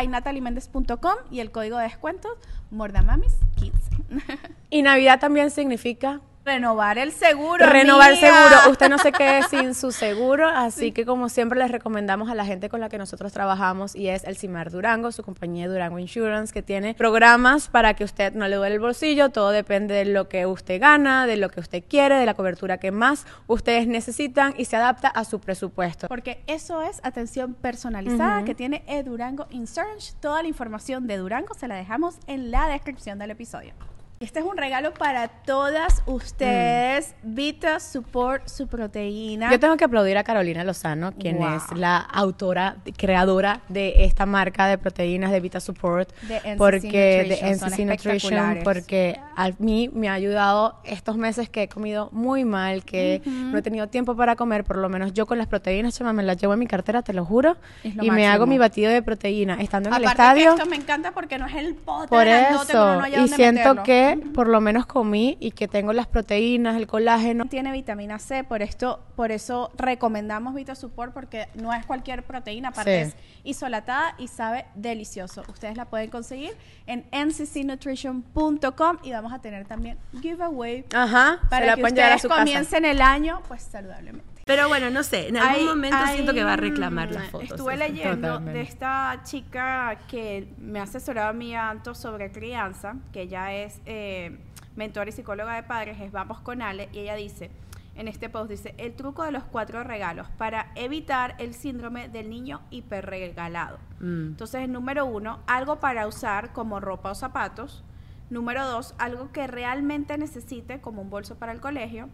y 1.30 1.40
el 1.40 1.50
código 1.50 1.78
de 1.78 1.84
descuento 1.84 2.28
Mordamamis 2.70 3.34
15. 3.56 3.80
Y 4.70 4.82
Navidad 4.82 5.20
también 5.20 5.50
significa 5.50 6.20
Renovar 6.44 6.98
el 6.98 7.12
seguro. 7.12 7.64
renovar 7.64 8.12
el 8.12 8.18
seguro. 8.18 8.70
Usted 8.70 8.88
no 8.88 8.98
se 8.98 9.12
quede 9.12 9.44
sin 9.44 9.74
su 9.74 9.92
seguro, 9.92 10.48
así 10.48 10.90
que 10.90 11.06
como 11.06 11.28
siempre 11.28 11.58
les 11.58 11.70
recomendamos 11.70 12.30
a 12.30 12.34
la 12.34 12.44
gente 12.44 12.68
con 12.68 12.80
la 12.80 12.88
que 12.88 12.98
nosotros 12.98 13.32
trabajamos 13.32 13.94
y 13.94 14.08
es 14.08 14.24
el 14.24 14.36
CIMAR 14.36 14.70
Durango, 14.70 15.12
su 15.12 15.22
compañía 15.22 15.68
Durango 15.68 15.98
Insurance, 15.98 16.52
que 16.52 16.62
tiene 16.62 16.94
programas 16.94 17.68
para 17.68 17.94
que 17.94 18.02
usted 18.04 18.34
no 18.34 18.48
le 18.48 18.56
duele 18.56 18.74
el 18.74 18.80
bolsillo, 18.80 19.28
todo 19.28 19.50
depende 19.50 19.94
de 19.94 20.04
lo 20.06 20.28
que 20.28 20.46
usted 20.46 20.80
gana, 20.80 21.26
de 21.26 21.36
lo 21.36 21.48
que 21.48 21.60
usted 21.60 21.84
quiere, 21.88 22.16
de 22.16 22.26
la 22.26 22.34
cobertura 22.34 22.78
que 22.78 22.90
más 22.90 23.24
ustedes 23.46 23.86
necesitan 23.86 24.54
y 24.56 24.64
se 24.64 24.76
adapta 24.76 25.08
a 25.08 25.24
su 25.24 25.40
presupuesto. 25.40 26.08
Porque 26.08 26.42
eso 26.48 26.82
es 26.82 27.00
atención 27.04 27.54
personalizada 27.54 28.44
que 28.44 28.54
tiene 28.54 28.82
e 28.88 29.02
Durango 29.02 29.46
Insurance. 29.50 30.14
Toda 30.20 30.42
la 30.42 30.48
información 30.48 31.06
de 31.06 31.18
Durango 31.18 31.54
se 31.54 31.68
la 31.68 31.76
dejamos 31.76 32.18
en 32.26 32.50
la 32.50 32.68
descripción 32.68 33.18
del 33.18 33.30
episodio. 33.30 33.74
Este 34.22 34.38
es 34.38 34.44
un 34.44 34.56
regalo 34.56 34.94
para 34.94 35.26
todas 35.26 36.04
ustedes. 36.06 37.12
Vita 37.24 37.80
Support, 37.80 38.46
su 38.46 38.68
proteína. 38.68 39.50
Yo 39.50 39.58
tengo 39.58 39.76
que 39.76 39.82
aplaudir 39.84 40.16
a 40.16 40.22
Carolina 40.22 40.62
Lozano, 40.62 41.10
quien 41.12 41.38
Wow. 41.38 41.56
es 41.56 41.62
la 41.76 41.96
autora, 41.98 42.76
creadora 42.96 43.62
de 43.68 44.04
esta 44.04 44.24
marca 44.24 44.68
de 44.68 44.78
proteínas 44.78 45.32
de 45.32 45.40
Vita 45.40 45.58
Support, 45.58 46.12
De 46.22 46.36
NCC 46.36 46.56
porque 46.56 46.88
de 46.92 47.28
Nutrition, 47.50 47.58
son 47.58 47.68
NCC 47.72 47.84
Nutrition, 47.84 48.58
porque 48.62 49.18
a 49.34 49.50
mí 49.58 49.90
me 49.92 50.08
ha 50.08 50.12
ayudado 50.12 50.76
estos 50.84 51.16
meses 51.16 51.48
que 51.48 51.64
he 51.64 51.68
comido 51.68 52.08
muy 52.12 52.44
mal, 52.44 52.84
que 52.84 53.22
no 53.26 53.58
he 53.58 53.62
tenido 53.62 53.88
tiempo 53.88 54.14
para 54.14 54.36
comer, 54.36 54.62
por 54.62 54.76
lo 54.76 54.88
menos 54.88 55.12
yo 55.14 55.26
con 55.26 55.36
las 55.38 55.48
proteínas, 55.48 55.98
chama, 55.98 56.12
me 56.12 56.22
las 56.22 56.36
llevo 56.36 56.52
en 56.52 56.60
mi 56.60 56.68
cartera, 56.68 57.02
te 57.02 57.12
lo 57.12 57.24
juro, 57.24 57.56
lo 57.82 58.04
y 58.04 58.10
me 58.12 58.28
hago 58.28 58.46
mi 58.46 58.56
batido 58.58 58.92
de 58.92 59.02
proteína 59.02 59.54
estando 59.60 59.88
en 59.88 59.96
el 59.96 60.04
Aparte 60.04 60.16
que 60.22 60.22
estadio. 60.44 60.50
esto 60.54 60.66
me 60.70 60.76
encanta 60.76 61.10
porque 61.10 61.38
no 61.38 61.46
es 61.46 61.54
el 61.56 61.74
pote 61.74 62.06
Por 62.06 62.22
que 62.22 62.40
eso, 62.40 63.00
no 63.00 63.08
y 63.08 63.26
siento 63.28 63.74
meterlo. 63.74 63.82
que 63.82 64.11
por 64.20 64.48
lo 64.48 64.60
menos 64.60 64.86
comí 64.86 65.36
y 65.40 65.50
que 65.52 65.68
tengo 65.68 65.92
las 65.92 66.06
proteínas, 66.06 66.76
el 66.76 66.86
colágeno. 66.86 67.46
tiene 67.46 67.72
vitamina 67.72 68.18
C, 68.18 68.44
por 68.44 68.62
esto, 68.62 69.00
por 69.16 69.32
eso 69.32 69.70
recomendamos 69.76 70.54
Vita 70.54 70.74
Support 70.74 71.12
porque 71.12 71.48
no 71.54 71.72
es 71.72 71.84
cualquier 71.86 72.22
proteína, 72.24 72.68
aparte 72.68 73.04
Sí. 73.04 73.10
es 73.10 73.16
isolatada 73.44 74.14
y 74.18 74.28
sabe 74.28 74.66
delicioso. 74.74 75.42
Ustedes 75.48 75.76
la 75.76 75.84
pueden 75.86 76.10
conseguir 76.10 76.52
en 76.86 77.04
nccnutrition.com 77.12 78.98
y 79.02 79.12
vamos 79.12 79.32
a 79.32 79.38
tener 79.40 79.66
también 79.66 79.98
giveaway 80.20 80.84
Ajá, 80.94 81.40
para 81.50 81.74
que 81.74 81.82
ustedes 81.84 82.26
comiencen 82.26 82.84
el 82.84 83.00
año 83.00 83.40
pues 83.48 83.62
saludablemente. 83.62 84.31
Pero 84.44 84.68
bueno, 84.68 84.90
no 84.90 85.02
sé, 85.02 85.28
en 85.28 85.36
algún 85.36 85.54
Hay- 85.60 85.64
momento 85.66 85.96
hay- 85.96 86.14
siento 86.14 86.34
que 86.34 86.44
va 86.44 86.54
a 86.54 86.56
reclamar 86.56 87.12
las 87.12 87.30
fotos. 87.30 87.50
Estuve 87.50 87.74
eso. 87.74 87.84
leyendo 87.84 88.28
Totalmente. 88.28 88.52
de 88.58 88.64
esta 88.64 89.20
chica 89.24 89.98
que 90.08 90.52
me 90.58 90.80
ha 90.80 90.82
asesorado 90.84 91.28
a 91.30 91.32
mí 91.32 91.54
Anto 91.54 91.94
sobre 91.94 92.30
crianza, 92.32 92.96
que 93.12 93.22
ella 93.22 93.52
es 93.54 93.80
eh, 93.86 94.38
mentora 94.76 95.10
y 95.10 95.12
psicóloga 95.12 95.54
de 95.54 95.62
padres, 95.62 96.00
es 96.00 96.10
Vamos 96.12 96.40
con 96.40 96.60
Ale, 96.62 96.88
y 96.92 96.98
ella 97.00 97.14
dice, 97.14 97.50
en 97.94 98.08
este 98.08 98.28
post 98.30 98.50
dice, 98.50 98.74
el 98.78 98.94
truco 98.94 99.22
de 99.22 99.32
los 99.32 99.44
cuatro 99.44 99.84
regalos 99.84 100.26
para 100.38 100.72
evitar 100.76 101.34
el 101.38 101.52
síndrome 101.54 102.08
del 102.08 102.30
niño 102.30 102.62
hiperregalado. 102.70 103.78
Mm. 104.00 104.28
Entonces, 104.28 104.68
número 104.68 105.04
uno, 105.04 105.40
algo 105.46 105.78
para 105.78 106.06
usar 106.06 106.52
como 106.52 106.80
ropa 106.80 107.10
o 107.10 107.14
zapatos. 107.14 107.84
Número 108.30 108.66
dos, 108.66 108.94
algo 108.98 109.30
que 109.30 109.46
realmente 109.46 110.16
necesite 110.16 110.80
como 110.80 111.02
un 111.02 111.10
bolso 111.10 111.36
para 111.36 111.52
el 111.52 111.60
colegio. 111.60 112.08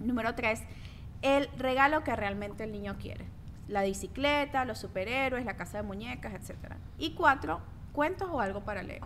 Número 0.00 0.34
tres, 0.34 0.62
el 1.22 1.48
regalo 1.56 2.04
que 2.04 2.14
realmente 2.14 2.64
el 2.64 2.72
niño 2.72 2.96
quiere. 3.00 3.26
La 3.68 3.82
bicicleta, 3.82 4.64
los 4.64 4.78
superhéroes, 4.78 5.44
la 5.44 5.56
casa 5.56 5.78
de 5.78 5.84
muñecas, 5.84 6.34
etc. 6.34 6.74
Y 6.98 7.14
cuatro, 7.14 7.60
cuentos 7.92 8.28
o 8.30 8.40
algo 8.40 8.64
para 8.64 8.82
leer. 8.82 9.02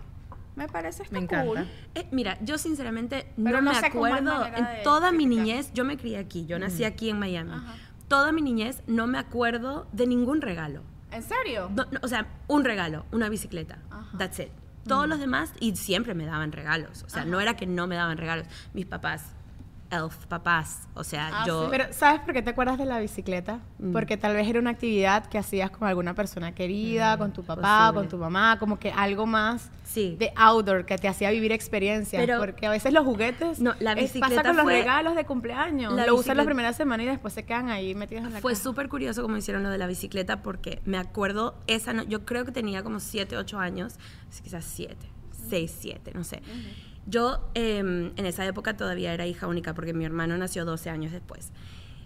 Me 0.55 0.67
parece 0.67 1.03
esto 1.03 1.13
Me 1.13 1.19
encanta. 1.19 1.45
cool. 1.45 1.67
Eh, 1.93 2.07
mira, 2.11 2.37
yo 2.41 2.57
sinceramente 2.57 3.31
Pero 3.35 3.61
no, 3.61 3.71
no 3.71 3.79
me 3.79 3.87
acuerdo. 3.87 4.45
En 4.47 4.83
toda 4.83 5.11
mi 5.11 5.27
niñez, 5.27 5.71
yo 5.73 5.85
me 5.85 5.97
crié 5.97 6.17
aquí, 6.17 6.47
yo 6.47 6.57
nací 6.57 6.83
aquí 6.83 7.11
en 7.11 7.19
Miami. 7.19 7.51
Ajá. 7.53 7.75
Toda 8.07 8.31
mi 8.31 8.41
niñez 8.41 8.81
no 8.87 9.05
me 9.05 9.19
acuerdo 9.19 9.87
de 9.91 10.07
ningún 10.07 10.41
regalo. 10.41 10.81
¿En 11.11 11.21
serio? 11.21 11.69
No, 11.75 11.85
no, 11.91 11.99
o 12.01 12.07
sea, 12.07 12.27
un 12.47 12.65
regalo, 12.65 13.05
una 13.11 13.29
bicicleta. 13.29 13.77
Ajá. 13.91 14.17
That's 14.17 14.39
it. 14.39 14.49
Todos 14.87 15.07
los 15.07 15.19
demás, 15.19 15.53
y 15.59 15.75
siempre 15.75 16.13
me 16.13 16.25
daban 16.25 16.51
regalos. 16.53 17.03
O 17.03 17.09
sea, 17.09 17.25
no 17.25 17.41
era 17.41 17.55
que 17.55 17.67
no 17.67 17.87
me 17.87 17.95
daban 17.95 18.17
regalos. 18.17 18.47
Mis 18.73 18.85
papás, 18.85 19.33
elf 19.89 20.25
papás. 20.27 20.87
O 20.93 21.03
sea, 21.03 21.29
Ah, 21.31 21.43
yo. 21.47 21.63
sí. 21.63 21.67
Pero, 21.71 21.85
¿sabes 21.93 22.19
por 22.21 22.33
qué 22.33 22.41
te 22.41 22.49
acuerdas 22.49 22.77
de 22.77 22.85
la 22.85 22.99
bicicleta? 22.99 23.59
Mm. 23.79 23.93
Porque 23.93 24.17
tal 24.17 24.33
vez 24.35 24.47
era 24.47 24.59
una 24.59 24.71
actividad 24.71 25.25
que 25.27 25.37
hacías 25.37 25.71
con 25.71 25.87
alguna 25.87 26.13
persona 26.13 26.53
querida, 26.53 27.17
con 27.17 27.31
tu 27.31 27.43
papá, 27.43 27.61
Mm, 27.61 27.93
posible. 27.93 27.93
con 28.01 28.09
tu 28.09 28.17
mamá, 28.17 28.59
como 28.59 28.79
que 28.79 28.91
algo 28.91 29.25
más 29.25 29.69
Sí. 29.85 30.17
de 30.19 30.33
outdoor 30.35 30.85
que 30.85 30.97
te 30.97 31.07
hacía 31.07 31.31
vivir 31.31 31.51
experiencias. 31.51 32.21
Pero- 32.21 32.39
porque 32.39 32.67
a 32.67 32.69
veces 32.69 32.91
los 32.91 33.05
juguetes 33.05 33.59
No, 33.61 33.73
la 33.79 33.93
es- 33.93 34.01
bicicleta 34.13 34.27
pasa 34.35 34.43
con 34.49 34.57
los 34.57 34.63
fue- 34.65 34.79
regalos 34.79 35.15
de 35.15 35.25
cumpleaños. 35.25 35.93
la 35.93 36.05
Lo 36.05 36.15
usan 36.15 36.35
la 36.37 36.43
bicicleta- 36.43 36.45
primera 36.45 36.73
semana 36.73 37.03
y 37.03 37.05
después 37.05 37.33
se 37.33 37.43
quedan 37.43 37.69
ahí 37.69 37.95
metidos 37.95 38.25
en 38.25 38.33
la 38.33 38.41
Fue 38.41 38.55
súper 38.55 38.89
curioso 38.89 39.21
como 39.21 39.37
hicieron 39.37 39.63
lo 39.63 39.69
de 39.69 39.77
la 39.77 39.87
bicicleta 39.87 40.41
porque 40.43 40.81
me 40.85 40.97
acuerdo 40.97 41.55
esa 41.67 41.93
no- 41.93 42.03
yo 42.03 42.25
creo 42.25 42.43
que 42.43 42.51
tenía 42.51 42.83
como 42.83 42.99
7, 42.99 43.37
8 43.37 43.59
años, 43.59 43.95
quizás 44.43 44.65
7, 44.65 45.07
6, 45.49 45.73
7, 45.79 46.11
no 46.13 46.23
sé. 46.25 46.41
Yo 47.07 47.49
em, 47.53 48.11
en 48.17 48.25
esa 48.25 48.45
época 48.45 48.75
todavía 48.77 49.13
era 49.13 49.25
hija 49.25 49.47
única 49.47 49.73
porque 49.73 49.93
mi 49.93 50.05
hermano 50.05 50.37
nació 50.37 50.65
12 50.65 50.89
años 50.89 51.11
después. 51.11 51.51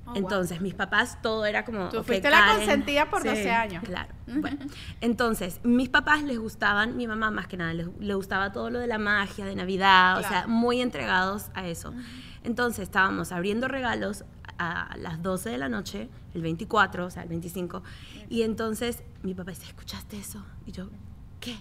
Oh, 0.06 0.14
Entonces, 0.16 0.62
mis 0.62 0.74
papás, 0.74 1.20
todo 1.22 1.46
era 1.46 1.64
como... 1.64 1.90
Tú 1.90 2.00
ok, 2.00 2.06
fuiste 2.08 2.30
la 2.32 2.40
Karen. 2.40 2.56
consentida 2.58 3.10
por 3.10 3.24
12 3.24 3.52
años. 3.52 3.84
Claro. 3.84 4.12
Bueno, 4.28 4.58
entonces, 5.00 5.60
mis 5.64 5.90
papás 5.90 6.24
les 6.24 6.40
gustaban, 6.40 6.98
mi 6.98 7.06
mamá 7.08 7.30
más 7.30 7.48
que 7.48 7.56
nada, 7.58 7.74
les, 7.74 7.88
le 8.00 8.14
gustaba 8.16 8.52
todo 8.52 8.70
lo 8.72 8.80
de 8.80 8.88
la 8.88 8.98
magia, 8.98 9.46
de 9.46 9.56
Navidad, 9.56 10.18
o 10.18 10.22
sea, 10.22 10.30
Claro. 10.30 10.50
muy 10.50 10.82
entregados 10.82 11.48
a 11.54 11.68
eso. 11.68 11.94
Entonces, 12.44 12.84
estábamos 12.84 13.32
abriendo 13.32 13.68
regalos 13.68 14.26
a 14.58 14.96
las 14.98 15.22
12 15.22 15.52
de 15.52 15.58
la 15.60 15.70
noche, 15.70 16.10
el 16.34 16.42
24, 16.42 17.06
o 17.06 17.10
sea, 17.12 17.22
el 17.24 17.30
25, 17.30 17.84
y 18.30 18.42
entonces 18.42 19.04
mi 19.22 19.34
papá 19.36 19.52
dice, 19.52 19.66
¿escuchaste 19.66 20.18
eso? 20.18 20.44
Y 20.66 20.72
yo, 20.72 20.90
¿qué? 21.40 21.56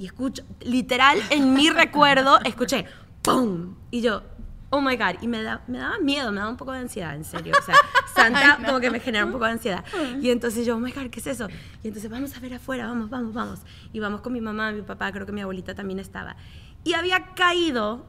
Y 0.00 0.06
escucho, 0.06 0.42
literal, 0.62 1.18
en 1.28 1.52
mi 1.52 1.68
recuerdo, 1.68 2.40
escuché, 2.42 2.86
¡pum! 3.20 3.74
Y 3.90 4.00
yo, 4.00 4.22
oh 4.70 4.80
my 4.80 4.96
God, 4.96 5.20
y 5.20 5.28
me, 5.28 5.42
da, 5.42 5.62
me 5.66 5.76
daba 5.76 5.98
miedo, 5.98 6.32
me 6.32 6.38
daba 6.38 6.48
un 6.50 6.56
poco 6.56 6.72
de 6.72 6.78
ansiedad, 6.78 7.14
en 7.14 7.22
serio. 7.22 7.52
O 7.60 7.62
sea, 7.62 7.74
Santa 8.14 8.58
como 8.64 8.80
que 8.80 8.90
me 8.90 8.98
genera 8.98 9.26
un 9.26 9.32
poco 9.32 9.44
de 9.44 9.50
ansiedad. 9.50 9.84
Y 10.22 10.30
entonces 10.30 10.64
yo, 10.64 10.76
oh 10.76 10.80
my 10.80 10.90
God, 10.90 11.10
¿qué 11.10 11.20
es 11.20 11.26
eso? 11.26 11.48
Y 11.82 11.88
entonces 11.88 12.10
vamos 12.10 12.34
a 12.34 12.40
ver 12.40 12.54
afuera, 12.54 12.86
vamos, 12.86 13.10
vamos, 13.10 13.34
vamos. 13.34 13.60
Y 13.92 14.00
vamos 14.00 14.22
con 14.22 14.32
mi 14.32 14.40
mamá, 14.40 14.72
mi 14.72 14.80
papá, 14.80 15.12
creo 15.12 15.26
que 15.26 15.32
mi 15.32 15.42
abuelita 15.42 15.74
también 15.74 15.98
estaba. 15.98 16.34
Y 16.82 16.94
había 16.94 17.34
caído 17.34 18.06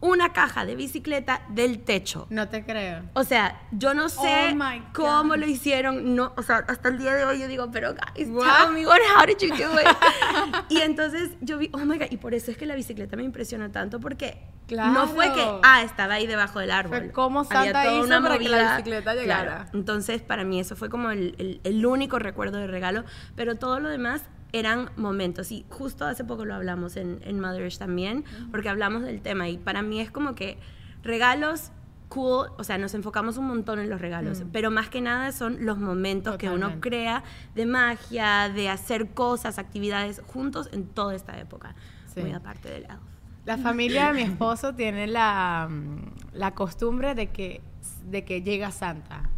una 0.00 0.32
caja 0.32 0.64
de 0.64 0.76
bicicleta 0.76 1.42
del 1.50 1.80
techo. 1.80 2.26
No 2.30 2.48
te 2.48 2.64
creo. 2.64 3.02
O 3.12 3.22
sea, 3.24 3.60
yo 3.70 3.92
no 3.92 4.08
sé 4.08 4.54
Oh 4.56 4.80
cómo 4.94 5.36
lo 5.36 5.46
hicieron, 5.46 6.14
no, 6.16 6.32
o 6.36 6.42
sea, 6.42 6.64
hasta 6.68 6.88
el 6.88 6.98
día 6.98 7.14
de 7.14 7.24
hoy 7.24 7.38
yo 7.40 7.48
digo, 7.48 7.70
pero 7.70 7.92
guys, 7.92 8.26
tell 8.28 8.72
me 8.72 8.86
what, 8.86 8.98
how 9.16 9.26
did 9.26 9.36
you 9.38 9.48
do 9.50 9.72
it? 9.78 9.86
y 10.70 10.78
entonces 10.80 11.30
yo 11.42 11.58
vi, 11.58 11.68
oh 11.72 11.78
my 11.78 11.98
God, 11.98 12.06
y 12.10 12.16
por 12.16 12.34
eso 12.34 12.50
es 12.50 12.56
que 12.56 12.64
la 12.66 12.74
bicicleta 12.74 13.16
me 13.16 13.24
impresionó 13.24 13.70
tanto 13.70 14.00
porque 14.00 14.40
no 14.70 15.06
fue 15.08 15.26
que, 15.28 15.34
Claro. 15.34 15.60
ah, 15.64 15.82
estaba 15.82 16.14
ahí 16.14 16.26
debajo 16.26 16.60
del 16.60 16.70
árbol. 16.70 16.90
Fue 16.90 17.12
Había 17.50 17.72
Santa 17.72 17.82
toda 17.82 17.94
hizo 17.96 18.06
una 18.06 18.22
para 18.22 18.38
que 18.38 18.48
la 18.48 18.56
movida, 18.56 18.76
bicicleta 18.76 19.14
llegara. 19.14 19.66
Entonces, 19.74 20.22
para 20.22 20.44
mí 20.44 20.60
eso 20.60 20.76
fue 20.76 20.88
como 20.88 21.10
el, 21.10 21.34
el- 21.38 21.60
el 21.64 21.84
único 21.84 22.18
recuerdo 22.18 22.58
de 22.58 22.66
regalo, 22.68 23.04
pero 23.36 23.56
todo 23.56 23.80
lo 23.80 23.88
demás 23.88 24.22
eran 24.52 24.90
momentos. 24.96 25.52
Y 25.52 25.64
justo 25.68 26.04
hace 26.04 26.24
poco 26.24 26.44
lo 26.44 26.54
hablamos 26.54 26.96
en, 26.96 27.20
en 27.24 27.40
Motherish 27.40 27.78
también, 27.78 28.24
porque 28.50 28.68
hablamos 28.68 29.02
del 29.02 29.20
tema. 29.20 29.48
Y 29.48 29.58
para 29.58 29.82
mí 29.82 30.00
es 30.00 30.10
como 30.10 30.34
que 30.34 30.58
regalos 31.02 31.72
cool, 32.10 32.48
o 32.58 32.64
sea, 32.64 32.76
nos 32.76 32.92
enfocamos 32.92 33.38
un 33.38 33.46
montón 33.46 33.78
en 33.78 33.88
los 33.88 34.00
regalos, 34.00 34.42
pero 34.52 34.70
más 34.70 34.90
que 34.90 35.00
nada 35.00 35.32
son 35.32 35.64
los 35.64 35.78
momentos 35.78 36.36
que 36.36 36.50
uno 36.50 36.80
crea 36.80 37.22
de 37.54 37.64
magia, 37.64 38.50
de 38.50 38.68
hacer 38.68 39.10
cosas, 39.14 39.58
actividades 39.58 40.20
juntos 40.26 40.68
en 40.72 40.86
toda 40.86 41.14
esta 41.14 41.38
época. 41.38 41.74
Sí. 42.12 42.20
Muy 42.20 42.32
aparte 42.32 42.68
del 42.68 42.84
elf. 42.84 43.00
La 43.46 43.56
familia 43.56 44.08
de 44.08 44.14
mi 44.14 44.22
esposo 44.22 44.74
tiene 44.74 45.06
la, 45.06 45.68
mm, 45.70 46.34
la 46.34 46.52
costumbre 46.54 47.14
de 47.14 47.28
que, 47.28 47.62
de 48.04 48.24
que 48.24 48.42
llega 48.42 48.70
Santa. 48.70 49.29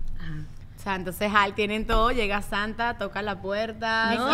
O 0.82 0.84
sea, 0.84 0.96
entonces 0.96 1.30
al 1.32 1.54
tienen 1.54 1.86
todo, 1.86 2.10
llega 2.10 2.42
Santa, 2.42 2.98
toca 2.98 3.22
la 3.22 3.40
puerta, 3.40 4.16
No, 4.16 4.28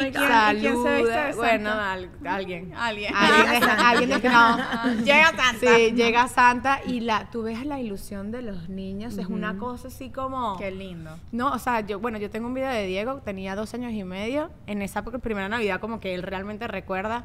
y- 0.00 0.12
saluda. 0.12 0.54
¿Y 0.54 0.60
quién 0.60 0.80
se 0.80 0.96
viste 0.96 1.10
de 1.10 1.32
Santa? 1.32 1.36
Bueno, 1.36 1.70
al- 1.72 2.10
alguien. 2.24 2.72
Alguien. 2.76 3.12
Alguien 3.16 3.60
de, 3.60 3.66
alguien 3.66 4.10
de- 4.10 4.28
no. 4.30 4.56
Llega 5.04 5.26
Santa. 5.30 5.58
Sí, 5.76 5.90
llega 5.96 6.28
Santa 6.28 6.80
y 6.86 7.00
la, 7.00 7.28
tú 7.32 7.42
ves 7.42 7.66
la 7.66 7.80
ilusión 7.80 8.30
de 8.30 8.42
los 8.42 8.68
niños, 8.68 9.18
es 9.18 9.26
una 9.26 9.58
cosa 9.58 9.88
así 9.88 10.10
como... 10.10 10.56
Qué 10.56 10.70
lindo. 10.70 11.18
No, 11.32 11.50
o 11.50 11.58
sea, 11.58 11.80
yo, 11.80 11.98
bueno, 11.98 12.16
yo 12.18 12.30
tengo 12.30 12.46
un 12.46 12.54
video 12.54 12.70
de 12.70 12.86
Diego, 12.86 13.16
tenía 13.24 13.56
dos 13.56 13.74
años 13.74 13.90
y 13.92 14.04
medio, 14.04 14.50
en 14.68 14.82
esa 14.82 15.02
primera 15.02 15.48
Navidad 15.48 15.80
como 15.80 15.98
que 15.98 16.14
él 16.14 16.22
realmente 16.22 16.68
recuerda, 16.68 17.24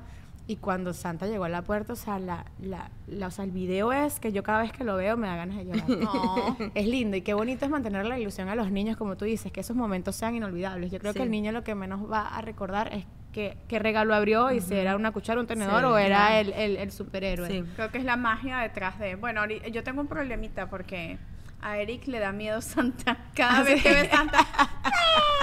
y 0.50 0.56
cuando 0.56 0.94
Santa 0.94 1.28
llegó 1.28 1.44
a 1.44 1.50
la 1.50 1.62
puerta, 1.62 1.92
o 1.94 1.96
sea, 1.98 2.20
la, 2.20 2.46
la, 2.62 2.90
la- 3.08 3.28
o 3.28 3.32
sea, 3.32 3.44
el 3.44 3.52
video 3.52 3.92
es 3.92 4.20
que 4.20 4.32
yo 4.32 4.44
cada 4.44 4.62
vez 4.62 4.72
que 4.72 4.84
lo 4.86 4.96
veo 4.96 5.18
me 5.18 5.28
da 5.28 5.36
ganas 5.36 5.58
de 5.58 5.66
llorar. 5.66 5.90
No. 5.90 6.58
Es 6.74 6.88
lindo 6.88 7.18
y 7.18 7.22
qué 7.22 7.34
bonito 7.34 7.66
es 7.66 7.72
mantener 7.72 8.06
la 8.06 8.18
ilusión 8.18 8.48
a 8.48 8.56
los 8.56 8.72
niños, 8.72 8.96
como 8.98 9.18
tú 9.18 9.26
dices, 9.26 9.52
que 9.52 9.60
esos 9.60 9.76
momentos 9.76 10.16
sean 10.16 10.36
inolvidables. 10.36 10.92
Yo 10.92 11.00
creo 11.00 11.12
Sí. 11.14 11.18
que 11.20 11.24
el 11.24 11.32
niño 11.32 11.52
lo 11.52 11.64
que 11.64 11.76
menos 11.76 12.10
va 12.10 12.28
a 12.30 12.42
recordar 12.42 12.94
es 12.94 13.06
que, 13.34 13.58
qué 13.68 13.78
regalo 13.78 14.16
abrió 14.16 14.52
y 14.52 14.62
si 14.62 14.74
era 14.74 14.96
una 14.96 15.12
cuchara, 15.12 15.40
un 15.42 15.48
tenedor 15.48 15.82
Sí, 15.82 15.86
o 15.86 15.98
era 15.98 16.28
claro. 16.30 16.36
el, 16.40 16.54
el, 16.54 16.78
el 16.78 16.92
superhéroe. 16.92 17.48
Sí. 17.50 17.64
Creo 17.76 17.92
que 17.92 17.98
es 17.98 18.06
la 18.06 18.16
magia 18.16 18.60
detrás 18.60 18.98
de. 19.00 19.16
Bueno, 19.16 19.46
yo 19.48 19.84
tengo 19.84 20.00
un 20.02 20.08
problemita 20.08 20.70
porque 20.70 21.18
a 21.62 21.78
Eric 21.78 22.08
le 22.08 22.20
da 22.20 22.32
miedo 22.32 22.62
Santa. 22.62 23.18
Cada 23.36 23.64
vez 23.64 23.82
que 23.82 23.92
ve 23.92 24.10
Santa. 24.10 24.40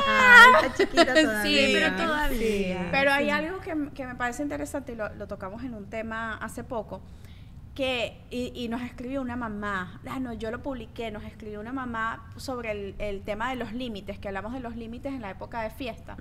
Ay, 0.06 0.52
está 0.66 0.74
chiquita 0.76 1.14
todavía. 1.14 1.42
Sí, 1.42 1.70
pero 1.72 1.96
todavía. 1.96 2.88
Pero 2.90 3.12
hay 3.12 3.30
algo 3.30 3.60
que, 3.60 3.90
que 3.94 4.06
me 4.06 4.14
parece 4.14 4.42
interesante 4.42 4.92
y 4.92 4.96
lo, 4.96 5.12
lo 5.14 5.26
tocamos 5.26 5.62
en 5.64 5.74
un 5.74 5.88
tema 5.88 6.36
hace 6.36 6.64
poco. 6.64 7.02
Que, 7.74 8.20
y, 8.30 8.52
y 8.54 8.68
nos 8.68 8.82
escribió 8.82 9.20
una 9.20 9.34
mamá, 9.34 10.00
ah, 10.08 10.20
no, 10.20 10.32
yo 10.32 10.52
lo 10.52 10.62
publiqué, 10.62 11.10
nos 11.10 11.24
escribió 11.24 11.58
una 11.58 11.72
mamá 11.72 12.30
sobre 12.36 12.70
el, 12.70 12.94
el 12.98 13.22
tema 13.22 13.50
de 13.50 13.56
los 13.56 13.72
límites, 13.72 14.20
que 14.20 14.28
hablamos 14.28 14.52
de 14.52 14.60
los 14.60 14.76
límites 14.76 15.12
en 15.12 15.20
la 15.20 15.30
época 15.30 15.60
de 15.60 15.70
fiesta, 15.70 16.16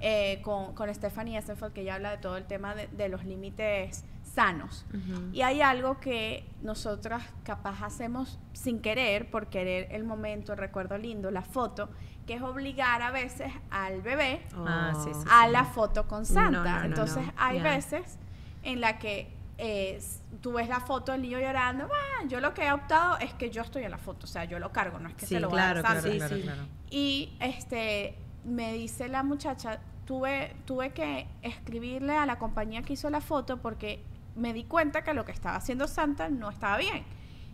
eh, 0.00 0.40
con, 0.42 0.74
con 0.74 0.92
Stephanie 0.92 1.38
Essenfeld, 1.38 1.72
que 1.72 1.82
ella 1.82 1.94
habla 1.94 2.10
de 2.10 2.18
todo 2.18 2.36
el 2.36 2.44
tema 2.44 2.74
de, 2.74 2.88
de 2.88 3.08
los 3.08 3.24
límites 3.24 4.04
sanos. 4.36 4.84
Y 5.32 5.40
hay 5.40 5.62
algo 5.62 5.98
que 5.98 6.46
nosotras 6.62 7.22
capaz 7.42 7.82
hacemos 7.82 8.38
sin 8.52 8.80
querer, 8.80 9.30
por 9.30 9.46
querer 9.48 9.88
el 9.90 10.04
momento, 10.04 10.52
el 10.52 10.58
recuerdo 10.58 10.98
lindo, 10.98 11.30
la 11.30 11.42
foto, 11.42 11.88
que 12.26 12.34
es 12.34 12.42
obligar 12.42 13.00
a 13.02 13.10
veces 13.10 13.50
al 13.70 14.02
bebé 14.02 14.42
Ah, 14.54 14.92
sí, 15.02 15.10
sí, 15.14 15.26
a 15.30 15.48
la 15.48 15.64
foto 15.64 16.06
con 16.06 16.26
Santa. 16.26 16.50
No, 16.50 16.64
no, 16.64 16.78
no, 16.80 16.84
Entonces 16.86 17.24
hay 17.36 17.60
veces 17.60 18.18
en 18.62 18.80
la 18.80 18.98
que 18.98 19.32
eh, 19.58 19.98
tú 20.42 20.52
ves 20.52 20.68
la 20.68 20.80
foto 20.80 21.12
del 21.12 21.22
niño 21.22 21.38
llorando. 21.40 21.84
"Ah, 21.90 22.24
yo 22.28 22.40
lo 22.40 22.52
que 22.52 22.66
he 22.66 22.72
optado 22.72 23.16
es 23.18 23.32
que 23.34 23.48
yo 23.50 23.62
estoy 23.62 23.84
en 23.84 23.90
la 23.90 23.96
foto, 23.98 24.24
o 24.24 24.26
sea, 24.26 24.44
yo 24.44 24.58
lo 24.58 24.70
cargo, 24.70 24.98
no 24.98 25.08
es 25.08 25.14
que 25.14 25.24
se 25.24 25.40
lo 25.40 25.48
claro, 25.48 25.82
va 25.82 25.90
a 25.90 25.94
dar 25.94 26.02
claro, 26.02 26.18
Santa. 26.28 26.66
Y 26.90 27.32
este 27.40 28.18
me 28.44 28.74
dice 28.74 29.08
la 29.08 29.22
muchacha, 29.22 29.80
tuve, 30.04 30.54
tuve 30.66 30.90
que 30.92 31.26
escribirle 31.42 32.16
a 32.16 32.26
la 32.26 32.38
compañía 32.38 32.82
que 32.82 32.92
hizo 32.92 33.08
la 33.08 33.20
foto 33.22 33.56
porque 33.62 34.04
me 34.36 34.52
di 34.52 34.64
cuenta 34.64 35.02
que 35.02 35.14
lo 35.14 35.24
que 35.24 35.32
estaba 35.32 35.56
haciendo 35.56 35.88
Santa 35.88 36.28
no 36.28 36.50
estaba 36.50 36.76
bien. 36.78 37.04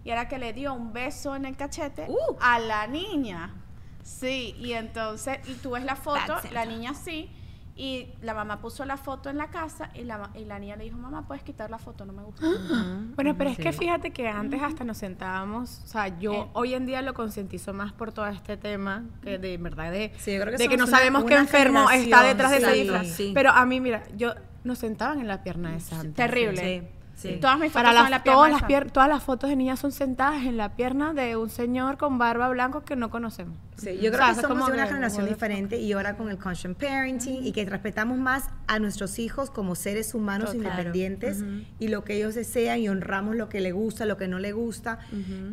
Y 0.05 0.11
era 0.11 0.29
que 0.29 0.39
le 0.39 0.53
dio 0.53 0.75
un 0.75 0.93
beso 0.93 1.37
en 1.37 1.45
el 1.45 1.57
cachete 1.57 2.07
Uh. 2.09 2.37
a 2.41 2.59
la 2.59 2.87
niña. 2.87 3.55
Sí, 4.03 4.57
y 4.59 4.73
entonces, 4.73 5.39
y 5.49 5.55
tú 5.55 5.71
ves 5.71 5.85
la 5.85 5.95
foto, 5.95 6.37
la 6.53 6.65
niña 6.65 6.93
sí, 6.93 7.31
y 7.77 8.09
la 8.21 8.35
mamá 8.35 8.61
puso 8.61 8.85
la 8.85 8.97
foto 8.97 9.31
en 9.31 9.39
la 9.39 9.47
casa 9.49 9.91
y 9.95 10.03
la, 10.03 10.29
y 10.35 10.45
la 10.45 10.59
niña 10.59 10.75
le 10.77 10.85
dijo, 10.85 10.99
mamá, 10.99 11.27
puedes 11.29 11.43
quitar 11.45 11.71
la 11.71 11.79
foto, 11.79 12.05
no 12.05 12.13
me 12.13 12.23
gusta. 12.25 12.45
Bueno, 13.15 13.37
pero 13.39 13.51
es 13.51 13.57
que 13.59 13.73
fíjate 13.73 14.11
que 14.11 14.27
antes 14.29 14.61
hasta 14.61 14.83
nos 14.85 14.99
sentábamos, 14.99 15.83
o 15.85 15.87
sea, 15.87 16.19
yo 16.19 16.33
Eh. 16.35 16.47
hoy 16.55 16.75
en 16.75 16.85
día 16.87 17.01
lo 17.03 17.15
concientizo 17.15 17.73
más 17.73 17.93
por 17.93 18.11
todo 18.13 18.27
este 18.27 18.57
tema, 18.57 19.05
que 19.23 19.39
de 19.39 19.57
verdad 19.59 19.93
de, 19.93 20.13
Sí, 20.19 20.35
yo 20.35 20.41
creo 20.41 20.57
que 20.57 20.63
de 20.65 20.69
que 20.69 20.77
no 20.77 20.87
sabemos 20.89 21.25
qué 21.25 21.35
enfermo 21.37 21.89
está 21.91 22.25
detrás 22.25 22.51
de 22.51 22.57
esa 22.59 23.05
sí, 23.05 23.11
sí. 23.11 23.31
Pero 23.35 23.51
a 23.53 23.65
mí, 23.67 23.81
mira, 23.81 24.03
yo 24.17 24.35
nos 24.65 24.79
sentaban 24.79 25.21
en 25.21 25.29
la 25.29 25.43
pierna 25.43 25.73
de 25.73 25.81
Santa. 25.81 26.15
Terrible. 26.27 26.89
Sí, 27.15 27.29
sí. 27.29 27.39
Todas 27.41 27.59
mis 27.59 27.71
fotos 27.73 27.83
Para 27.83 27.89
son 27.89 27.95
las, 27.97 28.05
en 28.07 28.11
la 28.11 28.23
pierna 28.23 28.37
todas, 28.39 28.49
de 28.49 28.61
las 28.61 28.71
pier- 28.71 28.91
todas 28.93 29.09
las 29.09 29.23
fotos 29.23 29.51
de 29.51 29.57
niñas 29.57 29.79
son 29.79 29.93
sentadas 29.93 30.45
en 30.45 30.57
la 30.57 30.75
pierna 30.77 31.13
de 31.15 31.37
un 31.37 31.51
señor 31.51 31.99
con 31.99 32.19
barba 32.19 32.49
blanca 32.49 32.83
que 32.85 32.97
no 32.97 33.11
conocemos. 33.11 33.57
Sí, 33.77 33.99
yo 34.01 34.11
O 34.11 34.13
creo 34.13 34.13
sea, 34.13 34.27
que 34.27 34.33
eso 34.33 34.41
es 34.41 34.47
somos 34.49 34.59
como 34.59 34.67
de 34.69 34.73
una 34.75 34.85
que, 34.87 34.93
generación 34.95 35.27
diferente 35.29 35.77
y 35.79 35.93
ahora 35.93 36.17
con 36.17 36.31
el 36.31 36.39
conscious 36.39 36.75
parenting 36.77 37.45
y 37.45 37.53
que 37.53 37.65
respetamos 37.65 38.19
más 38.19 38.49
a 38.67 38.79
nuestros 38.79 39.19
hijos 39.19 39.51
como 39.51 39.75
seres 39.75 40.15
humanos 40.15 40.53
Total. 40.53 40.63
independientes 40.71 41.45
y 41.79 41.89
lo 41.89 42.05
que 42.05 42.15
ellos 42.17 42.35
desean 42.35 42.79
y 42.79 42.89
honramos 42.89 43.37
lo 43.37 43.49
que 43.49 43.61
le 43.61 43.73
gusta, 43.73 44.07
lo 44.07 44.17
que 44.17 44.29
no 44.29 44.39
le 44.39 44.53
gusta. 44.53 44.99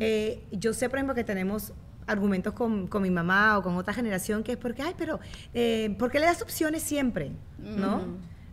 Eh, 0.00 0.44
yo 0.52 0.72
sé, 0.72 0.88
por 0.88 0.98
ejemplo, 0.98 1.14
que 1.14 1.24
tenemos 1.24 1.72
argumentos 2.06 2.54
con, 2.54 2.86
con 2.88 3.02
mi 3.02 3.10
mamá 3.10 3.56
o 3.58 3.62
con 3.62 3.76
otra 3.76 3.94
generación 3.94 4.42
que 4.42 4.52
es 4.52 4.58
porque, 4.58 4.82
ay, 4.82 4.94
pero, 4.98 5.20
eh, 5.54 5.94
¿por 5.98 6.10
qué 6.10 6.18
le 6.18 6.26
das 6.26 6.42
opciones 6.42 6.82
siempre? 6.82 7.30
¿No? 7.58 8.02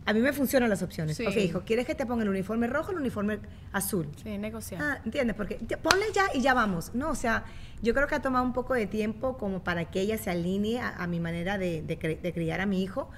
A 0.08 0.14
mí 0.14 0.20
me 0.20 0.32
funcionan 0.32 0.70
las 0.70 0.82
opciones. 0.82 1.16
Sí. 1.18 1.26
Ok, 1.26 1.36
hijo, 1.36 1.62
¿quieres 1.66 1.86
que 1.86 1.94
te 1.94 2.06
ponga 2.06 2.22
el 2.22 2.30
uniforme 2.30 2.66
rojo 2.66 2.88
o 2.88 2.92
el 2.92 2.98
uniforme 3.00 3.40
azul? 3.72 4.08
Sí, 4.22 4.38
negociar. 4.38 4.80
Ah, 4.82 5.00
¿entiendes? 5.04 5.36
Porque 5.36 5.58
ya- 5.68 5.76
ponle 5.78 6.06
ya 6.14 6.24
y 6.32 6.40
ya 6.40 6.54
vamos. 6.54 6.94
No, 6.94 7.10
o 7.10 7.14
sea, 7.14 7.44
yo 7.82 7.92
creo 7.92 8.06
que 8.06 8.14
ha 8.14 8.22
tomado 8.22 8.44
un 8.44 8.54
poco 8.54 8.72
de 8.72 8.86
tiempo 8.86 9.36
como 9.36 9.62
para 9.62 9.84
que 9.90 10.00
ella 10.00 10.16
se 10.16 10.30
alinee 10.30 10.80
a, 10.80 10.96
a 10.96 11.06
mi 11.06 11.20
manera 11.20 11.58
de, 11.58 11.82
de 11.82 11.96
de 12.22 12.32
criar 12.32 12.60
a 12.62 12.66
mi 12.66 12.82
hijo. 12.82 13.10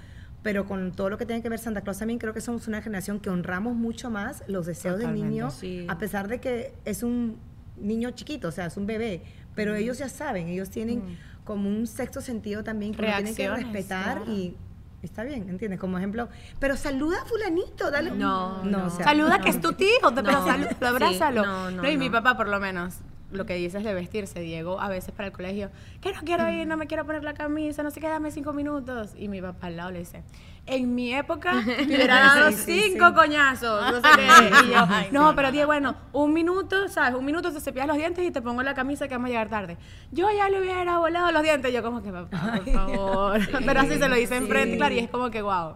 Pero 0.42 0.66
con 0.66 0.92
todo 0.92 1.10
lo 1.10 1.18
que 1.18 1.26
tiene 1.26 1.42
que 1.42 1.48
ver 1.50 1.58
Santa 1.58 1.82
Claus 1.82 1.98
también 1.98 2.18
creo 2.18 2.32
que 2.32 2.40
somos 2.40 2.66
una 2.66 2.80
generación 2.82 3.20
que 3.20 3.28
honramos 3.30 3.76
mucho 3.76 4.10
más 4.10 4.42
los 4.48 4.64
deseos 4.66 4.98
del 4.98 5.12
niño, 5.14 5.50
sí. 5.50 5.84
a 5.88 5.98
pesar 5.98 6.28
de 6.28 6.40
que 6.40 6.72
es 6.86 7.02
un 7.02 7.38
niño 7.76 8.10
chiquito, 8.12 8.48
o 8.48 8.50
sea, 8.50 8.66
es 8.66 8.76
un 8.76 8.86
bebé. 8.86 9.22
Pero 9.54 9.74
ellos 9.74 9.98
ya 9.98 10.08
saben, 10.08 10.48
ellos 10.48 10.70
tienen 10.70 11.18
como 11.44 11.68
un 11.68 11.86
sexto 11.86 12.20
sentido 12.20 12.64
también 12.64 12.94
que 12.94 13.02
tienen 13.04 13.34
que 13.34 13.50
respetar 13.50 14.22
claro. 14.22 14.32
y 14.32 14.56
está 15.02 15.22
bien, 15.24 15.48
¿entiendes? 15.48 15.78
Como 15.80 15.96
ejemplo, 15.98 16.28
pero 16.58 16.76
saluda 16.76 17.22
a 17.22 17.24
fulanito, 17.24 17.90
dale. 17.90 18.10
No, 18.10 18.62
no, 18.64 18.78
no. 18.78 18.86
o 18.86 18.90
sea, 18.90 19.04
Saluda 19.04 19.38
no. 19.38 19.44
que 19.44 19.50
es 19.50 19.60
tu 19.60 19.72
tío, 19.72 19.88
te- 20.14 20.22
pero 20.22 20.32
No, 20.40 20.46
salu- 20.46 20.68
sí, 20.68 20.84
abrázalo. 20.84 21.46
no, 21.46 21.70
no, 21.70 21.88
y 21.88 21.96
mi 21.96 22.10
papá 22.10 22.36
por 22.36 22.48
lo 22.48 22.60
menos 22.60 22.94
lo 23.32 23.46
que 23.46 23.54
dices 23.54 23.84
de 23.84 23.94
vestirse, 23.94 24.40
Diego, 24.40 24.80
a 24.80 24.88
veces 24.88 25.12
para 25.12 25.28
el 25.28 25.32
colegio, 25.32 25.70
que 26.00 26.12
no 26.12 26.20
quiero 26.22 26.48
ir, 26.50 26.66
no 26.66 26.76
me 26.76 26.86
quiero 26.86 27.04
poner 27.04 27.22
la 27.24 27.34
camisa, 27.34 27.82
no 27.82 27.90
sé 27.90 28.00
qué, 28.00 28.08
dame 28.08 28.30
cinco 28.30 28.52
minutos. 28.52 29.12
Y 29.16 29.28
mi 29.28 29.40
papá 29.40 29.68
al 29.68 29.76
lado 29.76 29.90
le 29.90 30.00
dice, 30.00 30.22
en 30.66 30.94
mi 30.94 31.14
época 31.14 31.52
me 31.66 31.84
hubiera 31.84 32.20
dado 32.20 32.50
Sí, 32.50 32.56
sí, 32.58 32.80
cinco 32.92 33.08
sí. 33.08 33.14
coñazos, 33.14 33.92
no 33.92 34.00
sé 34.00 34.08
qué. 34.16 34.30
Y 34.66 34.70
yo, 34.72 34.86
no, 35.12 35.34
pero 35.34 35.52
Diego, 35.52 35.68
bueno, 35.68 35.96
un 36.12 36.32
minuto, 36.32 36.88
¿sabes? 36.88 37.14
Un 37.14 37.24
minuto 37.24 37.52
te 37.52 37.60
cepillas 37.60 37.86
los 37.86 37.96
dientes 37.96 38.24
y 38.24 38.30
te 38.30 38.42
pongo 38.42 38.62
la 38.62 38.74
camisa 38.74 39.08
que 39.08 39.14
vamos 39.14 39.26
a 39.26 39.30
llegar 39.30 39.48
tarde. 39.48 39.76
Yo 40.10 40.28
ya 40.36 40.48
le 40.48 40.60
hubiera 40.60 40.98
volado 40.98 41.30
los 41.32 41.42
dientes. 41.42 41.72
Yo 41.72 41.82
como 41.82 42.02
que, 42.02 42.10
papá, 42.10 42.60
por 42.64 42.72
favor. 42.72 43.40
pero 43.64 43.80
así 43.80 43.98
se 43.98 44.08
lo 44.08 44.16
dice 44.16 44.36
enfrente, 44.36 44.76
claro, 44.76 44.94
y 44.94 44.98
es 44.98 45.10
como 45.10 45.30
que, 45.30 45.42
wow. 45.42 45.74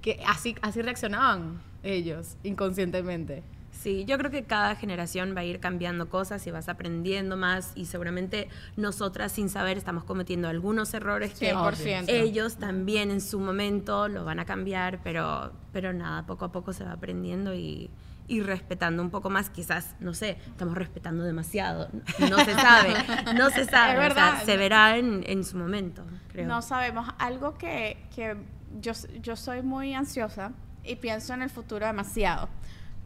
Que 0.00 0.20
así, 0.26 0.54
así 0.62 0.82
reaccionaban 0.82 1.60
ellos, 1.82 2.36
inconscientemente. 2.42 3.42
Sí, 3.84 4.06
yo 4.06 4.16
creo 4.16 4.30
que 4.30 4.44
cada 4.44 4.76
generación 4.76 5.34
va 5.36 5.42
a 5.42 5.44
ir 5.44 5.60
cambiando 5.60 6.08
cosas 6.08 6.46
y 6.46 6.50
vas 6.50 6.70
aprendiendo 6.70 7.36
más 7.36 7.72
y 7.74 7.84
seguramente 7.84 8.48
nosotras 8.78 9.30
sin 9.30 9.50
saber 9.50 9.76
estamos 9.76 10.04
cometiendo 10.04 10.48
algunos 10.48 10.94
errores 10.94 11.34
que 11.34 11.52
100%. 11.54 12.04
ellos 12.08 12.56
también 12.56 13.10
en 13.10 13.20
su 13.20 13.38
momento 13.38 14.08
lo 14.08 14.24
van 14.24 14.40
a 14.40 14.46
cambiar, 14.46 15.00
pero, 15.04 15.52
pero 15.70 15.92
nada, 15.92 16.24
poco 16.24 16.46
a 16.46 16.50
poco 16.50 16.72
se 16.72 16.82
va 16.82 16.92
aprendiendo 16.92 17.52
y, 17.52 17.90
y 18.26 18.40
respetando 18.40 19.02
un 19.02 19.10
poco 19.10 19.28
más, 19.28 19.50
quizás, 19.50 19.96
no 20.00 20.14
sé, 20.14 20.38
estamos 20.46 20.78
respetando 20.78 21.22
demasiado, 21.22 21.90
no 22.30 22.38
se 22.42 22.54
sabe, 22.54 22.94
no 23.34 23.50
se 23.50 23.64
sabe, 23.66 23.92
Es 24.06 24.12
o 24.12 24.14
sea, 24.14 24.30
verdad. 24.30 24.42
se 24.46 24.56
verá 24.56 24.96
en, 24.96 25.24
en 25.26 25.44
su 25.44 25.58
momento, 25.58 26.06
creo. 26.32 26.48
No 26.48 26.62
sabemos. 26.62 27.06
Algo 27.18 27.58
que, 27.58 27.98
que 28.16 28.34
yo, 28.80 28.92
yo 29.20 29.36
soy 29.36 29.60
muy 29.60 29.92
ansiosa 29.92 30.52
y 30.82 30.96
pienso 30.96 31.34
en 31.34 31.42
el 31.42 31.50
futuro 31.50 31.84
demasiado. 31.84 32.48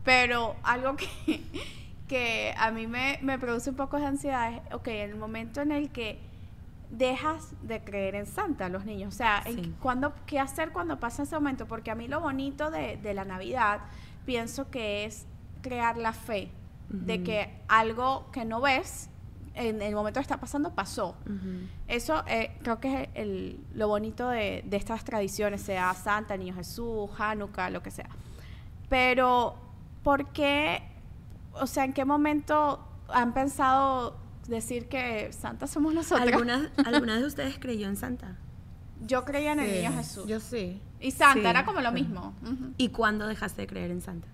Pero 0.09 0.57
algo 0.63 0.97
que, 0.97 1.07
que 2.09 2.55
a 2.57 2.71
mí 2.71 2.87
me, 2.87 3.19
me 3.21 3.39
produce 3.39 3.69
un 3.69 3.77
poco 3.77 3.99
de 3.99 4.07
ansiedad 4.07 4.55
es, 4.55 4.75
ok, 4.75 4.89
el 4.89 5.17
momento 5.17 5.61
en 5.61 5.71
el 5.71 5.91
que 5.91 6.19
dejas 6.91 7.53
de 7.63 7.85
creer 7.85 8.15
en 8.15 8.25
Santa 8.25 8.71
los 8.71 8.87
niños. 8.87 9.13
O 9.15 9.17
sea, 9.19 9.43
en 9.45 9.73
cuándo- 9.75 10.15
¿qué 10.25 10.41
hacer 10.41 10.71
cuando 10.73 10.99
pasa 10.99 11.25
ese 11.25 11.35
momento? 11.35 11.67
Porque 11.67 11.91
a 11.91 11.95
mí 11.95 12.09
lo 12.09 12.21
bonito 12.21 12.71
de, 12.71 12.97
de 12.97 13.13
la 13.13 13.27
Navidad 13.27 13.81
pienso 14.25 14.71
que 14.71 15.05
es 15.05 15.27
crear 15.61 15.99
la 15.99 16.15
fe 16.15 16.51
de 16.89 17.23
que 17.23 17.51
algo 17.69 18.31
que 18.33 18.47
no 18.47 18.63
ves 18.63 19.11
en 19.55 19.83
el 19.83 19.95
momento 19.95 20.21
que 20.21 20.23
está 20.23 20.41
pasando 20.41 20.75
pasó. 20.75 21.17
Eso 21.87 22.25
eh, 22.27 22.57
creo 22.63 22.81
que 22.81 23.03
es 23.03 23.09
el- 23.15 23.61
lo 23.75 23.89
bonito 23.89 24.31
de, 24.31 24.63
de 24.65 24.77
estas 24.79 25.05
tradiciones, 25.05 25.61
sea 25.61 25.93
Santa, 25.93 26.35
Niño 26.39 26.55
Jesús, 26.55 27.11
Hanukkah, 27.19 27.69
lo 27.69 27.83
que 27.83 27.91
sea. 27.91 28.09
Pero, 28.89 29.55
¿por 30.09 30.25
qué? 30.33 30.81
O 31.53 31.67
sea, 31.67 31.85
¿en 31.85 31.93
qué 31.93 32.07
momento 32.07 32.83
han 33.11 33.35
pensado 33.35 34.17
decir 34.47 34.89
que 34.89 35.31
Santa 35.35 35.67
somos 35.67 35.93
nosotros? 35.93 36.27
¿Alguna, 36.27 36.71
¿Alguna 36.87 37.19
de 37.19 37.27
ustedes 37.27 37.59
creyó 37.59 37.89
en 37.89 37.97
Santa? 37.97 38.37
Yo 39.03 39.27
creía 39.27 39.53
en 39.53 39.61
el 39.61 39.71
Niño 39.71 39.93
Jesús. 39.93 40.27
Yo 40.27 40.41
sí. 40.41 40.81
y 40.99 41.11
Santa 41.11 41.43
Sí. 41.43 41.47
era 41.47 41.67
como 41.67 41.83
lo 41.83 41.93
mismo. 41.93 42.33
¿Y 42.79 42.89
cuándo 42.89 43.27
dejaste 43.27 43.61
de 43.61 43.67
creer 43.67 43.91
en 43.91 44.01
Santa? 44.01 44.29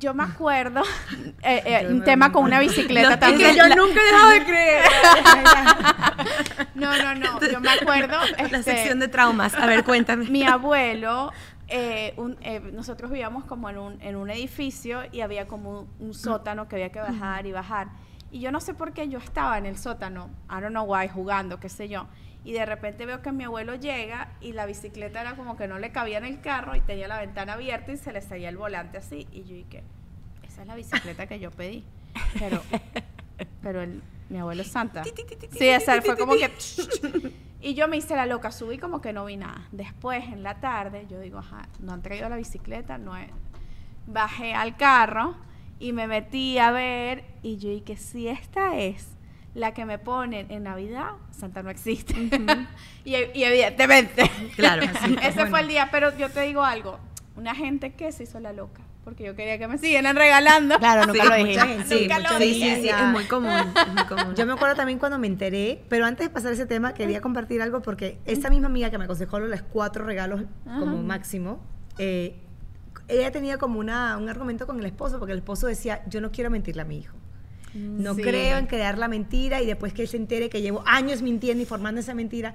Yo 0.00 0.14
me 0.14 0.24
acuerdo, 0.24 0.82
eh, 1.42 1.62
eh, 1.64 1.86
un 1.88 2.02
tema 2.02 2.32
con 2.32 2.42
una 2.42 2.58
bicicleta 2.58 3.20
también. 3.20 3.50
es 3.50 3.56
que 3.56 3.62
yo 3.62 3.68
La- 3.68 3.76
nunca 3.76 4.00
he 4.00 4.04
dejado 4.04 4.30
de 4.30 4.44
creer. 4.44 4.82
No, 6.74 6.96
no, 6.96 7.14
no, 7.14 7.40
yo 7.40 7.60
me 7.60 7.70
acuerdo. 7.70 8.16
La 8.36 8.58
este, 8.58 8.62
sección 8.62 8.98
de 8.98 9.06
traumas. 9.06 9.54
A 9.54 9.66
ver, 9.66 9.84
cuéntame. 9.84 10.28
mi 10.28 10.44
abuelo, 10.44 11.32
eh, 11.72 12.14
un- 12.16 12.36
eh, 12.42 12.60
nosotros 12.72 13.10
vivíamos 13.10 13.44
como 13.44 13.68
en 13.70 13.78
un, 13.78 14.00
en 14.02 14.16
un 14.16 14.30
edificio 14.30 15.00
y 15.10 15.20
había 15.22 15.48
como 15.48 15.80
un, 15.80 15.88
un 15.98 16.14
sótano 16.14 16.68
que 16.68 16.76
había 16.76 16.92
que 16.92 17.00
bajar 17.00 17.46
y 17.46 17.52
bajar. 17.52 17.88
Y 18.30 18.40
yo 18.40 18.52
no 18.52 18.60
sé 18.60 18.74
por 18.74 18.92
qué 18.92 19.08
yo 19.08 19.18
estaba 19.18 19.58
en 19.58 19.66
el 19.66 19.76
sótano, 19.76 20.30
I 20.48 20.60
don't 20.60 20.68
know 20.70 20.84
why, 20.84 21.08
jugando, 21.08 21.58
qué 21.60 21.68
sé 21.68 21.88
yo. 21.88 22.06
Y 22.44 22.52
de 22.52 22.64
repente 22.66 23.06
veo 23.06 23.22
que 23.22 23.30
mi 23.32 23.44
abuelo 23.44 23.74
llega 23.74 24.32
y 24.40 24.52
la 24.52 24.66
bicicleta 24.66 25.20
era 25.20 25.36
como 25.36 25.56
que 25.56 25.68
no 25.68 25.78
le 25.78 25.92
cabía 25.92 26.18
en 26.18 26.24
el 26.24 26.40
carro 26.40 26.74
y 26.74 26.80
tenía 26.80 27.08
la 27.08 27.20
ventana 27.20 27.52
abierta 27.54 27.92
y 27.92 27.96
se 27.96 28.12
le 28.12 28.20
salía 28.20 28.48
el 28.48 28.56
volante 28.56 28.98
así. 28.98 29.26
Y 29.32 29.44
yo 29.44 29.54
dije, 29.54 29.82
esa 30.46 30.62
es 30.62 30.66
la 30.68 30.74
bicicleta 30.74 31.26
que 31.26 31.38
yo 31.38 31.50
pedí. 31.50 31.84
Pero, 32.38 32.60
pero 33.62 33.82
el- 33.82 34.02
mi 34.32 34.38
abuelo 34.38 34.62
es 34.62 34.68
santa. 34.68 35.04
Sí, 35.04 35.68
esa 35.68 36.00
fue 36.00 36.16
como 36.16 36.32
que... 36.34 36.50
Y 37.64 37.74
yo 37.74 37.86
me 37.86 37.96
hice 37.96 38.16
la 38.16 38.26
loca, 38.26 38.50
subí 38.50 38.76
como 38.76 39.00
que 39.00 39.12
no 39.12 39.24
vi 39.24 39.36
nada. 39.36 39.68
Después, 39.70 40.24
en 40.24 40.42
la 40.42 40.58
tarde, 40.58 41.06
yo 41.08 41.20
digo, 41.20 41.38
ajá, 41.38 41.68
no 41.78 41.92
han 41.92 42.02
traído 42.02 42.28
la 42.28 42.36
bicicleta, 42.36 42.98
no 42.98 43.16
he... 43.16 43.28
Bajé 44.08 44.52
al 44.52 44.76
carro 44.76 45.36
y 45.78 45.92
me 45.92 46.08
metí 46.08 46.58
a 46.58 46.72
ver 46.72 47.24
y 47.42 47.58
yo 47.58 47.68
dije, 47.68 47.96
si 47.96 48.26
esta 48.26 48.76
es 48.78 49.06
la 49.54 49.74
que 49.74 49.84
me 49.84 50.00
ponen 50.00 50.50
en 50.50 50.64
Navidad, 50.64 51.12
Santa 51.30 51.62
no 51.62 51.70
existe. 51.70 52.14
y, 53.04 53.14
y 53.14 53.44
evidentemente, 53.44 54.28
Claro, 54.56 54.82
así. 54.92 55.16
ese 55.22 55.46
fue 55.46 55.60
el 55.60 55.68
día. 55.68 55.88
Pero 55.92 56.16
yo 56.16 56.30
te 56.30 56.40
digo 56.40 56.64
algo, 56.64 56.98
una 57.36 57.54
gente 57.54 57.92
que 57.92 58.10
se 58.10 58.24
hizo 58.24 58.40
la 58.40 58.52
loca, 58.52 58.82
porque 59.04 59.24
yo 59.24 59.34
quería 59.34 59.58
que 59.58 59.66
me 59.68 59.78
siguieran 59.78 60.14
regalando. 60.16 60.78
Claro, 60.78 61.06
nunca 61.06 61.22
Sí, 61.24 61.28
lo 61.28 61.38
mucha 61.46 61.64
dije. 61.64 61.66
gente, 61.78 61.84
sí, 61.96 62.00
Nunca 62.02 62.16
mucha- 62.18 62.32
lo 62.32 62.38
sí, 62.38 62.44
dije. 62.44 62.74
sí, 62.76 62.82
sí, 62.82 62.88
es 62.88 63.02
muy 63.06 63.24
común. 63.24 63.50
es 63.50 63.88
muy 63.94 64.04
común. 64.08 64.34
Yo 64.36 64.46
me 64.46 64.52
acuerdo 64.52 64.76
también 64.76 64.98
cuando 64.98 65.18
me 65.18 65.26
enteré, 65.26 65.82
pero 65.88 66.06
antes 66.06 66.28
de 66.28 66.32
pasar 66.32 66.52
ese 66.52 66.66
tema, 66.66 66.94
quería 66.94 67.20
compartir 67.20 67.60
algo 67.62 67.82
porque 67.82 68.18
esta 68.26 68.48
misma 68.50 68.66
amiga 68.68 68.90
que 68.90 68.98
me 68.98 69.04
aconsejó 69.04 69.40
los 69.40 69.62
cuatro 69.62 70.04
regalos 70.04 70.42
como 70.64 71.02
máximo, 71.02 71.60
eh, 71.98 72.36
ella 73.08 73.32
tenía 73.32 73.58
como 73.58 73.80
una, 73.80 74.16
un 74.16 74.28
argumento 74.28 74.66
con 74.66 74.78
el 74.78 74.86
esposo, 74.86 75.18
porque 75.18 75.32
el 75.32 75.38
esposo 75.38 75.66
decía, 75.66 76.02
yo 76.08 76.20
no 76.20 76.30
quiero 76.30 76.50
mentirle 76.50 76.82
a 76.82 76.84
mi 76.84 76.98
hijo. 76.98 77.16
No 77.74 78.14
Sí. 78.14 78.22
creo 78.22 78.58
en 78.58 78.66
crear 78.66 78.98
la 78.98 79.08
mentira 79.08 79.60
y 79.62 79.66
después 79.66 79.92
que 79.94 80.02
él 80.02 80.08
se 80.08 80.16
entere 80.18 80.48
que 80.50 80.60
llevo 80.62 80.84
años 80.86 81.22
mintiendo 81.22 81.62
y 81.62 81.66
formando 81.66 82.00
esa 82.00 82.14
mentira. 82.14 82.54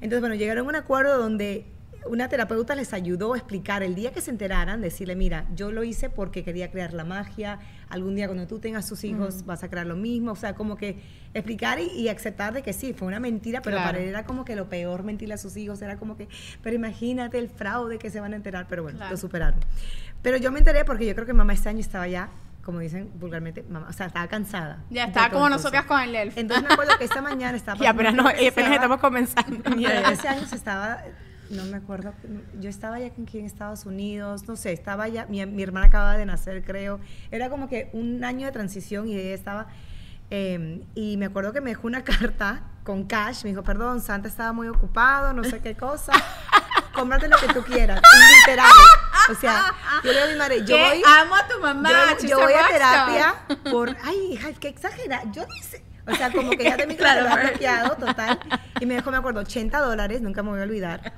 Entonces, 0.00 0.20
bueno, 0.20 0.34
llegaron 0.34 0.66
a 0.66 0.68
un 0.70 0.74
acuerdo 0.74 1.18
donde 1.18 1.66
una 2.06 2.28
terapeuta 2.28 2.74
les 2.74 2.92
ayudó 2.92 3.34
a 3.34 3.36
explicar 3.38 3.82
el 3.82 3.94
día 3.94 4.12
que 4.12 4.20
se 4.20 4.30
enteraran, 4.30 4.80
decirle, 4.80 5.16
mira, 5.16 5.46
yo 5.54 5.72
lo 5.72 5.84
hice 5.84 6.10
porque 6.10 6.42
quería 6.44 6.70
crear 6.70 6.92
la 6.92 7.04
magia, 7.04 7.58
algún 7.88 8.14
día 8.16 8.26
cuando 8.26 8.46
tú 8.46 8.58
tengas 8.58 8.88
tus 8.88 9.04
hijos 9.04 9.44
vas 9.46 9.62
a 9.64 9.70
crear 9.70 9.86
lo 9.86 9.96
mismo, 9.96 10.32
o 10.32 10.36
sea, 10.36 10.54
como 10.54 10.76
que 10.76 11.00
explicar 11.34 11.78
y, 11.80 11.86
y 11.90 12.08
aceptar 12.08 12.52
de 12.52 12.62
que 12.62 12.72
sí, 12.72 12.92
fue 12.92 13.08
una 13.08 13.20
mentira, 13.20 13.62
pero 13.62 13.76
Claro. 13.76 13.90
para 13.92 14.02
él 14.02 14.08
era 14.08 14.24
como 14.24 14.44
que 14.44 14.54
lo 14.56 14.68
peor 14.68 15.02
mentirle 15.02 15.34
a 15.34 15.38
sus 15.38 15.56
hijos, 15.56 15.80
era 15.82 15.96
como 15.96 16.16
que, 16.16 16.28
pero 16.62 16.76
imagínate 16.76 17.38
el 17.38 17.48
fraude 17.48 17.98
que 17.98 18.10
se 18.10 18.20
van 18.20 18.32
a 18.32 18.36
enterar, 18.36 18.66
pero 18.68 18.82
bueno, 18.82 18.98
Claro. 18.98 19.12
lo 19.12 19.16
superaron. 19.16 19.60
Pero 20.22 20.36
yo 20.36 20.50
me 20.52 20.58
enteré 20.58 20.84
porque 20.84 21.06
yo 21.06 21.14
creo 21.14 21.26
que 21.26 21.32
mamá 21.34 21.52
este 21.52 21.68
año 21.68 21.80
estaba 21.80 22.06
ya, 22.08 22.30
como 22.62 22.78
dicen 22.78 23.10
vulgarmente, 23.16 23.62
mamá, 23.68 23.88
o 23.90 23.92
sea, 23.92 24.06
estaba 24.06 24.26
cansada. 24.26 24.82
Ya 24.88 25.04
estaba 25.04 25.28
como 25.28 25.50
nosotras 25.50 25.84
con 25.84 26.00
el 26.00 26.14
elf. 26.16 26.38
Entonces 26.38 26.66
me 26.66 26.72
acuerdo 26.72 26.96
que 26.96 27.04
esta 27.04 27.20
mañana 27.20 27.54
estaba 27.56 27.78
Y 27.82 27.86
apenas, 27.86 28.14
no, 28.14 28.22
pasando 28.24 28.42
y 28.42 28.46
apenas 28.48 28.70
estaba- 28.70 28.74
estamos 28.94 29.00
comenzando. 29.00 30.10
Ese 30.10 30.28
año 30.28 30.46
se 30.46 30.56
estaba, 30.56 31.02
no 31.50 31.64
me 31.64 31.76
acuerdo, 31.76 32.14
yo 32.60 32.70
estaba 32.70 32.98
ya 32.98 33.06
aquí 33.06 33.38
en 33.38 33.44
Estados 33.44 33.86
Unidos, 33.86 34.48
no 34.48 34.56
sé, 34.56 34.72
estaba 34.72 35.08
ya, 35.08 35.26
mi, 35.26 35.44
mi 35.46 35.62
hermana 35.62 35.86
acababa 35.86 36.16
de 36.16 36.26
nacer, 36.26 36.64
creo. 36.64 37.00
Era 37.30 37.50
como 37.50 37.68
que 37.68 37.90
un 37.92 38.24
año 38.24 38.46
de 38.46 38.52
transición 38.52 39.08
y 39.08 39.16
ella 39.16 39.34
estaba, 39.34 39.66
eh, 40.30 40.82
y 40.94 41.16
me 41.16 41.26
acuerdo 41.26 41.52
que 41.52 41.60
me 41.60 41.70
dejó 41.70 41.86
una 41.86 42.04
carta 42.04 42.62
con 42.82 43.04
cash, 43.04 43.44
me 43.44 43.50
dijo, 43.50 43.62
perdón, 43.62 44.00
Santa 44.00 44.28
estaba 44.28 44.52
muy 44.52 44.68
ocupado, 44.68 45.32
no 45.32 45.44
sé 45.44 45.60
qué 45.60 45.74
cosa, 45.74 46.12
cómprate 46.94 47.28
lo 47.28 47.36
que 47.38 47.48
tú 47.48 47.62
quieras, 47.62 48.00
literal. 48.40 48.70
O 49.30 49.34
sea, 49.34 49.74
yo 50.02 50.12
le 50.12 50.18
digo 50.18 50.26
a 50.26 50.32
mi 50.32 50.38
madre, 50.38 50.64
yo 50.64 50.76
voy... 50.76 51.02
amo 51.06 51.34
a 51.34 51.48
tu 51.48 51.58
mamá, 51.60 51.90
Yo, 52.20 52.38
voy 52.38 52.52
a 52.52 52.68
terapia 52.68 53.34
por. 53.70 53.96
Ay, 54.02 54.32
hija, 54.32 54.52
qué 54.52 54.68
exagera. 54.68 55.22
Yo 55.32 55.44
sé. 55.62 55.82
O 56.06 56.14
sea, 56.14 56.30
como 56.30 56.50
que 56.50 56.64
ya 56.64 56.76
te 56.76 56.86
Claro, 56.96 57.22
lo 57.22 57.28
ha 57.30 57.34
pero- 57.36 57.48
bloqueado, 57.48 57.96
total. 57.96 58.38
Y 58.80 58.86
me 58.86 58.94
dejó, 58.94 59.10
me 59.10 59.16
acuerdo, 59.16 59.40
80 59.40 59.78
dólares, 59.80 60.20
nunca 60.20 60.42
me 60.42 60.50
voy 60.50 60.60
a 60.60 60.64
olvidar. 60.64 61.12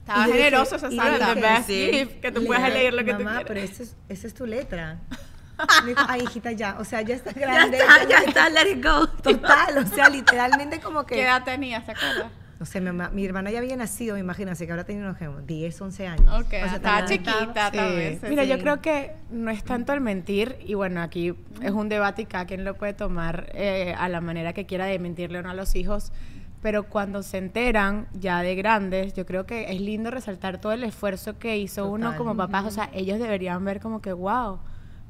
Estaba 0.00 0.28
Y 0.28 0.32
generoso 0.32 0.76
esa 0.76 0.88
The 0.88 1.40
best 1.40 1.66
sí. 1.66 1.90
gift, 1.92 2.20
que 2.20 2.32
tú 2.32 2.40
le 2.42 2.48
dije, 2.48 2.70
leer 2.70 2.94
lo 2.94 3.04
que 3.04 3.12
tú 3.14 3.18
Mamá, 3.24 3.30
quieras. 3.30 3.44
pero 3.48 3.60
esa 3.60 3.82
es, 3.82 3.96
esa 4.08 4.26
es 4.26 4.34
tu 4.34 4.46
letra. 4.46 4.98
Me 5.84 5.90
dijo, 5.90 6.02
ay, 6.08 6.22
hijita, 6.22 6.52
ya. 6.52 6.76
O 6.78 6.84
sea, 6.86 7.02
ya 7.02 7.14
está 7.14 7.32
Ya 7.32 7.40
grande. 7.40 7.76
está, 7.78 8.04
ya 8.08 8.18
está, 8.20 8.48
let 8.48 8.70
it 8.70 8.82
go. 8.82 9.06
Total, 9.08 9.76
o 9.78 9.86
sea, 9.86 10.08
literalmente 10.08 10.80
como 10.80 11.04
¿Qué 11.04 11.16
que. 11.16 11.22
edad 11.24 11.44
tenía? 11.44 11.84
¿Se 11.84 11.92
acuerda? 11.92 12.30
No 12.60 12.66
sé, 12.66 12.78
mi, 12.78 12.88
mamá- 12.88 13.08
mi 13.10 13.24
hermana 13.24 13.50
ya 13.50 13.58
había 13.58 13.74
nacido, 13.74 14.18
imagínense 14.18 14.66
que 14.66 14.72
ahora 14.72 14.84
tiene 14.84 15.00
unos 15.00 15.16
como 15.16 15.40
10, 15.40 15.80
11 15.80 16.06
años. 16.06 16.28
Ok, 16.28 16.44
O 16.44 16.50
sea, 16.50 16.74
estaba 16.76 17.04
chiquita 17.06 17.70
Sí. 17.70 17.76
tal 17.78 17.94
vez. 17.96 18.22
Mira, 18.28 18.44
yo 18.44 18.56
sí. 18.56 18.60
creo 18.60 18.82
que 18.82 19.12
no 19.30 19.50
es 19.50 19.64
tanto 19.64 19.94
el 19.94 20.02
mentir, 20.02 20.58
y 20.66 20.74
bueno, 20.74 21.00
aquí 21.00 21.34
es 21.62 21.70
un 21.70 21.88
debate 21.88 22.20
y 22.22 22.26
cada 22.26 22.44
quien 22.44 22.64
lo 22.66 22.74
puede 22.76 22.92
tomar 22.92 23.50
eh, 23.54 23.94
a 23.98 24.10
la 24.10 24.20
manera 24.20 24.52
que 24.52 24.66
quiera 24.66 24.84
de 24.84 24.98
mentirle 24.98 25.38
o 25.38 25.42
no 25.42 25.48
a 25.48 25.54
los 25.54 25.74
hijos, 25.74 26.12
pero 26.60 26.82
cuando 26.82 27.22
se 27.22 27.38
enteran 27.38 28.08
ya 28.12 28.42
de 28.42 28.54
grandes, 28.56 29.14
yo 29.14 29.24
creo 29.24 29.46
que 29.46 29.72
es 29.72 29.80
lindo 29.80 30.10
resaltar 30.10 30.60
todo 30.60 30.72
el 30.72 30.84
esfuerzo 30.84 31.38
que 31.38 31.56
hizo 31.56 31.88
uno 31.88 32.08
Total. 32.08 32.18
como 32.18 32.36
papás, 32.36 32.66
o 32.66 32.70
sea, 32.70 32.90
ellos 32.92 33.18
deberían 33.18 33.64
ver 33.64 33.80
como 33.80 34.02
que, 34.02 34.12
wow. 34.12 34.58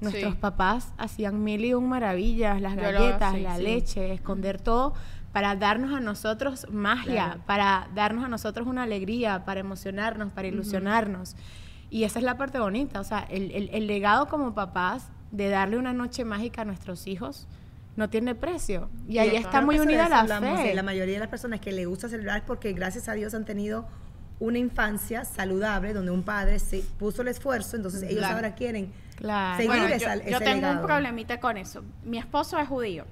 Nuestros 0.01 0.32
Sí. 0.34 0.38
papás 0.40 0.92
hacían 0.96 1.42
mil 1.44 1.62
y 1.64 1.74
un 1.74 1.86
maravillas, 1.88 2.59
las 2.62 2.74
Yo 2.76 2.80
lo- 2.92 2.92
galletas, 3.01 3.34
sí, 3.34 3.40
la 3.40 3.57
sí. 3.57 3.62
leche, 3.64 4.12
esconder 4.14 4.59
todo 4.59 4.94
para 5.33 5.55
darnos 5.57 5.95
a 5.95 6.01
nosotros 6.01 6.66
magia, 6.70 7.39
para 7.47 7.89
darnos 7.95 8.24
a 8.24 8.28
nosotros 8.28 8.66
una 8.66 8.83
alegría, 8.83 9.45
para 9.45 9.61
emocionarnos, 9.61 10.33
para 10.33 10.49
ilusionarnos. 10.49 11.37
Y 11.89 12.05
esa 12.05 12.18
es 12.18 12.24
la 12.24 12.37
parte 12.37 12.59
bonita, 12.59 13.01
o 13.01 13.05
sea, 13.05 13.20
el, 13.31 13.51
el- 13.53 13.70
el 13.72 13.87
legado 13.87 14.26
como 14.28 14.55
papás 14.55 15.09
de 15.31 15.49
darle 15.49 15.76
una 15.78 15.93
noche 15.93 16.24
mágica 16.24 16.62
a 16.62 16.64
nuestros 16.64 17.07
hijos 17.07 17.47
no 17.97 18.09
tiene 18.11 18.35
precio. 18.35 18.89
Y 19.09 19.18
ahí 19.18 19.37
está 19.37 19.61
muy 19.61 19.78
unida 19.78 20.09
la 20.09 20.20
hablamos, 20.20 20.61
fe. 20.61 20.74
La 20.74 20.83
mayoría 20.83 21.14
de 21.14 21.20
las 21.20 21.28
personas 21.28 21.61
que 21.61 21.72
le 21.72 21.87
gusta 21.87 22.09
celebrar 22.09 22.39
es 22.39 22.45
porque 22.45 22.72
gracias 22.72 23.09
a 23.09 23.12
Dios 23.14 23.35
han 23.35 23.45
tenido 23.45 23.87
una 24.41 24.59
infancia 24.59 25.24
saludable 25.24 25.93
donde 25.93 26.11
un 26.11 26.22
padre 26.22 26.59
se 26.61 26.78
puso 26.99 27.22
el 27.22 27.28
esfuerzo, 27.28 27.76
entonces 27.76 28.03
ellos 28.03 28.18
Claro. 28.18 28.37
ahora 28.37 28.55
quieren 28.55 28.91
Claro. 29.16 29.57
seguir 29.59 29.70
Bueno, 29.70 29.87
esa, 29.95 30.14
yo, 30.16 30.22
yo 30.22 30.37
ese 30.37 30.45
tengo 30.45 30.57
legado. 30.62 30.81
un 30.81 30.87
problemita 30.87 31.41
con 31.41 31.57
eso. 31.59 31.83
Mi 32.05 32.16
esposo 32.18 32.59
es 32.59 32.66
judío 32.66 33.05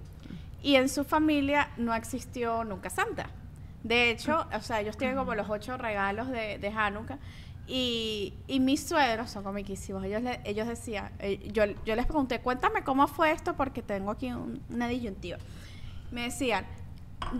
y 0.63 0.75
en 0.77 0.89
su 0.89 1.05
familia 1.05 1.71
no 1.77 1.95
existió 1.95 2.65
nunca 2.65 2.91
Santa. 2.91 3.31
De 3.83 4.11
hecho, 4.11 4.47
o 4.53 4.61
sea, 4.61 4.81
ellos 4.81 4.97
tienen 4.97 5.17
como 5.17 5.35
los 5.35 5.49
ocho 5.49 5.77
regalos 5.77 6.29
de, 6.29 6.59
de 6.59 6.69
Hanukkah 6.69 7.19
y, 7.67 8.35
y 8.49 8.61
mis 8.61 8.87
suegros 8.87 9.31
son 9.31 9.45
comiquísimos. 9.45 10.03
Ellos, 10.05 10.23
le- 10.23 10.41
ellos 10.45 10.67
decían, 10.67 11.11
eh, 11.21 11.49
yo, 11.53 11.65
yo 11.85 11.95
les 11.97 12.07
pregunté, 12.07 12.41
cuéntame 12.41 12.83
cómo 12.83 13.07
fue 13.07 13.31
esto 13.31 13.55
porque 13.55 13.83
tengo 13.83 14.11
aquí 14.11 14.33
un- 14.33 14.61
una 14.71 14.89
disyuntiva. 14.89 15.39
Me 16.11 16.23
decían, 16.23 16.67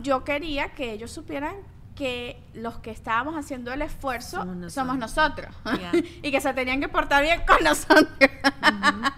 yo 0.03 0.23
quería 0.25 0.69
que 0.75 0.93
ellos 0.93 1.11
supieran 1.11 1.57
que 1.97 2.41
los 2.55 2.79
que 2.79 2.93
estábamos 2.93 3.35
haciendo 3.37 3.73
el 3.73 3.83
esfuerzo 3.83 4.37
Somos 4.45 4.73
somos 4.73 4.99
nosotros, 4.99 5.53
Ya. 5.65 5.91
y 6.23 6.31
que 6.31 6.41
se 6.41 6.55
tenían 6.55 6.81
que 6.81 6.89
portar 6.89 7.23
bien 7.25 7.43
con 7.47 7.63
nosotros. 7.65 8.07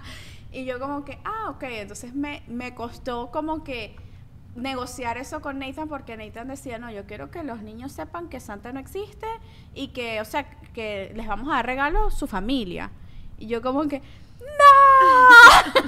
y 0.52 0.64
yo 0.64 0.78
como 0.80 1.04
que, 1.04 1.18
ah, 1.24 1.50
ok, 1.50 1.62
entonces 1.64 2.14
me, 2.14 2.42
me 2.48 2.74
costó 2.74 3.30
como 3.30 3.62
que 3.64 3.96
negociar 4.56 5.16
eso 5.16 5.40
con 5.40 5.58
Nathan 5.60 5.88
porque 5.88 6.16
Nathan 6.16 6.48
decía, 6.48 6.78
no, 6.78 6.90
yo 6.90 7.06
quiero 7.06 7.30
que 7.30 7.42
los 7.44 7.62
niños 7.62 7.92
sepan 7.92 8.28
que 8.28 8.40
Santa 8.40 8.72
no 8.72 8.80
existe 8.80 9.26
y 9.74 9.88
que, 9.88 10.20
o 10.20 10.24
sea, 10.24 10.50
que 10.74 11.12
les 11.14 11.26
vamos 11.28 11.48
a 11.48 11.56
dar 11.56 11.66
regalo 11.66 12.10
su 12.10 12.26
familia. 12.26 12.90
Y 13.38 13.46
yo 13.46 13.62
como 13.62 13.86
que, 13.86 14.00
¡no! 14.40 15.80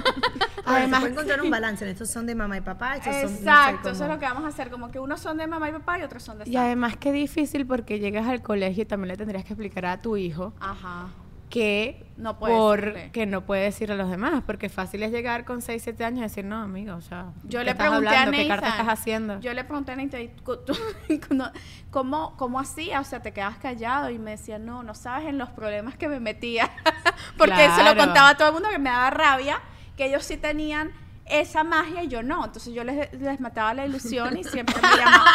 Además, 0.65 1.01
se 1.03 1.09
puede 1.09 1.11
encontrar 1.13 1.41
un 1.41 1.49
balance. 1.51 1.89
Estos 1.89 2.09
son 2.09 2.25
de 2.25 2.35
mamá 2.35 2.57
y 2.57 2.61
papá, 2.61 2.95
estos 2.95 3.13
son 3.13 3.21
no 3.23 3.27
sé, 3.29 3.35
Exacto, 3.35 3.89
eso 3.89 4.05
es 4.05 4.09
lo 4.09 4.17
que 4.19 4.25
vamos 4.25 4.45
a 4.45 4.47
hacer, 4.47 4.69
como 4.69 4.89
que 4.91 4.99
unos 4.99 5.19
son 5.19 5.37
de 5.37 5.45
mamá 5.47 5.69
y 5.69 5.73
papá 5.73 5.99
y 5.99 6.03
otros 6.03 6.23
son 6.23 6.37
de 6.37 6.43
Y 6.45 6.53
Santa. 6.53 6.65
además 6.65 6.95
qué 6.97 7.11
difícil 7.11 7.67
porque 7.67 7.99
llegas 7.99 8.27
al 8.27 8.41
colegio 8.41 8.83
y 8.83 8.85
también 8.85 9.09
le 9.09 9.17
tendrías 9.17 9.43
que 9.43 9.53
explicar 9.53 9.85
a 9.85 10.01
tu 10.01 10.15
hijo 10.17 10.53
Ajá. 10.59 11.07
Que 11.53 12.03
No 12.17 12.39
puede 12.39 12.55
por 12.55 12.93
que 13.11 13.27
no 13.27 13.45
puede 13.45 13.61
decir 13.65 13.91
a 13.91 13.95
los 13.95 14.09
demás, 14.09 14.41
porque 14.43 14.69
fácil 14.69 15.03
es 15.03 15.11
llegar 15.11 15.45
con 15.45 15.61
6, 15.61 15.83
7 15.83 16.03
años 16.03 16.19
y 16.19 16.23
decir, 16.23 16.45
no, 16.45 16.57
amigo, 16.59 16.95
o 16.95 17.01
sea, 17.01 17.27
Yo 17.43 17.59
¿qué 17.59 17.65
le 17.65 17.71
estás 17.71 17.89
pregunté 17.89 18.15
a? 18.15 18.31
¿Qué 18.31 18.47
carta 18.47 18.65
Nathan, 18.65 18.79
estás 18.81 18.99
haciendo? 18.99 19.39
Yo 19.39 19.53
le 19.53 19.63
pregunté 19.63 19.91
a 19.91 19.95
Nathan, 19.97 20.29
"¿Cu- 20.43 20.57
tú- 20.65 20.75
no, 21.29 21.51
¿cómo, 21.91 22.35
¿cómo 22.37 22.59
hacía? 22.59 22.99
O 22.99 23.03
sea, 23.03 23.21
te 23.21 23.33
quedabas 23.33 23.57
callado 23.59 24.09
y 24.09 24.17
me 24.17 24.31
decía, 24.31 24.57
no, 24.57 24.81
no 24.81 24.95
sabes 24.95 25.27
en 25.27 25.37
los 25.37 25.49
problemas 25.49 25.95
que 25.95 26.07
me 26.07 26.19
metía. 26.19 26.71
Porque 27.37 27.53
se 27.55 27.83
lo 27.83 27.93
Claro. 27.93 27.97
contaba 27.99 28.29
a 28.29 28.37
todo 28.37 28.47
el 28.47 28.53
mundo 28.55 28.69
que 28.71 28.79
me 28.79 28.89
daba 28.89 29.11
rabia, 29.11 29.61
que 29.95 30.07
ellos 30.07 30.23
sí 30.25 30.37
tenían 30.37 30.91
esa 31.27 31.63
magia 31.63 32.03
y 32.03 32.07
yo 32.07 32.23
no. 32.23 32.43
Entonces 32.45 32.73
yo 32.73 32.83
les, 32.83 33.13
les 33.13 33.39
mataba 33.39 33.75
la 33.75 33.85
ilusión 33.85 34.35
y 34.37 34.43
siempre 34.43 34.75
me 34.81 34.81
llamaban. 34.97 35.29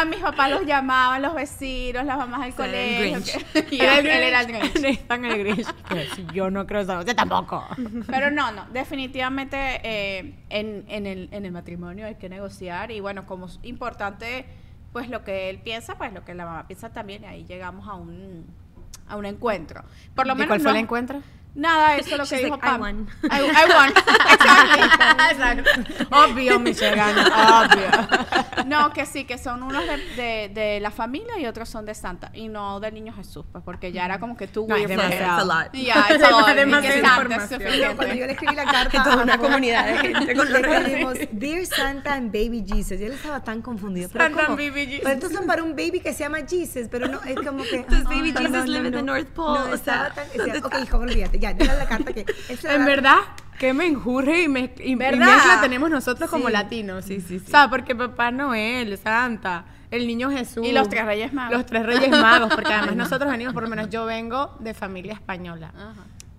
A 0.00 0.04
mis 0.04 0.18
papás 0.18 0.50
los 0.50 0.64
llamaban, 0.66 1.22
los 1.22 1.34
vecinos, 1.34 2.04
las 2.04 2.16
mamás 2.18 2.40
del 2.40 2.52
Sí, 2.52 2.62
el 2.62 3.12
colegio. 3.12 3.40
Que- 3.52 3.66
y 3.76 3.80
él, 3.80 4.06
él 4.06 4.22
era 4.22 4.40
el 4.40 4.46
Grinch. 4.46 4.84
Están 4.84 5.24
el 5.24 5.38
Grinch. 5.38 5.66
Pues, 5.88 6.08
Yo 6.32 6.50
no 6.50 6.66
creo 6.66 6.80
eso. 6.82 6.98
Usted 6.98 7.16
tampoco. 7.16 7.64
Pero 8.06 8.30
no, 8.30 8.52
no, 8.52 8.66
definitivamente 8.72 9.56
eh, 9.84 10.34
en, 10.50 10.84
en 10.88 11.06
el, 11.06 11.28
en 11.32 11.44
el 11.46 11.52
matrimonio 11.52 12.06
hay 12.06 12.16
que 12.16 12.28
negociar 12.28 12.90
y 12.90 13.00
bueno, 13.00 13.26
como 13.26 13.46
es 13.46 13.58
importante 13.62 14.46
pues 14.92 15.08
lo 15.10 15.24
que 15.24 15.50
él 15.50 15.58
piensa, 15.58 15.96
pues 15.98 16.12
lo 16.12 16.24
que 16.24 16.34
la 16.34 16.46
mamá 16.46 16.66
piensa 16.66 16.90
también 16.90 17.22
y 17.24 17.26
ahí 17.26 17.44
llegamos 17.44 17.86
a 17.88 17.94
un, 17.94 18.46
a 19.08 19.16
un 19.16 19.26
encuentro. 19.26 19.82
Por 20.14 20.26
lo 20.26 20.32
¿Y 20.32 20.36
menos 20.36 20.48
cuál 20.48 20.60
fue 20.60 20.72
no- 20.72 20.78
el 20.78 20.82
encuentro? 20.84 21.22
Nada, 21.56 21.96
eso 21.96 22.10
es 22.10 22.18
lo 22.18 22.24
que 22.24 22.36
She's 22.36 22.44
dijo 22.44 22.56
like, 22.56 22.66
I 22.66 22.70
Pam. 22.70 22.80
won. 22.80 23.08
I, 23.24 23.40
I 23.40 23.64
won. 23.74 23.92
Exactly. 25.30 26.06
Obvio, 26.10 26.60
Michelle 26.60 26.96
gana. 26.96 27.64
Obvio. 27.64 28.64
No, 28.66 28.92
que 28.92 29.06
sí, 29.06 29.24
que 29.24 29.38
son 29.38 29.62
unos 29.62 29.84
de, 29.86 29.96
de, 30.22 30.50
de 30.52 30.80
la 30.80 30.90
familia 30.90 31.38
y 31.38 31.46
otros 31.46 31.68
son 31.68 31.86
de 31.86 31.94
Santa 31.94 32.30
y 32.34 32.48
no 32.48 32.78
del 32.80 32.94
niño 32.94 33.12
Jesús, 33.14 33.44
pues 33.50 33.64
porque 33.64 33.90
ya 33.92 34.04
era 34.04 34.20
como 34.20 34.36
que 34.36 34.48
tú 34.48 34.66
No, 34.68 34.76
es 34.76 34.86
demasiado. 34.88 35.42
It's 35.42 35.42
a 35.42 35.44
lot. 35.44 35.72
Ya, 35.72 36.06
it's 36.10 36.22
a 36.24 36.30
lot. 36.30 36.46
Es 36.86 36.96
información. 36.96 37.60
suficiente. 37.60 37.96
Cuando 37.96 38.14
yo 38.14 38.26
le 38.26 38.32
escribí 38.32 38.54
la 38.54 38.64
carta 38.64 39.02
Toda 39.02 39.20
a 39.20 39.22
una 39.22 39.38
comunidad 39.38 39.86
de 39.86 39.98
gente 39.98 40.34
con 40.34 40.52
le 40.52 40.60
escribimos 40.60 41.14
Dear 41.32 41.66
Santa 41.66 42.14
and 42.14 42.32
Baby 42.32 42.64
Jesus. 42.66 43.00
Yo 43.00 43.06
él 43.06 43.12
estaba 43.12 43.42
tan 43.42 43.62
confundido. 43.62 44.08
Pero 44.12 44.24
Santa 44.24 44.46
¿cómo? 44.46 44.58
and 44.58 44.68
Baby 44.68 44.86
Jesus. 44.86 45.00
Pero 45.02 45.14
estos 45.14 45.32
son 45.32 45.46
para 45.46 45.62
un 45.62 45.70
baby 45.76 46.00
que 46.00 46.12
se 46.12 46.24
llama 46.24 46.38
Jesus, 46.48 46.88
pero 46.90 47.08
no, 47.08 47.22
es 47.22 47.36
como 47.36 47.62
que... 47.64 47.84
Does 47.88 48.02
ah, 48.06 48.08
baby 48.08 48.32
no, 48.32 48.40
Jesus 48.40 48.66
no, 48.66 48.72
live 48.72 48.86
in 48.88 48.92
no. 48.92 48.98
the 48.98 49.02
North 49.02 49.28
Pole? 49.28 49.58
No, 49.58 49.64
O 49.66 49.74
estaba 49.74 50.04
sea, 50.06 50.14
tan... 50.14 50.28
¿dónde 50.36 50.52
decía, 50.52 50.66
ok, 50.66 50.74
hijo, 50.82 50.98
olvídate, 50.98 51.38
ya, 51.52 51.54
dile 51.54 51.76
la 51.76 51.86
carta 51.86 52.12
que... 52.12 52.20
él 52.48 52.58
se 52.58 52.66
la 52.68 52.74
En 52.74 52.80
da- 52.80 52.86
verdad, 52.86 53.18
que 53.58 53.72
me 53.72 53.86
enjurre 53.86 54.42
y, 54.42 54.48
me, 54.48 54.72
y, 54.78 54.92
y 54.92 54.94
¿Verdad? 54.94 55.34
mezcla 55.34 55.58
tenemos 55.62 55.90
nosotros 55.90 56.28
como 56.30 56.46
Sí. 56.46 56.52
latinos. 56.52 57.04
Sí, 57.04 57.20
sí, 57.20 57.38
sí. 57.38 57.44
O 57.46 57.50
sea, 57.50 57.68
porque 57.70 57.94
Papá 57.94 58.30
Noel, 58.30 58.96
Santa, 58.98 59.64
el 59.90 60.06
niño 60.06 60.30
Jesús. 60.30 60.66
Y 60.66 60.72
los 60.72 60.88
tres 60.88 61.04
Reyes 61.06 61.32
Magos. 61.32 61.56
Los 61.56 61.66
tres 61.66 61.86
Reyes 61.86 62.10
Magos, 62.10 62.52
porque 62.54 62.72
además 62.72 62.96
nosotros 63.10 63.30
venimos, 63.30 63.54
por 63.54 63.62
lo 63.62 63.68
menos 63.68 63.88
yo 63.90 64.04
vengo 64.04 64.56
de 64.60 64.74
familia 64.74 65.12
española. 65.14 65.72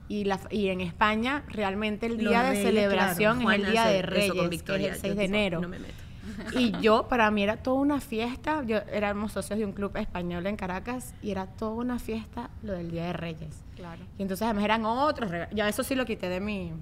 Y, 0.09 0.23
la, 0.23 0.39
y 0.51 0.69
en 0.69 0.79
España 0.81 1.43
realmente 1.49 2.05
el 2.05 2.13
Los 2.13 2.29
día 2.29 2.41
de 2.43 2.49
reyes, 2.51 2.65
celebración 2.65 3.39
claro. 3.39 3.51
es 3.51 3.59
el 3.65 3.71
Día 3.71 3.85
de 3.87 4.01
Reyes, 4.03 4.29
con 4.29 4.37
que 4.39 4.43
es 4.45 4.49
Victoria, 4.49 4.87
el 4.93 4.99
6 4.99 5.13
yo 5.13 5.19
de 5.19 5.25
enero. 5.25 5.59
No 5.61 5.67
me 5.67 5.79
meto. 5.79 5.93
Y 6.57 6.71
yo, 6.81 7.07
para 7.09 7.29
mí 7.31 7.41
era 7.43 7.57
toda 7.57 7.77
una 7.81 7.99
fiesta. 7.99 8.63
Yo 8.65 8.77
éramos 8.91 9.31
socios 9.33 9.59
de 9.59 9.65
un 9.65 9.71
club 9.73 9.97
español 9.97 10.45
en 10.45 10.55
Caracas 10.55 11.13
y 11.21 11.31
era 11.31 11.45
toda 11.47 11.71
una 11.73 11.99
fiesta 11.99 12.49
lo 12.63 12.73
del 12.73 12.91
Día 12.91 13.05
de 13.07 13.13
Reyes. 13.13 13.63
Claro. 13.77 14.03
Y 14.17 14.21
entonces 14.23 14.43
además 14.43 14.65
eran 14.65 14.83
otros 14.85 15.31
regalos. 15.31 15.55
Ya 15.55 15.69
eso 15.69 15.83
sí 15.83 15.95
lo 15.95 16.05
quité 16.05 16.27
de 16.29 16.39
mi. 16.41 16.73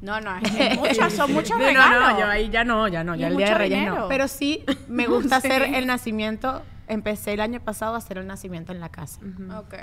No, 0.00 0.18
no, 0.20 0.34
es, 0.38 0.42
es 0.58 0.78
mucho, 0.78 1.10
son 1.10 1.32
muchos 1.34 1.58
No, 1.58 1.64
regalos. 1.66 2.12
No, 2.14 2.20
yo 2.20 2.26
ahí 2.26 2.48
ya 2.48 2.64
no, 2.64 2.88
ya 2.88 3.04
no, 3.04 3.14
ya 3.16 3.28
el 3.28 3.36
Día 3.36 3.48
de 3.50 3.54
Reyes 3.54 3.78
dinero. 3.80 3.98
no. 3.98 4.08
Pero 4.08 4.28
sí 4.28 4.64
me 4.88 5.06
gusta 5.06 5.40
Sí. 5.42 5.48
hacer 5.48 5.74
el 5.74 5.86
nacimiento. 5.86 6.62
Empecé 6.88 7.34
el 7.34 7.40
año 7.40 7.60
pasado 7.60 7.94
a 7.94 7.98
hacer 7.98 8.18
el 8.18 8.26
nacimiento 8.26 8.72
en 8.72 8.80
la 8.80 8.88
casa. 8.88 9.20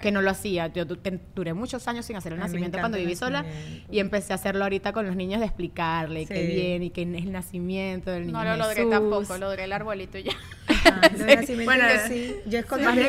Que 0.02 0.12
no 0.12 0.22
lo 0.22 0.30
hacía. 0.30 0.68
Yo 0.68 0.84
duré 0.84 1.54
muchos 1.54 1.88
años 1.88 2.06
sin 2.06 2.18
hacer 2.18 2.34
el 2.34 2.40
nacimiento 2.40 2.80
cuando 2.80 2.98
viví 2.98 3.16
sola. 3.16 3.46
Y 3.90 4.00
empecé 4.00 4.34
a 4.34 4.36
hacerlo 4.36 4.64
ahorita 4.66 4.92
con 4.92 5.06
los 5.08 5.16
niños 5.16 5.40
de 5.40 5.46
explicarle 5.46 6.26
Sí. 6.28 6.34
qué 6.34 6.44
bien 6.48 6.84
y 6.84 6.90
qué 6.90 7.04
es 7.04 7.24
el 7.24 7.32
nacimiento 7.32 8.12
del 8.12 8.26
niño 8.28 8.38
No 8.38 8.44
lo 8.44 8.58
logré 8.58 8.76
Jesús. 8.78 8.92
tampoco, 8.92 9.38
logré 9.38 9.64
el 9.64 9.72
arbolito 9.72 10.18
y 10.18 10.24
ya. 10.24 10.34
Ah, 10.68 11.00
nacimiento, 11.18 11.64
Bueno, 11.64 11.86
sí. 12.10 12.36
Yo 12.46 12.60
escondí 12.60 12.84
al- 12.86 13.00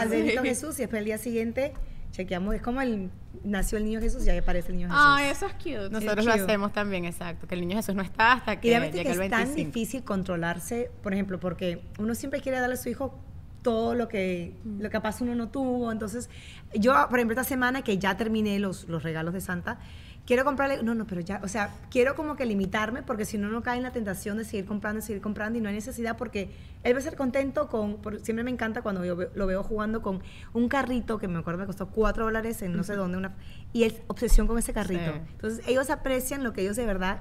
al 0.00 0.08
bendito 0.08 0.42
sí. 0.42 0.48
Jesús 0.48 0.74
y 0.78 0.82
después 0.82 0.98
el 0.98 1.04
día 1.04 1.18
siguiente 1.18 1.74
chequeamos, 2.14 2.54
es 2.54 2.62
como 2.62 2.80
el 2.80 3.10
nació 3.42 3.76
el 3.78 3.84
niño 3.84 4.00
Jesús 4.00 4.24
y 4.24 4.30
ahí 4.30 4.38
aparece 4.38 4.68
el 4.70 4.76
niño 4.78 4.88
Jesús. 4.88 5.04
Ay, 5.04 5.30
eso 5.30 5.46
es 5.46 5.54
cute. 5.54 5.90
Nosotros 5.90 6.24
lo 6.24 6.32
cute. 6.32 6.44
hacemos 6.44 6.72
también, 6.72 7.04
exacto. 7.04 7.46
Que 7.46 7.56
el 7.56 7.60
niño 7.60 7.76
Jesús 7.76 7.94
no 7.94 8.02
está 8.02 8.34
hasta 8.34 8.60
que 8.60 8.68
que 8.68 8.76
el 8.76 8.84
es 8.84 9.30
tan 9.30 9.46
25. 9.46 9.54
difícil 9.56 10.04
controlarse, 10.04 10.90
por 11.02 11.12
ejemplo, 11.12 11.40
porque 11.40 11.82
uno 11.98 12.14
siempre 12.14 12.40
quiere 12.40 12.60
darle 12.60 12.74
a 12.74 12.78
su 12.78 12.88
hijo 12.88 13.18
todo 13.62 13.94
lo 13.94 14.08
que, 14.08 14.54
lo 14.64 14.84
que 14.84 14.90
capaz 14.90 15.20
uno 15.22 15.34
no 15.34 15.48
tuvo. 15.48 15.90
Entonces, 15.90 16.30
yo, 16.74 16.94
por 17.10 17.18
ejemplo, 17.18 17.32
esta 17.32 17.48
semana 17.48 17.82
que 17.82 17.98
ya 17.98 18.16
terminé 18.16 18.58
los, 18.58 18.88
los 18.88 19.02
regalos 19.02 19.34
de 19.34 19.40
Santa, 19.40 19.78
quiero 20.26 20.44
comprarle, 20.44 20.82
no, 20.82 20.94
no, 20.94 21.06
pero 21.06 21.20
ya, 21.20 21.40
o 21.44 21.48
sea, 21.48 21.70
quiero 21.90 22.14
como 22.14 22.34
que 22.36 22.46
limitarme 22.46 23.02
porque 23.02 23.24
si 23.26 23.36
no, 23.36 23.48
no 23.50 23.62
cae 23.62 23.76
en 23.76 23.82
la 23.82 23.92
tentación 23.92 24.38
de 24.38 24.44
seguir 24.44 24.64
comprando 24.64 25.00
y 25.00 25.02
seguir 25.02 25.20
comprando 25.20 25.58
y 25.58 25.62
no 25.62 25.68
hay 25.68 25.74
necesidad 25.74 26.16
porque 26.16 26.50
él 26.82 26.94
va 26.94 26.98
a 26.98 27.02
ser 27.02 27.14
contento 27.16 27.68
con, 27.68 27.96
por- 27.98 28.20
siempre 28.20 28.42
me 28.42 28.50
encanta 28.50 28.80
cuando 28.82 29.04
yo 29.04 29.16
lo 29.34 29.46
veo 29.46 29.62
jugando 29.62 30.00
con 30.00 30.22
un 30.54 30.68
carrito 30.68 31.18
que 31.18 31.28
me 31.28 31.38
acuerdo 31.38 31.60
me 31.60 31.66
costó 31.66 31.88
cuatro 31.88 32.24
dólares 32.24 32.62
en 32.62 32.74
no 32.76 32.84
sé 32.84 32.94
dónde, 32.94 33.18
una, 33.18 33.34
y 33.72 33.84
es 33.84 34.00
obsesión 34.06 34.46
con 34.46 34.58
ese 34.58 34.72
carrito. 34.72 35.12
Sí. 35.12 35.20
Entonces, 35.32 35.68
ellos 35.68 35.90
aprecian 35.90 36.42
lo 36.42 36.52
que 36.54 36.62
ellos 36.62 36.76
de 36.76 36.86
verdad 36.86 37.20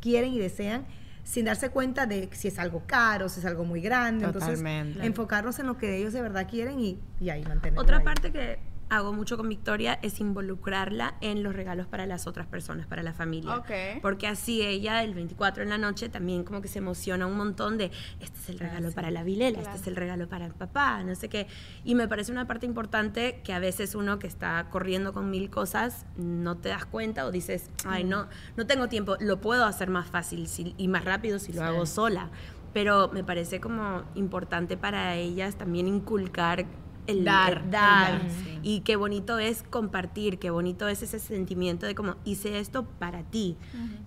quieren 0.00 0.32
y 0.32 0.38
desean 0.38 0.86
sin 1.24 1.44
darse 1.44 1.68
cuenta 1.70 2.06
de 2.06 2.30
si 2.32 2.48
es 2.48 2.58
algo 2.58 2.84
caro, 2.86 3.28
si 3.28 3.40
es 3.40 3.46
algo 3.46 3.64
muy 3.64 3.80
grande. 3.82 4.24
Totalmente. 4.26 4.90
Entonces, 4.92 5.04
enfocarnos 5.04 5.58
en 5.58 5.66
lo 5.66 5.76
que 5.76 5.96
ellos 5.98 6.12
de 6.12 6.22
verdad 6.22 6.48
quieren 6.48 6.78
y, 6.80 6.98
y 7.20 7.30
ahí 7.30 7.42
mantenerlo. 7.42 7.82
Otra 7.82 7.98
ahí. 7.98 8.04
parte 8.04 8.30
que 8.32 8.58
hago 8.90 9.12
mucho 9.12 9.36
con 9.36 9.48
Victoria 9.48 9.98
es 10.02 10.20
involucrarla 10.20 11.14
en 11.20 11.42
los 11.42 11.54
regalos 11.54 11.86
para 11.86 12.06
las 12.06 12.26
otras 12.26 12.46
personas, 12.46 12.86
para 12.86 13.02
la 13.02 13.12
familia. 13.12 13.56
Ok. 13.56 14.00
Porque 14.02 14.26
así 14.26 14.62
ella 14.62 15.02
el 15.02 15.14
24 15.14 15.62
en 15.62 15.70
la 15.70 15.78
noche 15.78 16.08
también 16.08 16.44
como 16.44 16.60
que 16.60 16.68
se 16.68 16.78
emociona 16.78 17.26
un 17.26 17.36
montón 17.36 17.78
de, 17.78 17.90
este 18.20 18.38
es 18.38 18.48
el 18.48 18.58
regalo 18.58 18.90
para 18.92 19.10
la 19.10 19.22
Vilela, 19.22 19.60
este 19.60 19.76
es 19.76 19.86
el 19.86 19.96
regalo 19.96 20.28
para 20.28 20.46
el 20.46 20.54
papá, 20.54 21.02
no 21.02 21.14
sé 21.14 21.28
qué. 21.28 21.46
Y 21.84 21.94
me 21.94 22.08
parece 22.08 22.32
una 22.32 22.46
parte 22.46 22.66
importante 22.66 23.40
que 23.44 23.52
a 23.52 23.58
veces 23.58 23.94
uno 23.94 24.18
que 24.18 24.26
está 24.26 24.68
corriendo 24.70 25.12
con 25.12 25.30
mil 25.30 25.50
cosas 25.50 26.06
no 26.16 26.56
te 26.56 26.68
das 26.68 26.86
cuenta 26.86 27.26
o 27.26 27.30
dices, 27.30 27.70
ay, 27.84 28.04
no, 28.04 28.28
no 28.56 28.66
tengo 28.66 28.88
tiempo, 28.88 29.16
lo 29.20 29.40
puedo 29.40 29.64
hacer 29.64 29.90
más 29.90 30.06
fácil 30.08 30.48
y 30.76 30.88
más 30.88 31.04
rápido 31.04 31.38
si 31.38 31.52
lo 31.52 31.62
hago 31.62 31.86
sola. 31.86 32.30
Pero 32.74 33.08
me 33.12 33.24
parece 33.24 33.60
como 33.60 34.02
importante 34.14 34.76
para 34.76 35.16
ellas 35.16 35.56
también 35.56 35.88
inculcar 35.88 36.66
el 37.08 37.24
Dar, 37.24 37.52
el 37.52 37.58
el 37.64 37.70
dar. 37.70 38.20
dar, 38.20 38.30
sí. 38.30 38.58
Y 38.62 38.80
qué 38.80 38.96
bonito 38.96 39.38
es 39.38 39.62
compartir, 39.64 40.38
qué 40.38 40.50
bonito 40.50 40.86
es 40.88 41.02
ese 41.02 41.18
sentimiento 41.18 41.86
de 41.86 41.94
como 41.94 42.16
hice 42.24 42.58
esto 42.58 42.84
para 42.84 43.22
ti. 43.22 43.56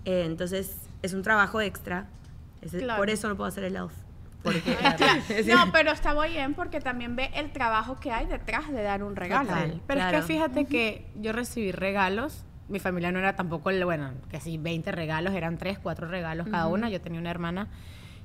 Eh, 0.04 0.24
entonces 0.26 0.76
es 1.02 1.12
un 1.12 1.22
trabajo 1.22 1.60
extra. 1.60 2.08
Es- 2.62 2.72
Claro. 2.72 2.98
Por 3.00 3.10
eso 3.10 3.28
no 3.28 3.36
puedo 3.36 3.48
hacer 3.48 3.64
el 3.64 3.76
elf. 3.76 3.92
Porque 4.42 4.60
No, 5.46 5.70
pero 5.72 5.90
está 5.92 6.14
muy 6.14 6.28
bien 6.30 6.54
porque 6.54 6.80
también 6.80 7.14
ve 7.16 7.30
el 7.34 7.52
trabajo 7.52 7.98
que 8.00 8.10
hay 8.12 8.26
detrás 8.26 8.68
de 8.72 8.82
dar 8.82 9.02
un 9.02 9.14
regalo. 9.16 9.48
Total. 9.50 9.80
Pero 9.86 10.00
es 10.00 10.06
Claro. 10.08 10.18
que 10.26 10.32
fíjate 10.32 10.64
que 10.66 11.06
yo 11.20 11.32
recibí 11.32 11.72
regalos. 11.72 12.44
Mi 12.68 12.78
familia 12.78 13.12
no 13.12 13.18
era 13.18 13.34
tampoco, 13.36 13.70
el, 13.70 13.84
bueno, 13.84 14.12
que 14.30 14.40
sí, 14.40 14.56
20 14.58 14.92
regalos, 14.92 15.34
eran 15.34 15.58
3, 15.58 15.78
4 15.78 16.06
regalos 16.08 16.46
cada 16.48 16.68
una. 16.68 16.88
Yo 16.88 17.00
tenía 17.00 17.20
una 17.20 17.30
hermana 17.30 17.68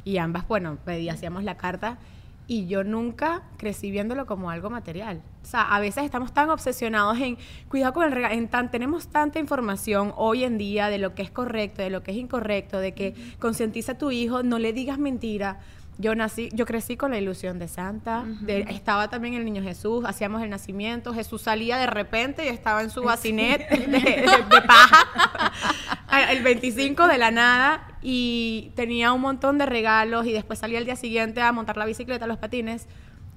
y 0.06 0.20
ambas, 0.20 0.48
bueno, 0.48 0.78
pedí, 0.86 1.10
hacíamos 1.10 1.44
la 1.44 1.58
carta 1.58 1.98
y 2.48 2.68
yo 2.68 2.84
nunca 2.86 3.44
crecí 3.58 3.92
viéndolo 3.92 4.26
como 4.26 4.50
algo 4.50 4.70
material. 4.70 5.22
O 5.44 5.46
sea, 5.46 5.64
a 5.64 5.80
veces 5.80 6.04
estamos 6.06 6.34
tan 6.34 6.50
obsesionados 6.50 7.18
en 7.20 7.38
cuidado 7.70 7.94
con 7.94 8.06
el 8.06 8.12
regalo, 8.14 8.34
en 8.36 8.48
tan, 8.48 8.72
tenemos 8.72 9.08
tanta 9.10 9.40
información 9.40 10.14
hoy 10.16 10.44
en 10.46 10.58
día 10.58 10.88
de 10.90 10.98
lo 10.98 11.14
que 11.14 11.22
es 11.24 11.32
correcto, 11.32 11.82
de 11.82 11.90
lo 11.90 12.04
que 12.04 12.12
es 12.12 12.18
incorrecto, 12.18 12.80
de 12.80 12.94
que 12.94 13.16
concientiza 13.40 13.94
a 13.94 13.98
tu 13.98 14.12
hijo, 14.12 14.44
no 14.44 14.60
le 14.60 14.72
digas 14.74 14.98
mentira. 14.98 15.60
Yo 16.00 16.14
nací, 16.14 16.50
yo 16.54 16.68
crecí 16.68 16.96
con 16.96 17.10
la 17.10 17.18
ilusión 17.18 17.58
de 17.58 17.68
Santa, 17.68 18.24
de- 18.42 18.68
estaba 18.70 19.08
también 19.10 19.34
el 19.34 19.44
niño 19.44 19.64
Jesús, 19.64 20.06
hacíamos 20.06 20.44
el 20.44 20.50
nacimiento, 20.52 21.12
Jesús 21.12 21.42
salía 21.42 21.78
de 21.78 21.88
repente 21.88 22.46
y 22.46 22.50
estaba 22.50 22.84
en 22.84 22.92
su 22.92 23.02
bacinet 23.04 23.68
de, 23.70 23.78
de- 23.88 24.46
de 24.48 24.62
paja, 24.68 25.47
el 26.32 26.44
25 26.44 27.08
de 27.08 27.18
la 27.18 27.32
nada 27.32 27.88
y 28.02 28.72
tenía 28.76 29.12
un 29.14 29.22
montón 29.22 29.58
de 29.58 29.66
regalos 29.66 30.26
y 30.26 30.32
después 30.34 30.60
salía 30.60 30.80
el 30.80 30.86
día 30.86 30.96
siguiente 30.96 31.42
a 31.42 31.52
montar 31.52 31.78
la 31.78 31.86
bicicleta, 31.86 32.28
los 32.28 32.38
patines. 32.38 32.88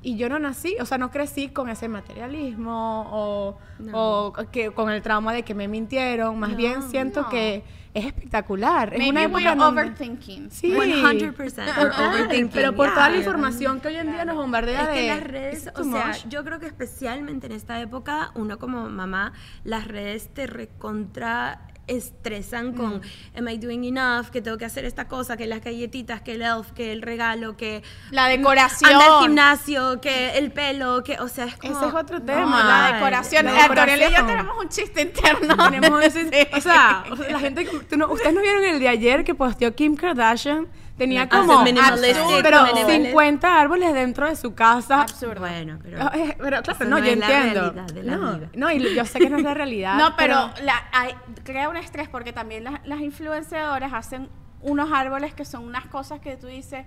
Y 0.03 0.17
yo 0.17 0.31
no 0.31 0.39
nací, 0.39 0.77
o 0.81 0.87
sea, 0.87 0.97
no 0.97 1.11
crecí 1.11 1.49
con 1.49 1.69
ese 1.69 1.87
materialismo 1.89 3.07
o, 3.13 3.59
o 3.93 4.33
que, 4.51 4.71
con 4.71 4.91
el 4.91 5.03
trauma 5.03 5.35
de 5.35 5.43
que 5.43 5.55
me 5.55 5.69
mintieron. 5.69 6.39
Más 6.39 6.57
bien 6.57 6.83
siento 6.83 7.23
no. 7.23 7.29
que 7.29 7.65
es 7.93 8.07
espectacular. 8.07 8.95
Es 8.95 9.01
una 9.01 9.27
Maybe 9.29 9.43
época 9.43 9.53
we're 9.53 9.63
overthinking. 9.83 10.51
Sí. 10.51 10.73
100% 10.73 11.37
we're 11.37 11.91
Total, 11.91 12.15
overthinking, 12.15 12.49
pero 12.49 12.75
por 12.75 12.89
toda 12.95 13.09
la 13.09 13.17
yeah. 13.17 13.19
información 13.19 13.81
que 13.81 13.89
hoy 13.89 13.97
en 13.97 14.13
día 14.13 14.25
nos 14.25 14.37
bombardea 14.37 14.83
Es 14.85 14.89
que 14.89 15.01
de 15.03 15.09
las 15.09 15.23
redes, 15.23 15.67
"It's 15.67 15.79
o 15.79 15.85
sea, 15.85 16.07
much". 16.07 16.29
yo 16.29 16.45
creo 16.45 16.61
que 16.61 16.67
especialmente 16.67 17.47
en 17.49 17.53
esta 17.53 17.81
época, 17.81 18.31
uno 18.37 18.59
como 18.59 18.89
mamá, 18.89 19.33
las 19.65 19.87
redes 19.87 20.33
te 20.33 20.47
recontra 20.47 21.67
estresan 21.97 22.73
con 22.75 23.01
am 23.37 23.49
I 23.49 23.59
doing 23.59 23.85
enough, 23.85 24.29
que 24.31 24.41
tengo 24.41 24.57
que 24.59 24.65
hacer 24.65 24.85
esta 24.85 25.09
cosa, 25.09 25.37
que 25.37 25.47
las 25.47 25.63
galletitas, 25.63 26.21
que 26.23 26.33
el 26.35 26.43
elf, 26.43 26.71
que 26.73 26.93
el 26.93 27.03
regalo, 27.03 27.57
que 27.57 27.83
La 28.11 28.27
decoración. 28.29 28.93
anda 28.93 29.17
al 29.19 29.23
gimnasio, 29.25 30.01
que 30.01 30.39
el 30.39 30.53
pelo, 30.53 31.03
que 31.03 31.19
o 31.19 31.29
sea, 31.29 31.47
es 31.47 31.57
como 31.57 31.77
Ese 31.77 31.87
es 31.89 31.95
otro 31.95 32.19
No, 32.21 32.25
tema. 32.25 32.65
La 32.91 32.95
decoración. 32.97 33.45
La 33.47 33.65
Antonella 33.65 34.09
y 34.09 34.15
yo 34.15 34.27
tenemos 34.27 34.57
un 34.63 34.69
chiste 34.69 35.03
interno. 35.03 35.57
Tenemos 35.71 36.05
ese- 36.05 36.21
Sí. 36.31 36.47
o, 36.57 36.61
sea, 36.61 37.05
o 37.11 37.17
sea, 37.17 37.31
la 37.31 37.39
gente, 37.41 37.67
tú 37.89 37.97
no- 37.97 38.09
ustedes 38.13 38.35
no 38.35 38.41
vieron 38.41 38.65
el 38.65 38.79
de 38.79 38.89
ayer 38.89 39.25
que 39.25 39.35
posteó 39.35 39.75
Kim 39.75 39.97
Kardashian, 39.97 40.69
tenía 41.01 41.29
como 41.29 41.53
absurdo, 41.61 42.39
pero 42.43 42.63
minimalist. 42.65 43.07
50 43.07 43.61
árboles 43.61 43.95
dentro 43.95 44.29
de 44.29 44.37
su 44.37 44.55
casa. 44.55 45.03
Absurdo. 45.03 45.41
bueno, 45.41 45.79
pero 45.83 45.99
eh, 46.15 46.37
Pero 46.39 46.63
claro, 46.63 46.85
no, 46.85 46.91
no 46.91 46.99
yo 46.99 47.05
es 47.07 47.13
entiendo. 47.15 47.61
realidad 47.73 47.87
de 47.87 48.03
la 48.05 48.17
no, 48.17 48.37
vida. 48.39 48.49
no, 48.55 48.71
y 48.71 48.95
yo 48.95 49.05
sé 49.05 49.19
que 49.19 49.29
no 49.31 49.37
es 49.39 49.43
la 49.43 49.55
realidad. 49.55 49.97
No, 49.99 50.15
pero, 50.17 50.51
la, 50.63 50.75
hay- 50.93 51.15
crea 51.43 51.69
un 51.69 51.77
estrés 51.77 52.09
porque 52.09 52.33
también 52.33 52.65
las, 52.65 52.75
las 52.87 53.01
influenciadoras 53.01 53.93
hacen 53.93 54.29
unos 54.63 54.91
árboles 54.93 55.35
que 55.35 55.45
son 55.45 55.65
unas 55.65 55.87
cosas 55.87 56.21
que 56.21 56.37
tú 56.37 56.47
dices, 56.47 56.85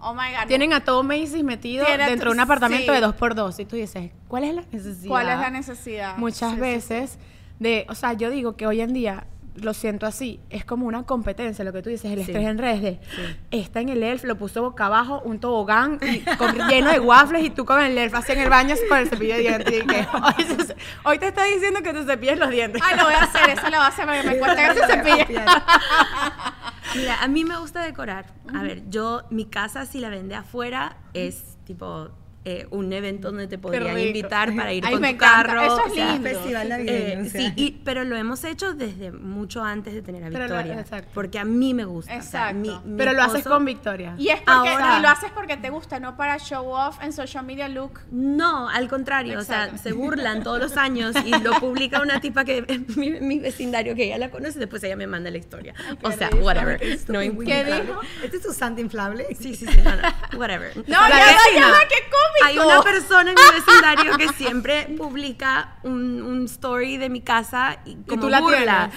Oh 0.00 0.14
my 0.14 0.30
God. 0.32 0.46
Tienen 0.48 0.72
a 0.72 0.80
todo 0.82 1.02
Macy's 1.02 1.44
metido 1.44 1.84
Tiene- 1.84 2.06
dentro 2.08 2.30
de 2.30 2.34
un 2.34 2.40
apartamento 2.40 2.86
sí. 2.86 2.92
de 2.92 3.00
dos 3.00 3.14
por 3.16 3.34
dos. 3.34 3.58
Y 3.58 3.66
tú 3.66 3.76
dices, 3.76 4.10
¿cuál 4.28 4.44
es 4.44 4.54
la 4.54 4.62
necesidad? 4.72 5.08
¿Cuál 5.08 5.28
es 5.28 5.38
la 5.38 5.50
necesidad? 5.50 6.16
Muchas 6.16 6.50
Sí, 6.50 6.54
sí, 6.54 6.60
veces 6.60 7.18
de, 7.58 7.84
o 7.90 7.94
sea, 7.94 8.14
yo 8.14 8.30
digo 8.30 8.56
que 8.56 8.66
hoy 8.66 8.80
en 8.80 8.94
día 8.94 9.26
lo 9.56 9.74
siento 9.74 10.06
así, 10.06 10.40
es 10.50 10.64
como 10.64 10.86
una 10.86 11.02
competencia, 11.04 11.64
lo 11.64 11.72
que 11.72 11.82
tú 11.82 11.90
dices, 11.90 12.10
el 12.12 12.20
estrés 12.20 12.46
en 12.46 12.58
redes 12.58 12.82
de, 12.82 13.00
está 13.50 13.80
en 13.80 13.88
el 13.88 14.02
elf, 14.02 14.24
lo 14.24 14.36
puso 14.36 14.62
boca 14.62 14.86
abajo, 14.86 15.20
un 15.24 15.38
tobogán 15.40 15.98
y 16.02 16.20
con- 16.36 16.56
lleno 16.68 16.90
de 16.90 17.00
waffles 17.00 17.44
y 17.44 17.50
tú 17.50 17.64
con 17.64 17.80
el 17.80 17.96
elf 17.98 18.14
así 18.14 18.32
en 18.32 18.40
el 18.40 18.48
baño 18.50 18.74
con 18.88 18.98
el 18.98 19.08
cepillo 19.08 19.34
de 19.34 19.40
dientes 19.40 19.74
y 19.82 19.86
que 19.86 20.06
hoy, 20.12 20.44
se- 20.66 20.76
hoy 21.04 21.18
te 21.18 21.28
está 21.28 21.44
diciendo 21.44 21.80
que 21.82 21.92
te 21.92 22.04
cepilles 22.04 22.38
los 22.38 22.50
dientes. 22.50 22.80
Ay, 22.84 22.96
lo 22.96 23.04
voy 23.04 23.14
a 23.14 23.24
hacer, 23.24 23.50
eso 23.50 23.62
lo 23.64 23.68
voy 23.76 23.78
a 23.78 23.86
hacer 23.88 24.06
porque 24.06 24.22
me 24.22 24.38
cuesta 24.38 24.74
que 24.74 24.80
se 24.80 24.86
cepille. 24.92 25.26
Mira, 26.94 27.22
a 27.22 27.28
mí 27.28 27.44
me 27.44 27.56
gusta 27.58 27.82
decorar. 27.82 28.26
A 28.54 28.62
ver, 28.62 28.82
yo, 28.88 29.22
mi 29.30 29.44
casa, 29.46 29.86
si 29.86 30.00
la 30.00 30.08
vende 30.08 30.34
afuera, 30.34 30.96
es 31.14 31.56
tipo 31.64 32.10
eh, 32.46 32.66
un 32.70 32.90
evento 32.92 33.28
donde 33.28 33.46
te 33.48 33.58
podrían 33.58 33.98
invitar 33.98 34.54
para 34.56 34.72
ir 34.72 34.82
Ay, 34.86 34.92
con 34.94 35.02
me 35.02 35.08
tu 35.10 35.14
encanta. 35.16 35.46
carro. 35.52 35.62
Eso 35.62 35.86
es 35.86 35.92
o 35.92 35.94
sea, 35.94 36.12
lindo. 36.12 36.28
Festival 36.30 36.66
eh, 36.66 36.68
navideño. 36.70 37.20
o 37.20 37.30
sea. 37.30 37.40
sí, 37.40 37.52
y- 37.56 37.70
pero 37.84 38.04
lo 38.04 38.16
hemos 38.16 38.44
hecho 38.44 38.72
desde 38.72 39.12
mucho 39.12 39.62
antes 39.62 39.92
de 39.92 40.00
tener 40.00 40.24
a 40.24 40.30
lo- 40.30 40.38
Victoria. 40.38 40.80
exacto. 40.80 41.10
porque 41.12 41.38
a 41.38 41.44
mí 41.44 41.74
me 41.74 41.84
gusta. 41.84 42.12
o 42.12 42.22
sea, 42.22 42.50
Exacto. 42.50 42.58
mi- 42.84 42.90
mi 42.92 42.96
Pero 42.96 43.12
lo 43.12 43.22
haces 43.22 43.44
con 43.44 43.64
Victoria. 43.66 44.14
Y 44.16 44.28
es 44.30 44.36
porque 44.40 44.50
Ahora- 44.70 44.98
y 44.98 45.02
lo 45.02 45.08
haces 45.08 45.30
porque 45.34 45.56
te 45.58 45.68
gusta, 45.70 46.00
no 46.00 46.16
para 46.16 46.38
show 46.38 46.66
off 46.66 46.96
en 47.02 47.12
social 47.12 47.44
media 47.44 47.68
look. 47.68 48.00
No, 48.10 48.68
al 48.70 48.88
contrario, 48.88 49.38
o 49.38 49.42
sea, 49.42 49.76
se 49.76 49.92
burlan 49.92 50.42
todos 50.42 50.58
los 50.60 50.76
años 50.78 51.14
y 51.24 51.30
lo 51.42 51.52
publica 51.60 52.00
una 52.00 52.20
tipa 52.20 52.44
que 52.46 52.64
es 52.66 52.96
mi, 52.96 53.10
mi 53.20 53.38
vecindario 53.38 53.94
que 53.94 54.04
ella 54.04 54.16
la 54.18 54.30
conoce 54.30 54.56
y 54.56 54.60
después 54.60 54.82
ella 54.84 54.96
me 54.96 55.06
manda 55.06 55.30
la 55.30 55.36
historia. 55.38 55.74
O 56.02 56.10
sea, 56.10 56.30
whatever. 56.40 56.80
No. 57.08 57.20
¿Qué 57.20 57.64
dijo? 57.64 58.00
¿Este 58.24 58.36
es 58.38 58.42
tu 58.42 58.52
santa 58.54 58.80
inflable? 58.80 59.26
Sí, 59.38 59.54
sí, 59.54 59.66
sí, 59.66 59.80
no, 59.84 59.94
no, 59.96 60.38
whatever. 60.38 60.74
No, 60.88 61.08
ya 61.08 61.18
ya. 61.54 61.68
Hay 62.44 62.58
una 62.58 62.82
persona 62.82 63.30
en 63.30 63.36
mi 63.36 63.60
vecindario 63.60 64.16
que 64.16 64.28
siempre 64.28 64.94
publica 64.96 65.76
un, 65.82 66.22
un 66.22 66.44
story 66.44 66.96
de 66.96 67.08
mi 67.08 67.20
casa 67.20 67.78
y 67.84 67.96
como 67.96 68.22
tú 68.22 68.28
la 68.28 68.40
burla. 68.40 68.90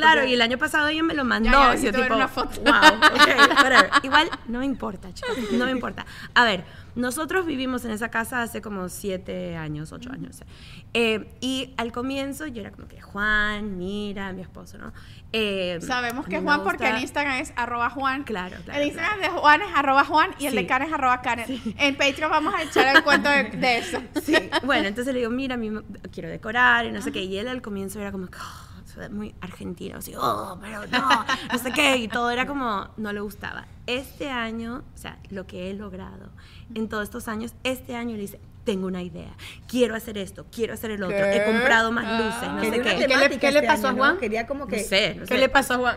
Claro, 0.00 0.24
y 0.24 0.34
el 0.34 0.42
año 0.42 0.58
pasado 0.58 0.88
ella 0.88 1.02
me 1.02 1.14
lo 1.14 1.24
mandó. 1.24 1.50
Ya, 1.50 1.74
ya, 1.74 1.80
y 1.80 1.84
yo 1.84 1.92
tipo, 1.92 2.14
una 2.14 2.28
foto. 2.28 2.60
wow, 2.62 2.72
ok, 2.74 3.28
whatever. 3.62 3.90
Igual 4.02 4.28
no 4.48 4.58
me 4.60 4.64
importa, 4.66 5.12
chicos, 5.14 5.36
no 5.52 5.64
me 5.66 5.70
importa. 5.70 6.04
A 6.34 6.44
ver, 6.44 6.64
nosotros 6.94 7.46
vivimos 7.46 7.84
en 7.84 7.92
esa 7.92 8.08
casa 8.10 8.42
hace 8.42 8.60
como 8.60 8.88
siete 8.88 9.56
años, 9.56 9.92
ocho 9.92 10.10
años. 10.12 10.42
eh, 10.92 11.30
y 11.40 11.72
al 11.76 11.92
comienzo 11.92 12.46
yo 12.48 12.60
era 12.62 12.70
como 12.72 12.88
que 12.88 13.00
Juan, 13.00 13.78
mira, 13.78 14.32
mi 14.32 14.42
esposo, 14.42 14.76
¿no? 14.78 14.92
Eh, 15.32 15.78
Sabemos 15.82 16.26
que 16.26 16.40
Juan 16.40 16.64
porque 16.64 16.88
el 16.88 16.98
Instagram 17.00 17.36
es 17.36 17.52
arroba 17.56 17.88
Juan. 17.90 18.24
Claro, 18.24 18.56
claro, 18.64 18.80
El 18.80 18.88
Instagram 18.88 19.20
de 19.20 19.28
Juan 19.28 19.62
es 19.62 19.68
arroba 19.74 20.04
Juan 20.04 20.30
y 20.40 20.46
el 20.46 20.54
de 20.56 20.60
Sí. 20.62 20.66
Karen 20.66 20.88
es 20.88 20.94
arroba 20.94 21.20
Karen. 21.22 21.46
En 21.78 21.96
Patreon 21.96 22.30
vamos 22.30 22.52
a 22.54 22.62
echar 22.62 22.96
el 22.96 23.04
cuento 23.04 23.28
de, 23.28 23.44
de 23.44 23.78
eso. 23.78 24.02
Sí, 24.24 24.34
bueno, 24.64 24.88
entonces 24.88 25.12
le 25.14 25.20
digo, 25.20 25.30
mira, 25.30 25.56
quiero 26.12 26.28
decorar 26.28 26.86
y 26.86 26.92
no 26.92 27.00
sé 27.02 27.12
qué. 27.12 27.22
Y 27.22 27.36
él 27.38 27.46
al 27.48 27.62
comienzo 27.62 28.00
era 28.00 28.10
como, 28.12 28.24
"Oh", 28.26 28.28
es 28.28 28.69
muy 29.10 29.34
argentino, 29.40 29.98
así, 29.98 30.14
oh, 30.16 30.58
pero 30.60 30.86
no, 30.86 31.24
no 31.52 31.58
sé 31.58 31.72
qué. 31.72 31.96
Y 31.96 32.08
todo 32.08 32.30
era 32.30 32.46
como, 32.46 32.88
no 32.96 33.12
le 33.12 33.20
gustaba. 33.20 33.66
Este 33.86 34.30
año, 34.30 34.82
o 34.94 34.98
sea, 34.98 35.18
lo 35.30 35.46
que 35.46 35.70
he 35.70 35.74
logrado 35.74 36.30
en 36.74 36.88
todos 36.88 37.04
estos 37.04 37.28
años, 37.28 37.54
este 37.64 37.96
año 37.96 38.16
le 38.16 38.22
dice, 38.22 38.40
tengo 38.64 38.86
una 38.86 39.02
idea, 39.02 39.30
quiero 39.68 39.94
hacer 39.94 40.18
esto, 40.18 40.46
quiero 40.54 40.74
hacer 40.74 40.90
el 40.92 41.02
otro, 41.02 41.16
he 41.16 41.44
comprado 41.44 41.90
más 41.92 42.04
luces, 42.20 42.48
no 42.52 42.60
sé 42.60 42.70
qué. 42.82 43.06
¿Qué 43.06 43.08
le- 43.16 43.38
qué 43.38 43.50
le 43.50 43.58
este 43.60 43.66
pasó 43.66 43.88
a. 43.88 43.92
Juan? 43.92 44.18
Quería 44.18 44.46
como 44.46 44.66
que... 44.66 44.76
No 44.76 44.82
sé, 44.84 45.14
no 45.14 45.20
¿Qué 45.22 45.26
sé. 45.34 45.38
le 45.38 45.48
pasó 45.48 45.74
a 45.74 45.76
Juan? 45.78 45.96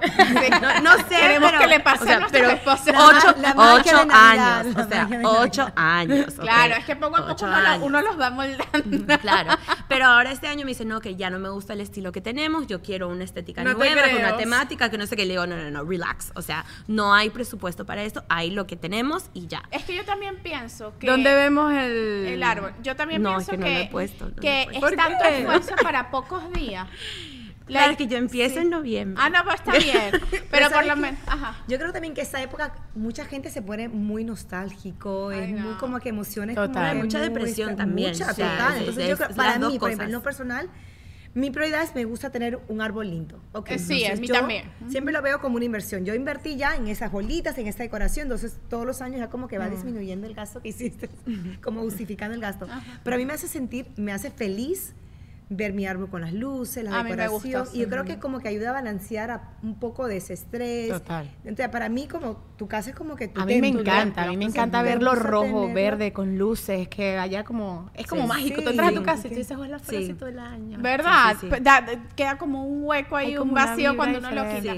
No, 0.61 0.81
no 0.81 0.97
sé, 1.07 1.15
Queremos 1.19 1.49
pero, 1.51 1.61
que 1.61 1.67
le 1.67 1.79
pase 1.81 2.03
o 2.03 2.07
sea, 2.07 2.15
a 2.15 2.19
nuestro 2.19 2.39
pero 2.41 2.51
esposo. 2.53 2.83
Ocho, 2.87 3.35
La 3.41 3.51
ocho 3.75 4.05
Navidad, 4.05 4.59
años, 4.61 4.75
o 4.77 4.87
sea, 4.89 5.09
ocho 5.23 5.71
años. 5.75 6.33
Claro, 6.39 6.75
es 6.75 6.85
que 6.85 6.95
poco 6.95 7.17
a 7.17 7.19
poco 7.21 7.31
Ocho 7.33 7.45
uno 7.45 7.61
lo, 7.61 7.67
años. 7.67 7.83
uno 7.85 8.01
los 8.01 8.19
va 8.19 8.29
moldando. 8.29 9.17
Claro, 9.19 9.51
pero 9.87 10.05
ahora 10.05 10.31
este 10.31 10.47
año 10.47 10.65
me 10.65 10.71
dice, 10.71 10.85
no, 10.85 10.99
que 11.01 11.15
ya 11.15 11.29
no 11.29 11.39
me 11.39 11.49
gusta 11.49 11.73
el 11.73 11.81
estilo 11.81 12.11
que 12.11 12.21
tenemos, 12.21 12.67
yo 12.67 12.81
quiero 12.81 13.09
una 13.09 13.23
estética 13.23 13.63
No 13.63 13.73
nueva, 13.73 14.01
con 14.03 14.15
una 14.15 14.37
temática, 14.37 14.89
que 14.89 14.97
no 14.97 15.05
sé 15.05 15.15
qué. 15.15 15.25
Le 15.25 15.33
digo, 15.33 15.45
no, 15.47 15.55
no, 15.57 15.69
no, 15.69 15.83
relax. 15.83 16.31
O 16.35 16.41
sea, 16.41 16.65
no 16.87 17.13
hay 17.13 17.29
presupuesto 17.29 17.85
para 17.85 18.03
esto, 18.03 18.23
hay 18.29 18.51
lo 18.51 18.67
que 18.67 18.75
tenemos 18.75 19.25
y 19.33 19.47
ya. 19.47 19.63
Es 19.71 19.83
que 19.83 19.95
yo 19.95 20.03
también 20.05 20.37
pienso 20.41 20.93
que... 20.99 21.07
¿Dónde 21.07 21.33
vemos 21.35 21.71
el, 21.73 22.25
El 22.27 22.43
árbol. 22.57 22.73
Yo 22.83 22.95
también 22.95 23.21
No, 23.21 23.29
pienso 23.31 23.51
es 23.51 23.57
que 23.57 23.57
no 23.57 23.65
que, 23.65 23.73
lo 23.73 23.79
he 23.79 23.87
puesto, 23.89 24.29
no 24.29 24.35
que 24.35 24.61
he 24.61 24.65
puesto. 24.65 24.85
es 24.85 24.91
¿Por 24.91 24.95
tanto 24.97 25.23
qué? 25.27 25.39
esfuerzo 25.39 25.75
para 25.83 26.09
pocos 26.11 26.51
días. 26.53 26.87
Claro, 27.65 27.87
Like, 27.87 28.03
es 28.03 28.09
que 28.09 28.13
yo 28.13 28.17
empiezo 28.19 28.55
sí. 28.55 28.61
en 28.61 28.69
noviembre. 28.71 29.23
Ah, 29.25 29.29
no, 29.29 29.41
pues 29.45 29.55
está 29.55 29.71
bien. 29.77 30.11
Pero 30.51 30.65
por 30.65 30.69
¿sabes 30.73 30.87
lo 30.87 30.95
menos... 30.97 31.19
Yo 31.69 31.77
creo 31.79 31.93
también 31.93 32.13
que 32.13 32.19
esa 32.21 32.41
época 32.41 32.73
mucha 32.93 33.23
gente 33.23 33.49
se 33.49 33.61
pone 33.61 33.87
muy 33.87 34.25
nostálgico, 34.25 35.31
es 35.31 35.43
Ay, 35.47 35.53
no. 35.53 35.61
muy 35.67 35.73
como 35.75 35.99
que 36.01 36.09
emociones 36.09 36.55
Total. 36.55 36.73
como 36.73 36.87
que 36.89 37.03
Mucha 37.05 37.19
muy- 37.19 37.27
depresión 37.29 37.77
también, 37.77 38.11
Mucha, 38.11 38.33
sea, 38.33 38.51
total. 38.51 38.73
es- 38.73 38.79
Entonces 38.79 39.03
es- 39.05 39.09
yo 39.11 39.15
creo, 39.15 39.29
es 39.29 39.35
para 39.37 39.59
mí, 39.59 39.59
por 39.59 39.65
ejemplo, 39.69 39.79
cosas. 39.89 40.05
en 40.07 40.11
lo 40.11 40.21
personal, 40.21 40.69
mi 41.35 41.49
prioridad 41.49 41.83
es 41.83 41.95
me 41.95 42.05
gusta 42.05 42.29
tener 42.29 42.59
un 42.67 42.81
árbol 42.81 43.09
lindo. 43.09 43.39
Ok, 43.53 43.71
Eh, 43.71 43.79
sí, 43.79 44.03
mí 44.19 44.27
yo 44.27 44.33
también. 44.33 44.71
Siempre 44.87 45.13
lo 45.13 45.21
veo 45.21 45.41
como 45.41 45.55
una 45.55 45.65
inversión. 45.65 46.05
Yo 46.05 46.13
invertí 46.13 46.55
ya 46.55 46.75
en 46.75 46.87
esas 46.87 47.11
bolitas, 47.11 47.57
en 47.57 47.67
esta 47.67 47.83
decoración, 47.83 48.25
entonces 48.25 48.57
todos 48.69 48.85
los 48.85 49.01
años 49.01 49.19
ya 49.19 49.29
como 49.29 49.47
que 49.47 49.57
va 49.57 49.69
disminuyendo 49.69 50.27
el 50.27 50.35
gasto 50.35 50.61
que 50.61 50.69
hiciste, 50.69 51.09
como 51.63 51.81
justificando 51.81 52.35
el 52.35 52.41
gasto. 52.41 52.67
Pero 53.03 53.15
a 53.15 53.19
mí 53.19 53.25
me 53.25 53.33
hace 53.33 53.47
sentir, 53.47 53.87
me 53.95 54.11
hace 54.11 54.29
feliz 54.31 54.93
ver 55.55 55.73
mi 55.73 55.85
árbol 55.85 56.09
con 56.09 56.21
las 56.21 56.33
luces, 56.33 56.83
la 56.83 56.99
A 56.99 57.03
mí 57.03 57.11
me 57.13 57.27
gusta, 57.27 57.47
decoración. 57.47 57.75
y 57.75 57.83
yo 57.83 57.89
creo 57.89 58.05
que 58.05 58.19
como 58.19 58.39
que 58.39 58.47
ayuda 58.47 58.69
a 58.71 58.73
balancear 58.73 59.31
a 59.31 59.51
un 59.61 59.79
poco 59.79 60.07
de 60.07 60.17
ese 60.17 60.33
estrés. 60.33 60.89
Total. 60.89 61.29
Entonces, 61.43 61.69
para 61.69 61.89
mí, 61.89 62.07
como 62.07 62.37
tu 62.57 62.67
casa 62.67 62.89
es 62.89 62.95
como 62.95 63.15
que 63.15 63.27
tu 63.27 63.39
A 63.41 63.45
mí 63.45 63.59
me 63.61 63.67
encanta, 63.67 64.23
a 64.23 64.27
mí 64.27 64.37
me 64.37 64.45
encanta 64.45 64.81
me 64.81 64.89
verlo 64.89 65.15
rojo, 65.15 65.43
tenerlo. 65.45 65.73
verde, 65.73 66.13
con 66.13 66.37
luces, 66.37 66.87
que 66.87 67.17
allá 67.17 67.43
como, 67.43 67.89
es 67.93 68.07
como 68.07 68.23
Sí, 68.23 68.27
mágico. 68.27 68.59
sí, 68.59 68.63
tú 68.63 68.69
entras 68.71 68.89
a 68.89 68.93
tu 68.93 69.03
casa 69.03 69.27
y 69.27 69.29
tú 69.31 69.35
dices, 69.37 69.57
hola, 69.57 69.79
fuera 69.79 69.99
Sí. 69.99 70.05
así 70.05 70.13
todo 70.13 70.29
el 70.29 70.39
año. 70.39 70.77
¿Verdad? 70.81 71.31
Sí, 71.39 71.47
sí, 71.49 71.55
sí. 71.55 71.61
Da- 71.63 71.85
queda 72.15 72.37
como 72.37 72.65
un 72.65 72.83
hueco 72.85 73.15
ahí, 73.15 73.27
Hay 73.27 73.37
un 73.37 73.53
vacío 73.53 73.95
cuando 73.95 74.19
uno 74.19 74.31
lo 74.31 74.43
quita. 74.49 74.73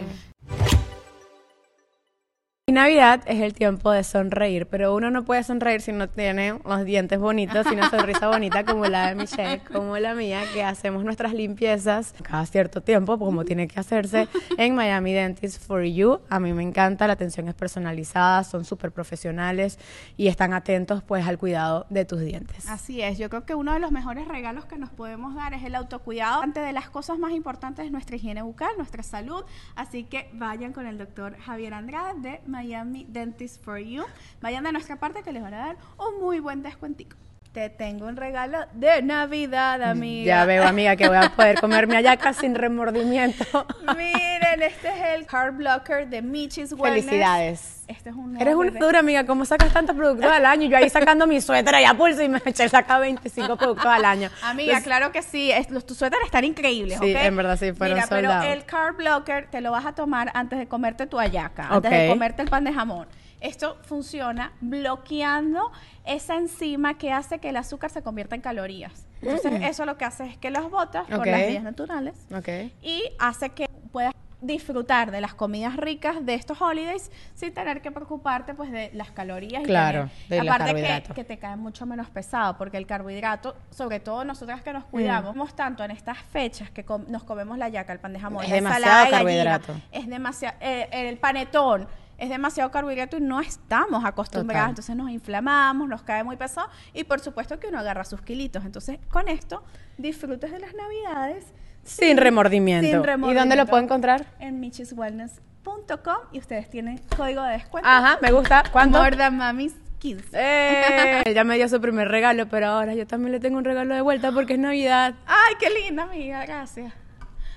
Y 2.67 2.71
Navidad 2.71 3.21
es 3.27 3.41
el 3.41 3.53
tiempo 3.53 3.91
de 3.91 4.03
sonreír, 4.03 4.65
pero 4.65 4.95
uno 4.95 5.11
no 5.11 5.23
puede 5.23 5.43
sonreír 5.43 5.81
si 5.81 5.91
no 5.91 6.09
tiene 6.09 6.57
los 6.65 6.83
dientes 6.83 7.19
bonitos, 7.19 7.67
y 7.67 7.75
una 7.75 7.87
sonrisa 7.91 8.27
bonita 8.27 8.65
como 8.65 8.87
la 8.87 9.09
de 9.09 9.13
Michelle, 9.13 9.61
como 9.71 9.95
la 9.99 10.15
mía, 10.15 10.41
que 10.51 10.63
hacemos 10.63 11.03
nuestras 11.03 11.35
limpiezas 11.35 12.15
cada 12.23 12.43
cierto 12.47 12.81
tiempo, 12.81 13.19
como 13.19 13.45
tiene 13.45 13.67
que 13.67 13.79
hacerse 13.79 14.27
en 14.57 14.73
Miami 14.73 15.13
Dentist 15.13 15.63
for 15.63 15.83
You. 15.83 16.21
A 16.27 16.39
mí 16.39 16.53
me 16.53 16.63
encanta, 16.63 17.05
la 17.05 17.13
atención 17.13 17.47
es 17.49 17.53
personalizada, 17.53 18.43
son 18.43 18.65
súper 18.65 18.91
profesionales 18.91 19.77
y 20.17 20.25
están 20.25 20.51
atentos 20.51 21.03
pues 21.03 21.27
al 21.27 21.37
cuidado 21.37 21.85
de 21.91 22.03
tus 22.03 22.21
dientes. 22.21 22.67
Así 22.67 22.99
es, 22.99 23.19
yo 23.19 23.29
creo 23.29 23.45
que 23.45 23.53
uno 23.53 23.73
de 23.73 23.79
los 23.79 23.91
mejores 23.91 24.27
regalos 24.27 24.65
que 24.65 24.79
nos 24.79 24.89
podemos 24.89 25.35
dar 25.35 25.53
es 25.53 25.63
el 25.63 25.75
autocuidado. 25.75 26.41
Ante 26.41 26.61
de 26.61 26.73
las 26.73 26.89
cosas 26.89 27.19
más 27.19 27.33
importantes 27.33 27.85
es 27.85 27.91
nuestra 27.91 28.15
higiene 28.15 28.41
bucal, 28.41 28.71
nuestra 28.75 29.03
salud. 29.03 29.43
Así 29.75 30.05
que 30.05 30.31
vayan 30.33 30.73
con 30.73 30.87
el 30.87 30.97
doctor 30.97 31.37
Javier 31.37 31.75
Andrade 31.75 32.21
de 32.21 32.54
Miami 32.55 33.05
Dentist 33.09 33.61
for 33.61 33.77
You. 33.77 34.05
Vayan 34.41 34.63
de 34.63 34.71
nuestra 34.71 34.97
parte 34.97 35.23
que 35.23 35.33
les 35.33 35.41
van 35.41 35.53
a 35.53 35.57
dar 35.57 35.77
un 35.97 36.21
muy 36.21 36.39
buen 36.39 36.63
descuentico. 36.63 37.17
Te 37.55 37.69
tengo 37.69 38.05
un 38.07 38.17
regalo 38.17 38.65
de 38.73 39.01
Navidad, 39.01 39.81
amiga. 39.81 40.25
Ya 40.25 40.43
veo, 40.43 40.67
amiga, 40.67 40.97
que 40.97 41.07
voy 41.07 41.15
a 41.15 41.29
poder 41.29 41.57
comer 41.61 41.87
mi 41.87 41.95
hallaca 41.95 42.33
sin 42.33 42.53
remordimiento. 42.53 43.45
Miren, 43.95 44.61
este 44.61 44.89
es 44.89 45.15
el 45.15 45.25
Carb 45.25 45.55
Blocker 45.55 46.05
de 46.09 46.21
Michis 46.21 46.73
Wellness. 46.73 47.05
Felicidades. 47.05 47.83
Este 47.87 48.09
es 48.09 48.15
un 48.17 48.35
Eres 48.41 48.55
una 48.55 48.71
dura, 48.77 48.99
amiga. 48.99 49.25
¿Cómo 49.25 49.45
sacas 49.45 49.71
tantos 49.71 49.95
productos 49.95 50.29
al 50.29 50.45
año? 50.45 50.67
Yo 50.67 50.75
ahí 50.75 50.89
sacando 50.89 51.27
mi 51.27 51.39
suéter 51.39 51.73
allá 51.75 51.93
pulso 51.93 52.21
y 52.23 52.27
me 52.27 52.41
eché 52.43 52.67
saca 52.67 52.99
25 52.99 53.55
productos 53.55 53.85
al 53.85 54.03
año. 54.03 54.29
Amiga, 54.43 54.73
Pues, 54.73 54.83
claro 54.83 55.13
que 55.13 55.21
sí. 55.21 55.49
Es- 55.49 55.69
los, 55.69 55.85
tus 55.85 55.97
suéteres 55.97 56.25
están 56.25 56.43
increíbles, 56.43 56.99
Sí, 56.99 57.13
en 57.15 57.37
verdad 57.37 57.57
sí, 57.57 57.71
fueron 57.71 57.95
Mira, 57.95 58.07
pero 58.09 58.41
el 58.51 58.65
Carb 58.65 58.97
Blocker 58.97 59.47
te 59.49 59.61
lo 59.61 59.71
vas 59.71 59.85
a 59.85 59.95
tomar 59.95 60.29
antes 60.33 60.59
de 60.59 60.67
comerte 60.67 61.07
tu 61.07 61.19
hallaca, 61.19 61.69
antes 61.69 61.89
de 61.89 62.09
comerte 62.09 62.41
el 62.41 62.49
pan 62.49 62.65
de 62.65 62.73
jamón. 62.73 63.07
Esto 63.41 63.77
funciona 63.83 64.53
bloqueando 64.61 65.71
esa 66.05 66.35
enzima 66.35 66.97
que 66.97 67.11
hace 67.11 67.39
que 67.39 67.49
el 67.49 67.57
azúcar 67.57 67.89
se 67.89 68.01
convierta 68.01 68.35
en 68.35 68.41
calorías. 68.41 69.05
Entonces, 69.21 69.61
eso 69.63 69.85
lo 69.85 69.97
que 69.97 70.05
hace 70.05 70.25
es 70.25 70.37
que 70.37 70.51
los 70.51 70.69
botas 70.69 71.05
por 71.07 71.17
Mm. 71.17 71.21
Ok. 71.21 71.25
las 71.27 71.47
vías 71.47 71.63
naturales 71.63 72.15
Ok. 72.35 72.47
y 72.81 73.03
hace 73.19 73.49
que 73.49 73.67
puedas 73.91 74.13
disfrutar 74.41 75.09
de 75.09 75.21
las 75.21 75.33
comidas 75.33 75.75
ricas 75.75 76.23
de 76.23 76.35
estos 76.35 76.61
holidays 76.61 77.09
sin 77.33 77.51
tener 77.53 77.81
que 77.81 77.89
preocuparte 77.89 78.53
pues 78.53 78.71
de 78.71 78.91
las 78.93 79.09
calorías 79.09 79.63
y 79.63 79.65
Claro, 79.65 80.09
de 80.29 80.43
los 80.43 80.53
aparte 80.53 80.75
que, 81.07 81.13
que 81.15 81.23
te 81.23 81.39
cae 81.39 81.55
mucho 81.55 81.87
menos 81.87 82.09
pesado 82.11 82.55
porque 82.55 82.77
el 82.77 82.85
carbohidrato 82.85 83.55
sobre 83.71 83.99
todo 83.99 84.23
nosotras 84.23 84.61
que 84.61 84.71
nos 84.73 84.83
cuidamos 84.85 85.35
Mm. 85.35 85.55
tanto 85.55 85.83
en 85.83 85.89
estas 85.91 86.19
fechas 86.19 86.69
que 86.69 86.83
com- 86.85 87.05
nos 87.07 87.23
comemos 87.23 87.57
la 87.57 87.69
yaca 87.69 87.93
el 87.93 87.99
pan 87.99 88.13
de 88.13 88.19
jamón 88.19 88.43
Es 88.43 88.49
la 88.51 88.55
demasiado 88.57 88.95
gallina, 88.95 89.17
carbohidrato. 89.17 89.73
es 89.91 90.07
demasiado 90.07 90.57
el 90.61 91.17
panetón 91.17 91.87
es 92.17 92.29
demasiado 92.29 92.71
carbohidrato 92.71 93.17
y 93.17 93.21
no 93.21 93.39
estamos 93.41 94.05
acostumbrados, 94.05 94.61
Total. 94.61 94.69
entonces 94.69 94.95
nos 94.95 95.09
inflamamos, 95.09 95.87
nos 95.89 96.01
cae 96.03 96.23
muy 96.23 96.37
pesado 96.37 96.69
y 96.93 97.03
por 97.03 97.19
supuesto 97.19 97.59
que 97.59 97.67
uno 97.67 97.79
agarra 97.79 98.03
sus 98.05 98.21
kilitos. 98.21 98.65
Entonces, 98.65 98.99
con 99.09 99.27
esto 99.27 99.63
disfrutes 99.97 100.51
de 100.51 100.59
las 100.59 100.73
navidades 100.73 101.45
Sin 101.83 102.17
remordimiento. 102.17 102.85
sin 102.85 102.89
¿Y 102.89 102.93
dónde 102.93 103.07
lo 103.07 103.11
remordimiento. 103.13 103.65
puedo 103.67 103.83
encontrar? 103.83 104.25
en 104.39 104.59
Michis 104.59 104.93
Wellness 104.93 105.41
wiplas.com 105.65 106.17
y 106.31 106.39
ustedes 106.39 106.69
tienen 106.69 106.99
código 107.17 107.41
de 107.43 107.53
descuento. 107.53 107.89
Ajá, 107.89 108.19
me 108.21 108.31
gusta. 108.31 108.63
¿Cuánto? 108.71 108.99
More 108.99 109.15
Than 109.17 109.35
Mamis 109.37 109.73
15. 109.99 110.29
Eh, 110.33 111.23
Él 111.25 111.33
ya 111.35 111.43
me 111.43 111.55
dio 111.55 111.67
su 111.67 111.81
primer 111.81 112.07
regalo, 112.07 112.47
pero 112.47 112.67
ahora 112.67 112.93
yo 112.93 113.07
también 113.07 113.31
le 113.31 113.39
tengo 113.39 113.57
un 113.57 113.65
regalo 113.65 113.95
de 113.95 114.01
vuelta 114.01 114.31
porque 114.31 114.53
es 114.53 114.59
Navidad. 114.59 115.15
Ay, 115.25 115.55
qué 115.59 115.69
linda, 115.69 116.03
amiga, 116.03 116.45
gracias. 116.45 116.93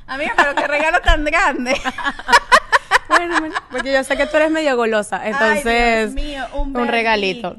Amiga, 0.07 0.33
pero 0.37 0.55
qué 0.55 0.67
regalo 0.67 1.01
tan 1.03 1.23
grande. 1.25 1.75
Bueno, 3.09 3.37
porque 3.71 3.93
yo 3.93 4.05
sé 4.05 4.17
que 4.17 4.27
tú 4.27 4.37
eres 4.37 4.51
medio 4.51 4.77
golosa, 4.77 5.27
entonces 5.27 5.67
Ay, 5.67 6.01
Dios 6.01 6.15
mío, 6.15 6.45
un, 6.55 6.77
un 6.77 6.89
regalito. 6.89 7.57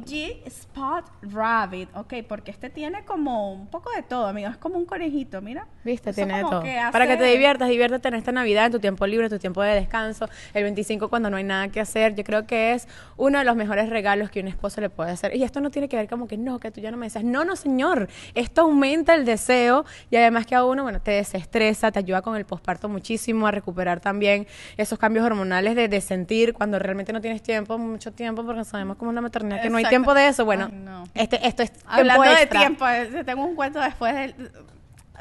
Spot 0.80 1.06
Rabbit, 1.34 1.90
ok, 1.96 2.14
porque 2.28 2.52
este 2.52 2.70
tiene 2.70 3.04
como 3.04 3.52
un 3.54 3.68
poco 3.68 3.92
de 3.96 4.02
todo, 4.02 4.28
amigo, 4.28 4.50
es 4.50 4.58
como 4.58 4.78
un 4.78 4.86
conejito, 4.86 5.42
mira. 5.42 5.68
Viste, 5.84 6.12
Eso 6.12 6.16
tiene 6.16 6.36
de 6.38 6.42
como 6.44 6.52
todo. 6.52 6.64
que 6.64 6.78
hace- 6.80 6.92
Para 6.92 7.06
que 7.08 7.18
te 7.18 7.26
diviertas, 7.26 7.68
diviértete 7.70 8.08
en 8.08 8.14
esta 8.16 8.32
Navidad, 8.32 8.68
en 8.68 8.72
tu 8.72 8.80
tiempo 8.80 9.06
libre, 9.06 9.26
en 9.26 9.32
tu 9.32 9.40
tiempo 9.40 9.62
de 9.62 9.76
descanso. 9.76 10.30
El 10.54 10.64
25 10.64 11.10
cuando 11.10 11.30
no 11.30 11.38
hay 11.38 11.44
nada 11.44 11.68
que 11.68 11.80
hacer. 11.82 12.16
Yo 12.16 12.24
creo 12.24 12.48
que 12.48 12.74
es 12.74 12.88
uno 13.18 13.40
de 13.40 13.44
los 13.46 13.56
mejores 13.56 13.90
regalos 13.90 14.30
que 14.30 14.40
un 14.40 14.48
esposo 14.48 14.80
le 14.82 14.90
puede 14.90 15.12
hacer. 15.12 15.36
Y 15.36 15.44
esto 15.44 15.60
no 15.60 15.70
tiene 15.70 15.90
que 15.90 15.98
ver 15.98 16.08
como 16.08 16.28
que 16.28 16.38
no, 16.38 16.60
que 16.60 16.72
tú 16.72 16.80
ya 16.82 16.92
no 16.92 16.98
me 16.98 17.08
deseas. 17.08 17.26
No, 17.26 17.44
no, 17.44 17.56
señor. 17.56 18.08
Esto 18.34 18.62
aumenta 18.62 19.16
el 19.16 19.26
deseo 19.26 19.86
y 20.10 20.16
además 20.16 20.46
que 20.46 20.56
a 20.56 20.64
uno, 20.64 20.84
bueno, 20.84 21.02
te 21.02 21.12
desestresa, 21.12 21.92
te 21.92 22.00
ayuda 22.00 22.22
con 22.22 22.36
el 22.38 22.46
posparto 22.46 22.88
muchísimo 22.90 23.48
a 23.48 23.52
recuperar 23.52 24.00
también 24.00 24.48
esos 24.78 24.98
cambios 24.98 25.26
hormonales 25.26 25.76
de, 25.76 25.88
de 25.88 26.02
sentir 26.02 26.54
cuando 26.54 26.80
realmente 26.80 27.12
no 27.14 27.22
tienes 27.22 27.42
tiempo, 27.44 27.78
mucho 27.78 28.12
tiempo, 28.14 28.46
porque 28.46 28.64
sabemos 28.64 28.98
cómo 28.98 29.12
es 29.12 29.16
la 29.16 29.22
maternidad, 29.22 29.62
que 29.62 29.70
no 29.70 29.78
hay 29.78 29.86
tiempo 29.86 30.14
de 30.14 30.28
eso. 30.28 30.46
Bueno, 30.46 30.69
No. 30.72 31.08
este, 31.14 31.46
esto 31.48 31.64
es 31.64 31.72
Hablando 31.86 32.24
de 32.24 32.34
extra. 32.34 32.60
tiempo, 32.60 32.88
eh, 32.88 33.24
tengo 33.26 33.44
un 33.44 33.56
cuento 33.56 33.80
después 33.80 34.14
de 34.16 34.36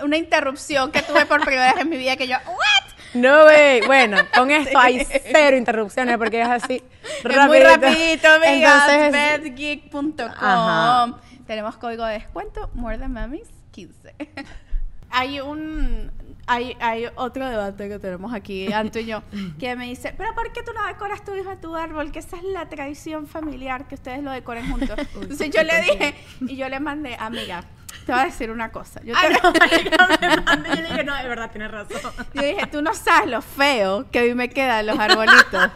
una 0.03 0.17
interrupción 0.17 0.93
que 0.93 1.03
tuve 1.03 1.27
por 1.27 1.41
primera 1.45 1.73
vez 1.73 1.83
en 1.83 1.89
mi 1.89 1.97
vida 1.97 2.17
que 2.17 2.29
yo, 2.29 2.37
¿what? 2.47 2.89
No, 3.15 3.45
güey. 3.45 3.81
Bueno, 3.87 4.19
con 4.35 4.51
esto 4.51 4.79
hay 4.79 5.05
cero 5.05 5.57
interrupciones 5.57 6.19
porque 6.19 6.41
es 6.43 6.49
así. 6.49 6.83
Es 7.25 7.47
muy 7.47 7.61
rapidito, 7.61 8.29
amigas. 8.29 8.83
Ajá. 10.37 11.19
Tenemos 11.47 11.77
código 11.79 12.05
de 12.05 12.15
descuento, 12.15 12.71
More 12.75 12.99
Than 12.99 13.13
Mamis 13.13 13.49
15. 13.73 14.15
hay 15.11 15.41
un 15.41 16.11
hay, 16.49 16.77
hay 16.81 17.07
otro 17.15 17.47
debate 17.49 17.89
que 17.89 17.99
tenemos 17.99 18.33
aquí, 18.35 18.73
Anto 18.73 18.99
y 18.99 19.07
yo, 19.07 19.23
que 19.61 19.77
me 19.77 19.87
dice, 19.87 20.15
pero 20.17 20.35
¿por 20.35 20.53
qué 20.53 20.63
tú 20.63 20.73
no 20.73 20.85
decoras 20.87 21.25
tu 21.25 21.35
hijo 21.35 21.57
tu 21.59 21.77
árbol? 21.77 22.11
Que 22.11 22.19
esa 22.19 22.37
es 22.37 22.43
la 22.45 22.69
tradición 22.69 23.27
familiar, 23.27 23.87
que 23.87 23.95
ustedes 23.95 24.23
lo 24.23 24.31
decoren 24.31 24.69
juntos. 24.71 24.99
Entonces 25.15 25.51
yo 25.51 25.63
le 25.63 25.81
dije, 25.83 26.15
y 26.41 26.57
yo 26.57 26.69
le 26.69 26.81
mandé, 26.81 27.17
amiga, 27.19 27.63
te 28.07 28.13
voy 28.13 28.23
a 28.23 28.25
decir 28.25 28.51
una 28.51 28.71
cosa. 28.73 29.01
Yo, 29.05 29.15
te- 29.15 29.35
yo 29.91 30.57
le 30.57 30.83
dije, 30.83 31.05
no, 31.05 31.15
de 31.17 31.29
verdad, 31.29 31.51
tienes 31.51 31.71
razón. 31.71 32.01
yo 32.33 32.43
dije, 32.43 32.67
tú 32.73 32.81
no 32.83 32.95
sabes 32.95 33.29
lo 33.31 33.43
feo 33.43 34.11
que 34.11 34.19
a 34.21 34.23
mí 34.23 34.35
me 34.35 34.49
quedan 34.49 34.87
los 34.87 34.99
arbolitos. 34.99 35.71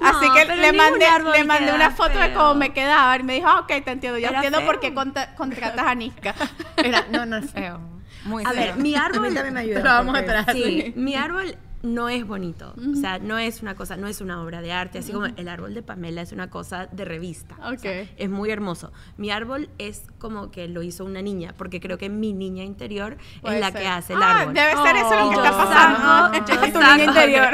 Así 0.00 0.26
que 0.34 0.44
le 0.54 0.72
mandé, 0.72 1.06
le 1.32 1.44
mandé 1.44 1.72
una 1.72 1.90
foto 1.90 2.18
de 2.18 2.26
feo. 2.28 2.34
cómo 2.38 2.54
me 2.54 2.72
quedaba 2.74 3.16
y 3.16 3.22
me 3.22 3.34
dijo, 3.34 3.48
ah, 3.48 3.60
ok, 3.60 3.68
te 3.84 3.90
entiendo, 3.90 4.18
ya 4.18 4.28
entiendo 4.30 4.60
por 4.66 4.74
feo. 4.74 4.80
qué 4.80 4.94
contra- 4.94 5.34
contratas 5.34 5.86
a 5.86 5.94
Niska. 5.94 6.34
Era, 6.76 7.04
no, 7.10 7.24
no 7.26 7.36
es 7.38 7.50
feo. 7.50 7.80
Muy 8.24 8.44
A 8.44 8.50
feo. 8.50 8.60
ver, 8.60 8.76
mi 8.76 8.94
A 8.96 8.98
mí 8.98 9.04
árbol 9.04 9.34
también 9.34 9.54
me 9.54 9.60
ayuda. 9.60 9.78
Lo 9.80 9.84
vamos 9.90 10.14
a 10.16 10.18
esperar. 10.20 10.52
Sí, 10.52 10.92
mi 10.96 11.14
árbol 11.14 11.56
no 11.94 12.08
es 12.08 12.26
bonito. 12.26 12.74
O 12.92 12.94
sea, 12.96 13.18
no 13.18 13.38
es 13.38 13.62
una 13.62 13.74
cosa, 13.74 13.96
no 13.96 14.06
es 14.08 14.20
una 14.20 14.42
obra 14.42 14.60
de 14.60 14.72
arte. 14.72 14.98
Así 14.98 15.12
como 15.12 15.26
el 15.26 15.48
árbol 15.48 15.74
de 15.74 15.82
Pamela 15.82 16.20
es 16.22 16.32
una 16.32 16.50
cosa 16.50 16.86
de 16.86 17.04
revista. 17.04 17.54
O 17.62 17.76
sea, 17.78 18.02
Ok. 18.02 18.08
es 18.16 18.28
muy 18.30 18.50
hermoso. 18.50 18.92
Mi 19.16 19.30
árbol 19.30 19.68
es 19.78 20.04
como 20.18 20.50
que 20.50 20.68
lo 20.68 20.82
hizo 20.82 21.04
una 21.04 21.22
niña, 21.22 21.54
porque 21.56 21.80
creo 21.80 21.98
que 21.98 22.08
mi 22.08 22.32
niña 22.32 22.64
interior 22.64 23.16
Puede 23.40 23.56
es 23.56 23.60
la 23.60 23.70
ser. 23.72 23.80
que 23.80 23.88
hace 23.88 24.12
el 24.14 24.22
Ah, 24.22 24.40
árbol. 24.40 24.54
debe 24.54 24.72
ser 24.72 24.96
eso 24.96 25.10
lo 25.14 25.30
que 25.30 25.36
Yo 25.36 25.44
está 25.44 25.56
pasando. 25.56 26.46
yo 26.46 26.54
Es 26.66 26.72
tu 26.72 26.78
niña 26.80 27.04
interior. 27.04 27.48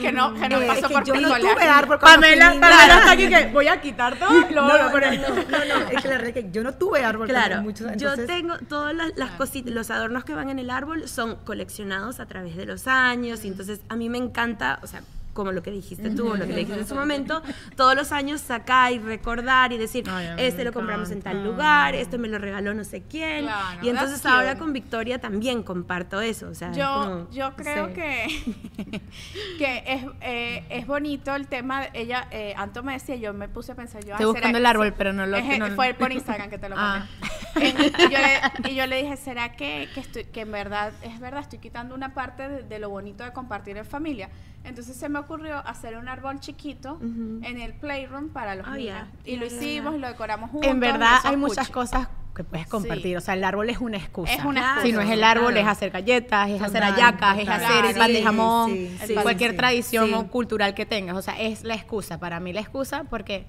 Que 0.00 0.12
no, 0.12 0.34
que 0.34 0.48
no 0.48 0.60
Eh, 0.60 0.66
pasó 0.66 0.80
es 0.80 0.86
que 0.88 0.94
por 0.94 1.04
yo 1.04 1.14
no 1.20 1.36
tuve 1.38 1.62
árbol 1.68 1.98
cuando 2.00 2.20
Pamela, 2.20 2.46
fui 2.50 2.54
niña. 2.56 2.68
Pamela 2.70 2.98
está 2.98 3.12
aquí 3.12 3.28
que 3.28 3.46
voy 3.52 3.68
a 3.68 3.80
quitar 3.80 4.18
todo. 4.18 4.30
Lo 4.50 4.62
No, 4.62 4.68
no, 4.68 4.90
no, 4.90 5.00
no, 5.00 5.88
es 5.90 6.02
que 6.02 6.08
la 6.08 6.14
verdad 6.16 6.28
es 6.28 6.32
que 6.34 6.50
yo 6.50 6.62
no 6.62 6.74
tuve 6.74 7.04
árbol 7.04 7.28
Claro, 7.28 7.62
muchos 7.62 7.86
yo 7.86 7.92
entonces- 7.92 8.26
tengo 8.26 8.58
todas 8.68 8.94
las, 8.94 9.12
las 9.16 9.30
cositas, 9.32 9.72
los 9.72 9.90
adornos 9.90 10.24
que 10.24 10.34
van 10.34 10.48
en 10.48 10.58
el 10.58 10.70
árbol 10.70 11.08
son 11.08 11.36
coleccionados 11.44 12.20
a 12.20 12.26
través 12.26 12.56
de 12.56 12.63
los 12.66 12.86
años 12.86 13.44
y 13.44 13.48
entonces 13.48 13.80
a 13.88 13.96
mí 13.96 14.08
me 14.08 14.18
encanta, 14.18 14.78
o 14.82 14.86
sea, 14.86 15.02
como 15.34 15.52
lo 15.52 15.62
que 15.62 15.70
dijiste 15.70 16.08
tú, 16.10 16.28
o 16.30 16.36
lo 16.36 16.46
que 16.46 16.52
le 16.52 16.60
dijiste 16.60 16.80
en 16.80 16.86
su 16.86 16.94
momento, 16.94 17.42
todos 17.76 17.94
los 17.94 18.10
años 18.12 18.40
sacar 18.40 18.92
y 18.92 18.98
recordar 18.98 19.72
y 19.72 19.76
decir, 19.78 20.04
Ay, 20.08 20.28
este 20.38 20.64
lo 20.64 20.72
compramos 20.72 21.10
en 21.10 21.20
tal 21.20 21.44
lugar, 21.44 21.94
este 21.94 22.16
me 22.16 22.28
lo 22.28 22.38
regaló 22.38 22.72
no 22.72 22.84
sé 22.84 23.02
quién. 23.02 23.42
Claro, 23.42 23.80
y 23.82 23.88
entonces 23.90 24.24
ahora 24.24 24.52
cute. 24.52 24.58
con 24.60 24.72
Victoria 24.72 25.20
también 25.20 25.62
comparto 25.62 26.20
eso, 26.22 26.48
o 26.48 26.54
sea, 26.54 26.72
Yo, 26.72 26.86
como- 26.94 27.30
yo 27.30 27.54
creo 27.56 27.88
sí. 27.88 27.92
que, 27.94 29.00
que 29.58 29.82
es, 29.86 30.04
eh, 30.20 30.64
es 30.70 30.86
bonito 30.86 31.34
el 31.34 31.46
tema. 31.48 31.84
Ella, 31.92 32.28
eh, 32.30 32.54
Anto 32.56 32.82
me 32.82 32.92
decía, 32.94 33.16
yo 33.16 33.32
me 33.34 33.48
puse 33.48 33.72
a 33.72 33.74
pensar, 33.74 34.02
yo 34.04 34.12
Estoy 34.12 34.24
"Ay, 34.24 34.26
buscando 34.32 34.48
¿será- 34.48 34.58
el 34.58 34.66
árbol, 34.66 34.94
pero 34.96 35.12
no 35.12 35.26
lo- 35.26 35.36
Es- 35.36 35.58
no- 35.58 35.68
Fue 35.74 35.94
por 35.98 36.12
Instagram 36.12 36.48
que 36.50 36.58
te 36.58 36.68
lo 36.68 36.76
Ah. 36.78 37.06
mandé. 37.54 37.68
Y, 37.68 38.02
yo 38.10 38.18
le, 38.18 38.70
y 38.70 38.74
yo 38.74 38.86
le 38.86 39.02
dije, 39.02 39.16
¿será 39.16 39.52
que, 39.56 39.88
que, 39.94 40.00
estoy, 40.00 40.24
que 40.24 40.40
en 40.42 40.52
verdad, 40.52 40.92
es 41.02 41.20
verdad, 41.20 41.40
estoy 41.40 41.58
quitando 41.58 41.94
una 41.94 42.14
parte 42.14 42.48
de, 42.48 42.62
de 42.64 42.78
lo 42.78 42.90
bonito 42.90 43.24
de 43.24 43.32
compartir 43.32 43.76
en 43.76 43.84
familia? 43.84 44.28
Entonces 44.64 44.96
se 44.96 45.08
me 45.08 45.18
ocurrió 45.18 45.58
hacer 45.66 45.96
un 45.98 46.08
árbol 46.08 46.40
chiquito 46.40 46.98
en 47.02 47.60
el 47.60 47.74
playroom 47.74 48.30
para 48.30 48.54
los 48.54 48.66
Oh, 48.66 48.70
niños. 48.72 48.96
yeah. 49.24 49.32
Y 49.32 49.36
lo 49.36 49.46
Yeah, 49.46 49.56
hicimos 49.56 49.90
yeah. 49.92 49.98
y 49.98 50.00
lo 50.00 50.08
decoramos 50.08 50.50
juntos. 50.50 50.70
En 50.70 50.80
verdad 50.80 51.18
hay 51.24 51.36
muchas 51.36 51.68
cosas 51.70 52.08
que 52.34 52.42
puedes 52.42 52.66
compartir. 52.66 53.02
Sí. 53.12 53.16
O 53.16 53.20
sea, 53.20 53.34
el 53.34 53.44
árbol 53.44 53.70
es 53.70 53.78
una 53.78 53.96
excusa. 53.96 54.32
Es 54.32 54.44
una 54.44 54.60
excusa. 54.60 54.82
Si 54.86 54.92
no 54.92 55.00
es 55.02 55.10
el 55.10 55.22
árbol, 55.22 55.52
Claro. 55.52 55.66
es 55.68 55.72
hacer 55.72 55.90
galletas, 55.90 56.50
es 56.50 56.60
hacer 56.62 56.82
hallacas, 56.82 57.38
es 57.38 57.48
hacer 57.48 57.84
el 57.84 57.96
pan 57.96 58.12
de 58.12 58.22
jamón, 58.22 58.70
sí, 58.72 58.98
sí, 59.06 59.14
cualquier 59.14 59.52
sí. 59.52 59.56
tradición 59.56 60.08
Sí. 60.08 60.14
o 60.14 60.26
cultural 60.28 60.74
que 60.74 60.84
tengas. 60.86 61.16
O 61.16 61.22
sea, 61.22 61.38
es 61.40 61.62
la 61.62 61.74
excusa. 61.74 62.18
Para 62.18 62.40
mí 62.40 62.52
la 62.52 62.60
excusa 62.60 63.04
porque 63.04 63.46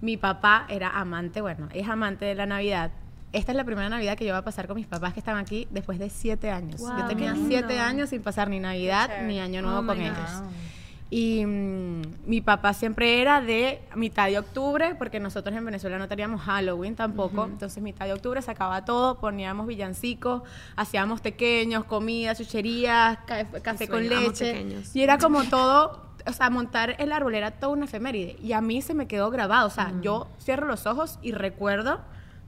mi 0.00 0.16
papá 0.16 0.66
era 0.68 0.90
amante, 0.90 1.40
bueno, 1.40 1.68
es 1.74 1.88
amante 1.88 2.24
de 2.26 2.34
la 2.36 2.46
Navidad. 2.46 2.92
Esta 3.32 3.52
es 3.52 3.56
la 3.56 3.64
primera 3.64 3.88
Navidad 3.88 4.16
que 4.16 4.24
yo 4.24 4.32
voy 4.32 4.38
a 4.40 4.44
pasar 4.44 4.66
con 4.66 4.76
mis 4.76 4.86
papás 4.86 5.12
que 5.12 5.20
están 5.20 5.36
aquí 5.36 5.68
después 5.70 5.98
de 5.98 6.10
siete 6.10 6.50
años. 6.50 6.80
Wow, 6.80 6.98
yo 6.98 7.06
tenía 7.06 7.34
siete 7.46 7.78
años 7.78 8.08
sin 8.10 8.22
pasar 8.22 8.48
ni 8.48 8.58
Navidad 8.58 9.22
ni 9.26 9.38
Año 9.38 9.62
Nuevo 9.62 9.80
Oh, 9.80 9.86
con 9.86 10.00
ellos. 10.00 10.30
Y 11.12 11.44
mm, 11.44 12.02
mi 12.26 12.40
papá 12.40 12.72
siempre 12.72 13.20
era 13.20 13.40
de 13.40 13.80
mitad 13.96 14.26
de 14.28 14.38
octubre, 14.38 14.94
porque 14.96 15.18
nosotros 15.18 15.56
en 15.56 15.64
Venezuela 15.64 15.98
no 15.98 16.06
teníamos 16.06 16.40
Halloween 16.42 16.94
tampoco. 16.94 17.44
Entonces, 17.46 17.82
mitad 17.82 18.06
de 18.06 18.12
octubre 18.12 18.40
sacaba 18.42 18.84
todo, 18.84 19.18
poníamos 19.18 19.66
villancicos, 19.66 20.42
hacíamos 20.76 21.20
pequeños, 21.20 21.84
comida, 21.84 22.34
chucherías, 22.36 23.18
ca- 23.26 23.44
café 23.60 23.88
con 23.88 24.08
leche. 24.08 24.50
Y 24.94 25.02
era 25.02 25.18
como 25.18 25.42
todo, 25.44 26.00
o 26.26 26.32
sea, 26.32 26.48
montar 26.50 26.94
el 26.98 27.10
árbol 27.12 27.34
era 27.34 27.50
toda 27.52 27.72
una 27.72 27.86
efeméride. 27.86 28.36
Y 28.40 28.52
a 28.52 28.60
mí 28.60 28.80
se 28.80 28.94
me 28.94 29.08
quedó 29.08 29.30
grabado. 29.30 29.66
O 29.66 29.70
sea, 29.70 29.92
yo 30.02 30.28
cierro 30.40 30.66
los 30.68 30.86
ojos 30.86 31.18
y 31.22 31.32
recuerdo 31.32 32.00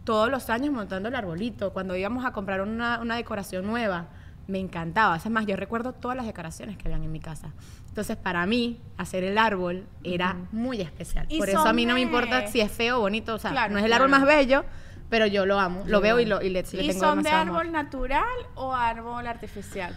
todos 0.04 0.30
los 0.30 0.50
años 0.50 0.72
montando 0.72 1.08
el 1.08 1.14
arbolito, 1.14 1.72
cuando 1.72 1.94
íbamos 1.96 2.24
a 2.24 2.32
comprar 2.32 2.60
una, 2.60 3.00
una 3.00 3.16
decoración 3.16 3.66
nueva. 3.66 4.06
Me 4.48 4.58
encantaba. 4.58 5.16
Es 5.16 5.30
más, 5.30 5.46
yo 5.46 5.54
recuerdo 5.54 5.92
todas 5.92 6.16
las 6.16 6.26
decoraciones 6.26 6.76
que 6.76 6.88
habían 6.88 7.04
en 7.04 7.12
mi 7.12 7.20
casa. 7.20 7.52
Entonces, 7.86 8.16
para 8.16 8.44
mí, 8.44 8.80
hacer 8.98 9.22
el 9.22 9.38
árbol 9.38 9.86
era 10.02 10.36
muy 10.50 10.80
especial. 10.80 11.28
Por 11.38 11.48
eso 11.48 11.60
a 11.60 11.72
mí 11.72 11.86
no 11.86 11.94
me 11.94 12.00
importa 12.00 12.48
si 12.48 12.60
es 12.60 12.72
feo 12.72 12.96
o 12.98 13.00
bonito. 13.02 13.34
O 13.36 13.38
sea, 13.38 13.52
Claro, 13.52 13.72
no 13.72 13.78
es 13.78 13.84
el 13.84 13.92
árbol 13.92 14.08
claro. 14.08 14.26
más 14.26 14.36
bello, 14.36 14.64
pero 15.08 15.26
yo 15.26 15.46
lo 15.46 15.60
amo. 15.60 15.84
Lo 15.86 16.00
veo 16.00 16.18
y, 16.18 16.24
lo, 16.24 16.42
y 16.42 16.50
le, 16.50 16.62
le 16.64 16.82
¿Y 16.84 16.88
tengo 16.88 17.00
son 17.00 17.22
de 17.22 17.30
amor. 17.30 17.58
árbol 17.60 17.72
natural 17.72 18.24
o 18.56 18.74
árbol 18.74 19.26
artificial? 19.28 19.96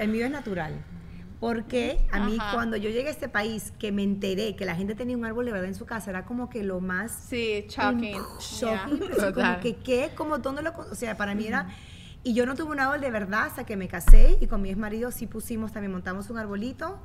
El 0.00 0.08
mío 0.08 0.24
es 0.24 0.30
natural. 0.30 0.72
Porque 1.40 1.98
a 2.12 2.20
mí 2.20 2.36
Ajá. 2.40 2.54
cuando 2.54 2.76
yo 2.76 2.88
llegué 2.88 3.08
a 3.08 3.10
este 3.10 3.28
país, 3.28 3.72
que 3.78 3.92
me 3.92 4.02
enteré 4.02 4.56
que 4.56 4.64
la 4.64 4.74
gente 4.74 4.94
tenía 4.94 5.16
un 5.16 5.24
árbol 5.24 5.44
de 5.44 5.52
verdad 5.52 5.68
en 5.68 5.74
su 5.74 5.84
casa, 5.84 6.08
era 6.10 6.24
como 6.24 6.48
que 6.48 6.62
lo 6.64 6.80
más 6.80 7.12
Sí, 7.28 7.66
shocking. 7.68 8.16
shocking. 8.40 8.98
Yeah. 9.00 9.32
como 9.34 9.60
que 9.60 9.76
qué, 9.76 10.10
como 10.14 10.38
dónde 10.38 10.62
lo, 10.62 10.72
o 10.90 10.94
sea, 10.94 11.16
para 11.16 11.34
mí 11.34 11.46
era 11.46 11.68
y 12.24 12.32
yo 12.34 12.44
no 12.46 12.54
tuve 12.56 12.72
un 12.72 12.80
árbol 12.80 13.00
de 13.00 13.10
verdad 13.10 13.44
hasta 13.46 13.64
que 13.64 13.76
me 13.76 13.86
casé 13.86 14.36
y 14.40 14.46
con 14.48 14.60
mi 14.62 14.70
ex 14.70 14.78
marido 14.78 15.12
sí 15.12 15.26
pusimos 15.28 15.72
también 15.72 15.92
montamos 15.92 16.28
un 16.28 16.38
arbolito 16.38 16.98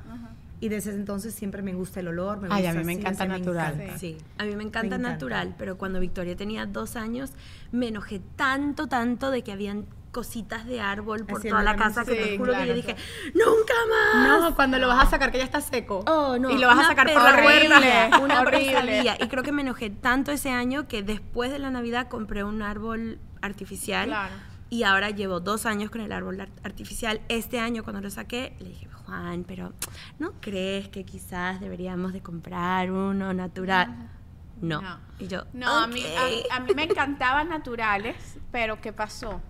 y 0.60 0.70
desde 0.70 0.92
ese 0.92 1.00
entonces 1.00 1.34
siempre 1.36 1.62
me 1.62 1.74
gusta 1.76 2.00
el 2.00 2.08
olor, 2.08 2.38
me 2.38 2.44
gusta 2.48 2.56
Ay, 2.56 2.66
a 2.68 2.74
mí 2.74 2.84
me 2.84 2.94
así, 2.94 3.02
encanta 3.02 3.26
natural. 3.28 3.74
encanta. 3.76 3.98
Sí, 4.00 4.18
a 4.40 4.46
mí 4.46 4.56
me 4.56 4.64
encanta, 4.64 4.96
encanta. 4.96 5.10
natural, 5.12 5.56
pero 5.60 5.78
cuando 5.78 6.00
Victoria 6.00 6.36
tenía 6.36 6.66
dos 6.66 6.96
años 6.96 7.32
me 7.72 7.90
enojé 7.90 8.22
tanto, 8.36 8.88
tanto 8.88 9.30
de 9.30 9.44
que 9.44 9.52
habían 9.52 9.86
cositas 10.12 10.66
de 10.66 10.82
árbol 10.82 11.26
por 11.26 11.38
Haciendo 11.40 11.60
toda 11.60 11.72
la 11.74 11.78
casa 11.78 12.04
que 12.06 12.16
te 12.16 12.38
juro 12.38 12.52
claro, 12.52 12.64
que 12.64 12.70
yo 12.70 12.76
dije, 12.76 12.96
nunca 13.34 13.74
más. 13.90 14.28
No, 14.42 14.56
cuando 14.56 14.78
lo 14.78 14.88
vas 14.88 15.08
a 15.08 15.10
sacar 15.10 15.32
que 15.32 15.38
ya 15.38 15.46
está 15.46 15.62
seco. 15.62 16.04
Oh, 16.08 16.38
no. 16.38 16.50
Y 16.52 16.58
lo 16.58 16.68
vas 16.68 16.80
a 16.80 16.88
sacar 16.90 17.12
por 17.14 17.24
la 17.24 17.42
puerta. 17.42 18.20
Una 18.22 18.42
Horrible. 18.42 19.04
Y 19.20 19.28
creo 19.28 19.44
que 19.44 19.52
me 19.52 19.62
enojé 19.62 19.90
tanto 19.90 20.32
ese 20.32 20.50
año 20.52 20.88
que 20.88 21.02
después 21.02 21.52
de 21.52 21.60
la 21.60 21.70
Navidad 21.72 22.08
compré 22.10 22.44
un 22.44 22.62
árbol 22.62 23.20
artificial. 23.42 24.08
Claro. 24.10 24.34
Y 24.70 24.84
ahora 24.84 25.10
llevo 25.10 25.40
dos 25.40 25.66
años 25.66 25.90
con 25.92 26.02
el 26.02 26.12
árbol 26.12 26.40
ar- 26.42 26.50
artificial. 26.64 27.22
Este 27.30 27.60
año 27.60 27.84
cuando 27.84 28.02
lo 28.02 28.10
saqué, 28.10 28.56
le 28.60 28.70
dije, 28.70 28.88
Juan, 29.06 29.44
pero 29.48 29.74
¿no 30.20 30.34
crees 30.40 30.88
que 30.90 31.04
quizás 31.06 31.60
deberíamos 31.60 32.14
de 32.14 32.22
comprar 32.22 32.92
uno 32.92 33.34
natural? 33.34 34.10
No. 34.62 34.82
No. 34.82 35.00
Y 35.20 35.28
yo, 35.28 35.44
No, 35.54 35.70
a, 35.70 35.88
mí, 35.88 36.04
a 36.52 36.60
mí 36.60 36.74
me 36.76 36.84
encantaban 36.84 37.50
naturales, 37.50 38.16
pero 38.52 38.80
¿qué 38.80 38.94
pasó? 38.94 39.42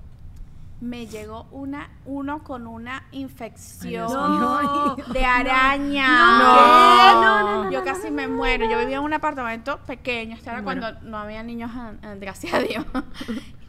Me 0.81 1.05
llegó 1.07 1.47
una 1.51 1.89
uno 2.05 2.43
con 2.43 2.67
una 2.67 3.03
infección 3.11 4.11
No. 4.11 4.95
de 4.95 5.23
araña. 5.25 6.39
No. 6.39 7.21
No, 7.21 7.21
no, 7.21 7.63
no, 7.65 7.71
Yo 7.71 7.83
casi 7.83 8.11
me 8.11 8.27
muero. 8.27 8.69
Yo 8.69 8.77
vivía 8.79 8.97
en 8.97 9.03
un 9.03 9.13
apartamento 9.13 9.79
pequeño, 9.85 10.35
esto 10.35 10.49
era 10.49 10.63
cuando 10.63 10.91
no 11.01 11.17
había 11.17 11.43
niños, 11.43 11.71
gracias 12.19 12.53
a 12.53 12.59
Dios. 12.59 12.85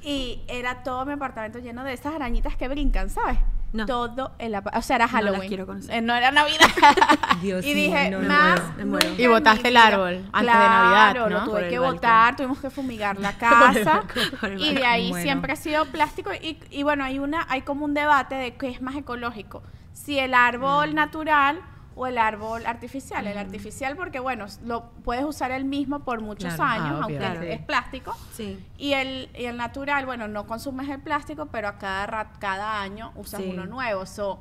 Y 0.03 0.41
era 0.49 0.83
todo 0.83 1.05
mi 1.07 1.13
apartamento 1.13 1.59
lleno 1.59 1.85
de 1.85 1.93
esas 1.93 2.15
arañitas 2.15 2.57
que 2.57 2.69
brincan, 2.69 3.09
¿sabes? 3.11 3.39
No. 3.73 3.87
Todo 3.87 4.33
el 4.39 4.55
o 4.55 4.83
sea, 4.83 4.97
era 4.97 5.07
No 5.07 5.13
las 5.13 5.25
Halloween. 5.25 5.49
quiero 5.49 5.65
conocer. 5.67 5.95
Eh, 5.95 6.01
no 6.03 6.15
era 6.15 6.31
Navidad. 6.31 6.67
Dios 7.41 7.65
y 7.65 7.69
mío, 7.75 7.77
dije, 7.85 8.11
no, 8.11 8.19
me 8.19 8.29
más 8.29 8.61
muero, 8.61 8.75
me 8.77 8.85
muero. 8.85 9.09
nunca 9.09 9.23
Y 9.23 9.27
botaste 9.29 9.69
el 9.69 9.75
vida". 9.75 9.87
árbol 9.87 10.15
antes 10.33 10.53
de 10.55 10.61
Navidad, 10.61 11.15
¿no? 11.15 11.29
lo 11.31 11.45
tuve 11.45 11.69
que 11.69 11.79
balcón. 11.79 11.95
botar, 11.95 12.37
tuvimos 12.37 12.59
que 12.61 12.69
fumigar 12.69 13.19
la 13.19 13.33
casa. 13.39 14.03
Por 14.41 14.51
el 14.51 14.61
y 14.61 14.75
de 14.75 14.85
ahí 14.85 15.09
Bueno. 15.09 15.23
siempre 15.23 15.53
ha 15.55 15.57
sido 15.57 15.87
plástico. 15.87 16.31
Y, 16.35 16.59
y 16.71 16.83
bueno, 16.83 17.03
hay 17.05 17.19
una 17.19 17.47
hay 17.49 17.63
como 17.63 17.87
un 17.87 17.95
debate 17.95 18.35
de 18.35 18.55
qué 18.57 18.69
es 18.69 18.83
más 18.83 18.95
ecológico. 18.95 19.63
Si 19.95 20.19
el 20.19 20.35
árbol 20.35 20.95
natural 20.95 21.61
o 21.95 22.07
el 22.07 22.19
árbol 22.19 22.67
artificial. 22.67 23.27
El 23.27 23.39
artificial 23.39 23.97
porque, 23.97 24.19
bueno, 24.21 24.47
lo 24.65 24.91
puedes 25.05 25.25
usar 25.25 25.51
el 25.51 25.65
mismo 25.65 26.01
por 26.01 26.21
muchos 26.21 26.55
Claro. 26.55 26.71
años, 26.73 26.87
Ah, 27.03 27.07
obvio. 27.07 27.17
aunque 27.19 27.19
Claro. 27.19 27.43
es 27.43 27.61
plástico. 27.63 28.17
Sí. 28.33 28.65
Y 28.79 28.93
el, 28.95 29.29
y 29.39 29.45
el 29.45 29.57
natural, 29.57 30.07
bueno, 30.07 30.29
no 30.29 30.47
consumes 30.47 30.89
el 30.89 31.01
plástico, 31.01 31.47
pero 31.47 31.69
a 31.69 31.79
cada, 31.79 32.31
cada 32.39 32.81
año 32.81 33.13
usas 33.17 33.41
Sí. 33.43 33.51
uno 33.53 33.67
nuevo. 33.67 34.07
So, 34.07 34.39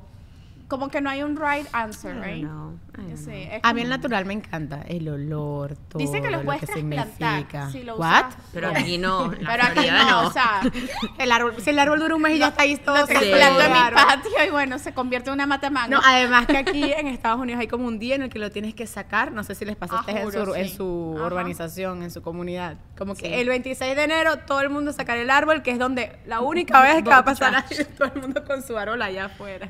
como 0.71 0.87
que 0.87 1.01
no 1.01 1.09
hay 1.09 1.21
un 1.21 1.35
right 1.35 1.67
answer, 1.73 2.15
right? 2.21 2.45
don't 2.45 2.79
Sí, 3.15 3.49
A 3.63 3.73
mí 3.73 3.81
el 3.81 3.89
natural 3.89 4.25
me 4.25 4.33
encanta, 4.33 4.83
el 4.87 5.07
olor, 5.09 5.75
todo 5.89 5.99
Dice 5.99 6.21
que 6.21 6.29
los 6.29 6.39
lo 6.41 6.45
puedes 6.45 6.61
que 6.61 6.67
trasplantar 6.67 7.07
significa. 7.17 7.69
si 7.71 7.83
lo 7.83 7.95
What? 7.97 8.27
usas. 8.27 8.35
Pero 8.53 8.69
Yeah. 8.71 8.79
aquí 8.79 8.97
no, 8.97 9.31
la 9.33 9.51
Pero 9.51 9.63
aquí 9.63 9.89
no, 9.89 10.09
no. 10.09 10.27
o 10.27 10.31
sea, 10.31 10.61
El 11.17 11.31
árbol, 11.31 11.55
si 11.59 11.69
el 11.71 11.79
árbol 11.79 11.99
dura 11.99 12.15
un 12.15 12.21
mes 12.21 12.35
y 12.35 12.39
ya 12.39 12.47
está 12.49 12.63
ahí 12.63 12.77
todo 12.77 12.95
lo 12.97 13.07
trasplantado. 13.07 13.57
trasplanto 13.57 13.61
en 13.61 13.71
mi 13.73 13.91
patio 13.91 14.45
y 14.47 14.51
bueno, 14.51 14.79
se 14.79 14.93
convierte 14.93 15.29
en 15.29 15.33
una 15.33 15.45
mata 15.47 15.67
de 15.67 15.71
mango. 15.71 15.89
No, 15.95 16.01
además 16.05 16.45
que 16.47 16.57
aquí 16.57 16.83
en 16.93 17.07
Estados 17.07 17.39
Unidos 17.41 17.59
hay 17.59 17.67
como 17.67 17.85
un 17.85 17.99
día 17.99 18.15
en 18.15 18.21
el 18.23 18.29
que 18.29 18.39
lo 18.39 18.49
tienes 18.51 18.73
que 18.75 18.87
sacar. 18.87 19.31
No 19.33 19.43
sé 19.43 19.55
si 19.55 19.65
les 19.65 19.75
pasa 19.75 19.95
a 19.95 19.97
Ah, 19.97 19.99
ustedes 20.01 20.19
en 20.19 20.25
juro, 20.25 20.45
su, 20.45 20.55
en 20.55 20.69
sí. 20.69 20.75
su 20.75 21.13
Ajá. 21.17 21.25
urbanización, 21.27 22.03
en 22.03 22.11
su 22.11 22.21
comunidad. 22.21 22.77
Como 22.97 23.15
que 23.15 23.41
el 23.41 23.47
26 23.49 23.95
de 23.95 24.03
enero 24.03 24.37
todo 24.45 24.61
el 24.61 24.69
mundo 24.69 24.93
sacar 24.93 25.17
el 25.17 25.29
árbol, 25.31 25.63
que 25.63 25.71
es 25.71 25.79
donde 25.79 26.17
la 26.25 26.39
única 26.41 26.81
vez 26.83 27.03
que 27.03 27.09
va 27.09 27.17
a 27.17 27.25
pasar 27.25 27.55
ahí, 27.55 27.83
todo 27.97 28.11
el 28.13 28.21
mundo 28.21 28.43
con 28.45 28.61
su 28.63 28.77
árbol 28.77 29.01
allá 29.01 29.25
afuera. 29.25 29.67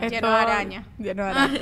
Es 0.00 0.20
De 0.36 0.42
araña. 0.42 0.84
Lleno 0.98 1.24
de 1.24 1.30
araña. 1.30 1.60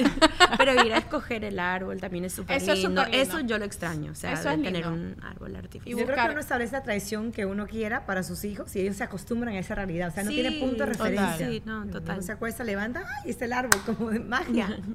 Pero 0.58 0.84
ir 0.86 0.92
a 0.94 0.98
escoger 0.98 1.44
el 1.44 1.58
árbol 1.58 2.00
también 2.00 2.24
es 2.24 2.32
súper 2.34 2.56
Eso 2.56 2.72
es 2.72 2.78
lindo. 2.80 3.02
súper 3.02 3.14
lindo. 3.14 3.28
Eso 3.36 3.40
yo 3.40 3.58
lo 3.58 3.64
extraño, 3.64 4.12
o 4.12 4.14
sea, 4.14 4.32
Eso 4.32 4.48
de 4.48 4.54
es 4.56 4.62
tener 4.62 4.86
lindo. 4.86 4.90
un 4.92 5.24
árbol 5.24 5.56
artificial. 5.56 5.88
Y 5.96 6.00
Yo 6.00 6.06
creo 6.06 6.24
que 6.26 6.30
uno 6.32 6.40
establece 6.40 6.72
la 6.72 6.82
tradición 6.82 7.32
que 7.32 7.46
uno 7.46 7.66
quiera 7.66 8.06
para 8.06 8.22
sus 8.22 8.44
hijos 8.44 8.74
y 8.76 8.80
ellos 8.80 8.96
se 8.96 9.04
acostumbran 9.04 9.54
a 9.54 9.58
esa 9.58 9.74
realidad. 9.74 10.08
O 10.08 10.12
sea, 10.12 10.24
no 10.24 10.30
Sí, 10.30 10.36
tiene 10.42 10.58
punto 10.60 10.84
de 10.86 10.92
total. 10.92 11.10
referencia. 11.12 11.48
Sí, 11.48 11.62
no, 11.64 11.86
total. 11.86 12.16
Uno 12.16 12.22
se 12.22 12.32
acuesta, 12.32 12.64
levanta, 12.64 13.04
¡ay! 13.24 13.30
Está 13.30 13.44
el 13.46 13.52
árbol, 13.52 13.80
como 13.86 14.10
de 14.10 14.20
magia. 14.20 14.68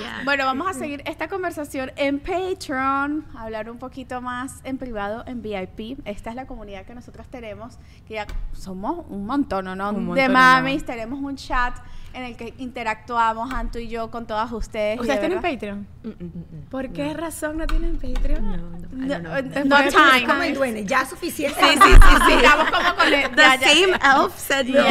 Yeah. 0.00 0.22
Bueno, 0.24 0.44
vamos 0.46 0.68
a 0.68 0.74
seguir 0.74 1.02
esta 1.06 1.28
conversación 1.28 1.92
en 1.96 2.18
Patreon, 2.20 3.24
hablar 3.36 3.68
un 3.70 3.78
poquito 3.78 4.20
más 4.20 4.60
en 4.64 4.78
privado, 4.78 5.24
en 5.26 5.42
VIP. 5.42 5.98
Esta 6.06 6.30
es 6.30 6.36
la 6.36 6.46
comunidad 6.46 6.84
que 6.86 6.94
nosotros 6.94 7.26
tenemos, 7.28 7.78
que 8.06 8.14
ya 8.14 8.26
somos 8.52 9.04
un 9.08 9.26
montón, 9.26 9.66
¿o 9.68 9.76
¿no? 9.76 9.90
Un 9.90 9.94
de 9.96 10.00
montón, 10.02 10.32
mamis, 10.32 10.80
¿no? 10.82 10.86
tenemos 10.86 11.20
un 11.20 11.36
chat 11.36 11.74
en 12.14 12.22
el 12.24 12.36
que 12.36 12.54
interactuamos, 12.58 13.52
Anto 13.52 13.78
y 13.78 13.88
yo, 13.88 14.10
con 14.10 14.26
todas 14.26 14.50
ustedes. 14.52 14.98
¿Ustedes 15.00 15.20
de 15.20 15.26
tienen 15.28 15.42
Patreon? 15.42 15.86
Mm, 16.02 16.08
mm, 16.08 16.24
mm. 16.24 16.62
¿Por 16.70 16.90
qué 16.92 17.14
razón 17.14 17.58
no 17.58 17.66
tienen 17.66 17.96
Patreon? 17.96 18.44
No, 18.44 18.56
no, 18.56 19.18
No, 19.18 19.36
eh, 19.36 19.42
No, 19.42 19.64
no 19.64 19.78
es 19.78 19.94
time. 19.94 20.26
Como 20.26 20.42
el 20.42 20.54
duende, 20.54 20.84
ya 20.84 21.04
suficiente. 21.06 21.58
Sí, 21.60 21.66
sí, 21.82 21.92
sí, 21.92 22.16
sí. 22.26 22.32
Estamos 22.34 22.70
como 22.70 22.94
con 22.96 23.06
el... 23.12 23.30
The 23.30 23.36
ya, 23.42 23.56
ya. 23.56 23.68
same 23.68 23.92
elf 24.22 24.36
said 24.38 24.66
no. 24.66 24.82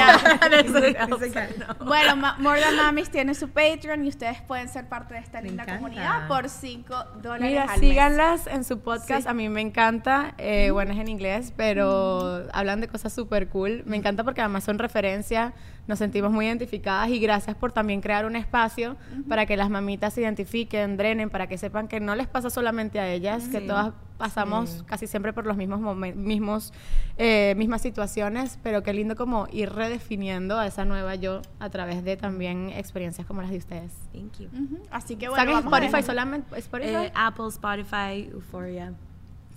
Bueno, 1.86 2.15
More 2.39 2.61
Than 2.61 2.76
Mamis 2.78 3.09
tiene 3.09 3.36
su 3.36 3.49
Patreon 3.49 4.05
y 4.05 4.09
ustedes 4.09 4.41
pueden 4.41 4.69
ser 4.69 4.88
parte 4.88 5.13
de 5.15 5.19
esta 5.19 5.41
Me 5.41 5.47
linda 5.49 5.63
encanta. 5.63 5.82
comunidad 5.82 6.28
por 6.28 6.49
5 6.49 6.95
dólares 7.22 7.49
Mira, 7.49 7.63
al 7.63 7.80
mes. 7.80 7.89
síganlas 7.89 8.47
en 8.47 8.63
su 8.63 8.80
podcast. 8.80 9.24
Sí. 9.24 9.28
A 9.30 9.34
mí 9.34 9.49
me 9.49 9.61
encanta. 9.61 10.34
Eh, 10.38 10.69
Bueno, 10.72 10.93
es 10.93 10.99
en 10.99 11.07
inglés, 11.07 11.53
pero 11.55 12.43
hablan 12.53 12.82
de 12.82 12.88
cosas 12.88 13.13
súper 13.13 13.49
cool. 13.49 13.84
Me 13.86 13.97
encanta 13.97 14.24
porque 14.24 14.41
además 14.41 14.63
son 14.63 14.80
referencias. 14.80 15.53
Nos 15.92 16.00
sentimos 16.00 16.32
muy 16.32 16.46
identificadas 16.46 17.10
y 17.10 17.20
gracias 17.20 17.54
por 17.58 17.74
también 17.74 18.00
crear 18.00 18.26
un 18.26 18.38
espacio 18.38 18.96
para 19.28 19.46
que 19.46 19.58
las 19.58 19.70
mamitas 19.70 20.14
se 20.14 20.22
identifiquen, 20.22 20.96
drenen, 20.96 21.30
para 21.30 21.48
que 21.48 21.58
sepan 21.58 21.89
que 21.89 22.00
no 22.00 22.16
les 22.16 22.28
pasa 22.28 22.50
solamente 22.50 22.98
a 23.02 23.12
ellas, 23.12 23.50
que 23.50 23.60
todas 23.60 23.92
pasamos 24.18 24.86
casi 24.88 25.06
siempre 25.06 25.34
por 25.34 25.46
los 25.46 25.58
mismos 25.58 25.82
mismos 26.16 26.72
eh, 27.18 27.56
mismas 27.58 27.82
situaciones, 27.82 28.58
pero 28.64 28.84
qué 28.84 28.94
lindo 28.94 29.18
como 29.18 29.50
ir 29.52 29.70
redefiniendo 29.70 30.58
a 30.58 30.66
esa 30.66 30.86
nueva 30.86 31.16
yo 31.16 31.42
a 31.60 31.70
través 31.70 32.06
de 32.06 32.16
también 32.16 32.70
experiencias 32.70 33.28
como 33.28 33.42
las 33.42 33.52
de 33.52 33.58
ustedes. 33.58 33.92
Thank 34.14 34.39
you. 34.39 34.48
Ujú, 34.48 34.80
Así 34.92 35.18
que 35.18 35.28
bueno, 35.28 35.42
¿Saben 35.44 35.56
vamos 35.56 35.74
Spotify 35.74 36.04
solamente? 36.04 36.58
Spotify? 36.58 36.94
Eh, 36.94 37.12
Apple, 37.16 37.48
Spotify, 37.50 38.30
Euphoria. 38.32 38.94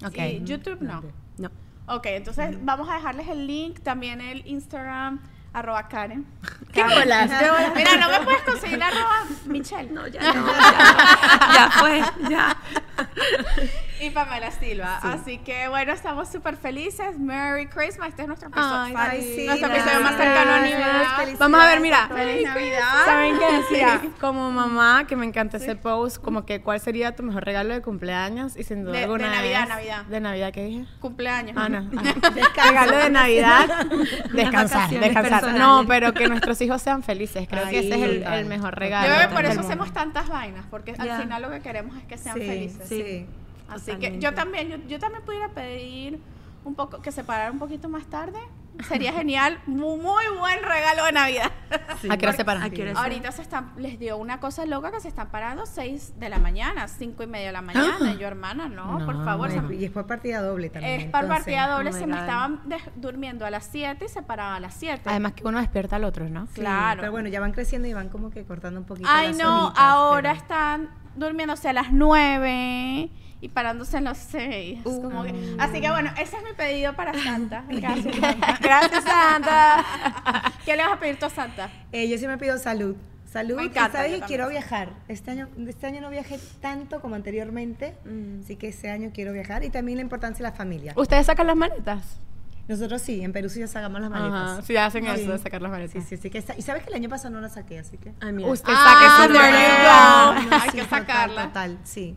Ok. 0.05 0.17
Sí, 0.17 0.43
YouTube 0.45 0.81
no. 0.81 1.01
No. 1.39 1.51
Ok, 1.87 2.07
entonces 2.07 2.57
vamos 2.65 2.89
a 2.89 2.95
dejarles 2.95 3.29
el 3.29 3.47
link, 3.47 3.79
también 3.81 4.21
el 4.21 4.45
Instagram, 4.47 5.21
arroba 5.55 5.89
Karen. 5.89 6.27
¿Qué 6.73 6.83
bolas? 6.83 7.31
Mira, 7.75 7.97
no 7.97 8.11
me 8.11 8.21
puedes 8.25 8.43
conseguir 8.43 8.83
arroba 8.83 9.25
Michelle. 9.47 9.91
No, 9.91 10.07
ya 10.09 10.33
no. 10.35 10.47
Ya, 11.55 11.55
ya 11.55 11.71
fue, 11.71 12.03
ya. 12.29 12.57
Y 14.05 14.11
Pamela 14.11 14.51
Silva. 14.51 14.99
Así 15.03 15.39
que 15.39 15.69
bueno, 15.69 15.93
estamos 15.93 16.29
súper 16.29 16.57
felices. 16.57 17.19
Merry 17.19 17.67
Christmas. 17.67 18.09
Este 18.11 18.23
es 18.23 18.29
nuestro 18.29 18.49
episodio, 18.49 18.75
Ay, 18.83 18.95
Ay, 18.97 19.23
sí, 19.23 19.47
nuestro 19.47 19.69
gracias. 19.69 19.87
episodio 19.87 20.05
más 20.05 20.17
cercano 20.17 20.51
a 20.53 20.61
Navidad. 20.61 21.17
Felicidades. 21.17 21.39
Vamos 21.39 21.61
a 21.61 21.67
ver, 21.67 21.81
mira. 21.81 22.09
Feliz 22.09 22.45
Navidad. 22.45 23.05
¿Saben 23.05 23.39
qué 23.39 23.53
decía? 23.57 24.01
Como 24.21 24.51
mamá, 24.51 25.07
que 25.07 25.17
me 25.17 25.25
encanta 25.25 25.57
ese 25.57 25.77
post, 25.77 26.19
como 26.23 26.45
que 26.45 26.61
cuál 26.61 26.81
sería 26.81 27.17
tu 27.17 27.23
mejor 27.23 27.45
regalo 27.45 27.73
de 27.73 27.81
cumpleaños 27.83 28.57
y 28.57 28.65
sin 28.65 28.83
duda 28.85 28.93
De- 28.93 28.99
de 28.99 29.05
alguna 29.05 29.31
Navidad, 29.31 29.63
es- 29.63 29.69
Navidad. 29.69 30.05
De 30.05 30.21
Navidad, 30.21 30.53
¿qué 30.53 30.65
dije? 30.65 30.85
Cumpleaños. 31.01 31.57
Ah, 31.59 31.69
no. 31.69 31.91
Regalo 32.65 32.97
de 32.97 33.11
Navidad, 33.11 33.87
descansar, 34.33 34.91
descansar. 34.91 35.23
personales. 35.23 35.61
No, 35.61 35.85
pero 35.87 36.13
que 36.13 36.29
nuestros 36.29 36.61
hijos 36.61 36.83
sean 36.83 37.03
felices. 37.03 37.47
Creo 37.49 37.69
que 37.69 37.79
ese 37.79 37.89
es 37.95 38.27
el, 38.27 38.45
mejor 38.47 38.75
Yo 38.75 38.81
regalo. 38.81 39.15
creo 39.15 39.29
que 39.29 39.35
por 39.35 39.45
eso 39.45 39.61
hacemos 39.61 39.93
tantas 39.93 40.29
vainas, 40.29 40.67
porque 40.71 40.95
al 40.99 41.23
final 41.23 41.43
lo 41.43 41.51
que 41.51 41.61
queremos 41.61 41.97
es 41.97 42.05
que 42.05 42.19
sean 42.19 42.35
Sí, 42.37 42.47
felices. 42.47 42.89
sí. 42.89 43.27
Así 43.75 43.93
que 43.97 44.19
yo 44.19 44.35
también, 44.35 44.69
yo, 44.69 44.77
yo 44.89 44.99
también 44.99 45.25
pudiera 45.25 45.49
pedir 45.49 46.21
un 46.65 46.75
poco, 46.75 47.01
que 47.03 47.13
se 47.13 47.25
parara 47.25 47.51
un 47.51 47.59
poquito 47.59 47.89
más 47.89 48.07
tarde. 48.07 48.39
Sería 48.89 49.13
genial. 49.21 49.61
Muy, 49.67 49.99
muy 49.99 50.25
buen 50.39 50.63
regalo 50.63 51.05
de 51.05 51.13
Navidad. 51.13 51.51
¿A 52.11 52.17
qué 52.17 52.27
hora 52.27 52.37
se 52.37 52.45
paran? 52.45 52.63
¿A 52.65 52.71
qué 52.71 52.83
hora 52.83 52.93
Ahorita 53.01 53.31
se 53.31 53.43
están, 53.43 53.73
les 53.77 53.99
dio 54.01 54.17
una 54.17 54.41
cosa 54.41 54.67
loca 54.67 54.91
que 54.91 54.99
se 55.01 55.09
están 55.09 55.29
parando 55.31 55.65
6 55.67 56.19
de 56.19 56.29
la 56.29 56.39
mañana, 56.39 56.89
5 56.89 57.23
y 57.23 57.27
media 57.27 57.47
de 57.49 57.53
la 57.53 57.63
mañana. 57.63 58.13
Y 58.13 58.19
yo, 58.19 58.27
hermana, 58.27 58.69
no, 58.69 58.99
No, 58.99 59.07
por 59.07 59.25
favor. 59.25 59.51
Y 59.73 59.77
después 59.79 60.07
partida 60.07 60.41
doble 60.43 60.71
también. 60.71 61.03
es 61.03 61.07
para 61.07 61.25
entonces. 61.27 61.45
partida 61.45 61.69
doble, 61.69 61.91
oh 61.91 61.93
se 61.93 62.07
me 62.07 62.19
estaban 62.19 62.61
durmiendo 62.97 63.47
a 63.47 63.51
las 63.51 63.65
7 63.67 64.05
y 64.05 64.09
se 64.09 64.23
paraban 64.23 64.55
a 64.55 64.61
las 64.61 64.75
7. 64.75 65.03
Además 65.05 65.33
que 65.35 65.47
uno 65.47 65.59
despierta 65.61 65.97
al 65.97 66.05
otro, 66.05 66.29
¿no? 66.29 66.47
Sí, 66.47 66.55
claro. 66.55 67.01
Pero 67.01 67.13
bueno, 67.13 67.29
ya 67.29 67.41
van 67.41 67.53
creciendo 67.53 67.87
y 67.87 67.93
van 67.93 68.09
como 68.09 68.31
que 68.31 68.45
cortando 68.45 68.81
un 68.81 68.87
poquito. 68.87 69.09
Ay, 69.11 69.29
las 69.29 69.37
no, 69.39 69.73
ahora 69.77 70.33
pero- 70.33 70.43
están 70.43 70.91
durmiéndose 71.15 71.69
a 71.69 71.73
las 71.73 71.93
9 71.93 73.11
y 73.45 73.49
parándose 73.49 73.99
en 73.99 74.05
los 74.05 74.17
6. 74.19 74.81
como 74.85 75.23
que- 75.23 75.57
así 75.59 75.81
que 75.81 75.91
bueno, 75.91 76.11
ese 76.19 76.37
es 76.37 76.43
mi 76.45 76.53
pedido 76.57 76.95
para 76.95 77.13
Santa. 77.23 77.65
Gracias, 77.69 78.17
Santa. 78.17 78.59
Gracias, 78.61 79.05
Santa. 79.05 79.85
¿Qué 80.65 80.77
le 80.77 80.83
vas 80.83 80.93
a 80.95 80.99
pedir 81.01 81.19
tú 81.19 81.27
a 81.27 81.31
Santa? 81.31 81.71
Eh, 81.93 82.09
yo 82.09 82.17
sí 82.19 82.27
me 82.27 82.39
pido 82.39 82.57
salud. 82.59 82.97
Salud. 83.31 83.57
Me 83.57 83.65
y 83.65 83.67
encanta, 83.67 83.99
sabes 83.99 84.11
también. 84.13 84.27
quiero 84.29 84.49
viajar. 84.49 84.91
Este 85.09 85.33
año, 85.33 85.49
este 85.67 85.87
año 85.87 86.01
no 86.01 86.09
viajé 86.09 86.39
tanto 86.61 87.01
como 87.01 87.17
anteriormente. 87.17 87.95
Así 88.43 88.57
que 88.57 88.69
este 88.69 88.91
año 88.91 89.11
quiero 89.13 89.33
viajar. 89.33 89.65
Y 89.65 89.71
también 89.71 89.99
la 89.99 90.03
importancia 90.03 90.45
de 90.45 90.51
la 90.51 90.57
familia. 90.57 90.93
¿Ustedes 90.97 91.27
sacan 91.27 91.49
las 91.49 91.57
maletas? 91.57 92.21
Nosotros 92.69 93.03
sí, 93.03 93.23
en 93.23 93.33
Perú 93.33 93.49
sí 93.51 93.61
ya 93.61 93.67
sacamos 93.67 94.01
las 94.01 94.09
maletas. 94.09 94.51
Ajá, 94.53 94.63
sí 94.63 94.75
hacen 94.77 95.05
Sí. 95.05 95.11
eso 95.23 95.33
de 95.33 95.39
sacar 95.39 95.61
las 95.61 95.71
maletas. 95.71 95.93
Sí, 95.93 96.01
sí, 96.01 96.17
sí. 96.17 96.31
Que 96.31 96.39
está- 96.39 96.55
y 96.57 96.63
sabes 96.63 96.83
que 96.85 96.89
el 96.91 96.95
año 96.95 97.09
pasado 97.11 97.31
no 97.35 97.41
la 97.43 97.49
saqué, 97.51 97.79
así 97.81 97.99
que. 97.99 98.13
Ay, 98.23 98.33
mira. 98.33 98.49
Usted 98.49 98.73
Ah, 98.75 99.17
saque 99.19 99.29
su 99.29 99.33
there 99.35 99.51
you 99.51 99.69
regalo. 99.77 100.33
go. 100.51 100.55
Hay 100.55 100.71
Sí, 100.71 100.77
que 100.79 100.83
total, 100.85 101.01
sacarla. 101.01 101.47
Total, 101.49 101.79
sí. 101.85 102.17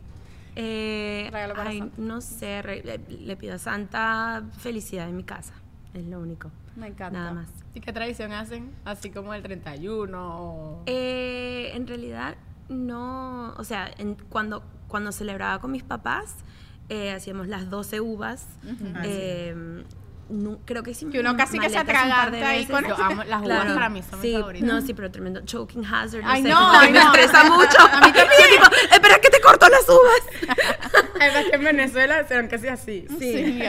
Eh, 0.60 1.28
Regalo 1.30 1.54
para 1.54 1.70
ay, 1.70 1.78
Santa. 1.78 1.94
no 2.02 2.20
sé, 2.20 2.62
re- 2.62 2.82
le, 2.82 2.98
le 2.98 3.36
pido 3.36 3.54
a 3.54 3.58
Santa 3.58 4.42
felicidad 4.58 5.08
en 5.08 5.16
mi 5.16 5.22
casa. 5.22 5.54
Es 5.94 6.04
lo 6.04 6.18
único. 6.20 6.50
Me 6.76 6.88
encanta. 6.88 7.16
Nada 7.18 7.32
más. 7.32 7.48
¿Y 7.74 7.80
qué 7.80 7.92
tradición 7.92 8.32
hacen? 8.32 8.72
Así 8.84 9.10
como 9.10 9.34
el 9.34 9.42
31 9.42 10.18
o... 10.42 10.82
Eh, 10.86 11.70
en 11.74 11.86
realidad, 11.86 12.36
no. 12.68 13.54
O 13.56 13.62
sea, 13.64 13.88
en- 13.98 14.16
cuando, 14.28 14.64
cuando 14.88 15.12
celebraba 15.12 15.60
con 15.60 15.70
mis 15.70 15.84
papás, 15.84 16.34
eh, 16.88 17.12
hacíamos 17.12 17.46
las 17.46 17.70
12 17.70 18.00
uvas. 18.00 18.46
Sí. 18.62 19.52
Nu- 20.30 20.58
creo 20.64 20.82
que 20.82 20.90
hicimos 20.90 21.12
Que 21.12 21.20
uno 21.20 21.36
casi 21.36 21.58
que 21.58 21.70
se 21.70 21.78
atraganta 21.78 22.48
ahí 22.48 22.66
veces. 22.66 22.70
con 22.70 22.84
Yo 22.86 22.96
amo 23.02 23.24
las 23.24 23.40
uvas 23.42 23.58
Claro. 23.58 23.74
para 23.74 23.88
mí 23.88 24.02
son 24.02 24.20
mis 24.20 24.30
sí, 24.30 24.36
favoritas. 24.36 24.68
No, 24.68 24.80
sí, 24.82 24.94
pero 24.94 25.10
tremendo 25.10 25.40
choking 25.44 25.84
hazard. 25.86 26.22
Ay, 26.24 26.42
sé, 26.42 26.48
no, 26.50 26.70
ay, 26.78 26.92
me 26.92 26.98
no. 26.98 27.06
estresa 27.06 27.44
mucho. 27.44 27.78
A 27.92 28.00
mí 28.06 28.12
también. 28.12 28.28
tipo, 28.52 28.94
espera 28.94 29.18
que 29.20 29.30
te 29.30 29.40
corto 29.40 29.66
las 29.68 29.88
uvas. 29.88 30.56
Además 31.20 31.44
que 31.50 31.56
en 31.56 31.64
Venezuela 31.64 32.24
serán 32.28 32.48
casi 32.48 32.68
así. 32.68 33.06
Sí. 33.18 33.60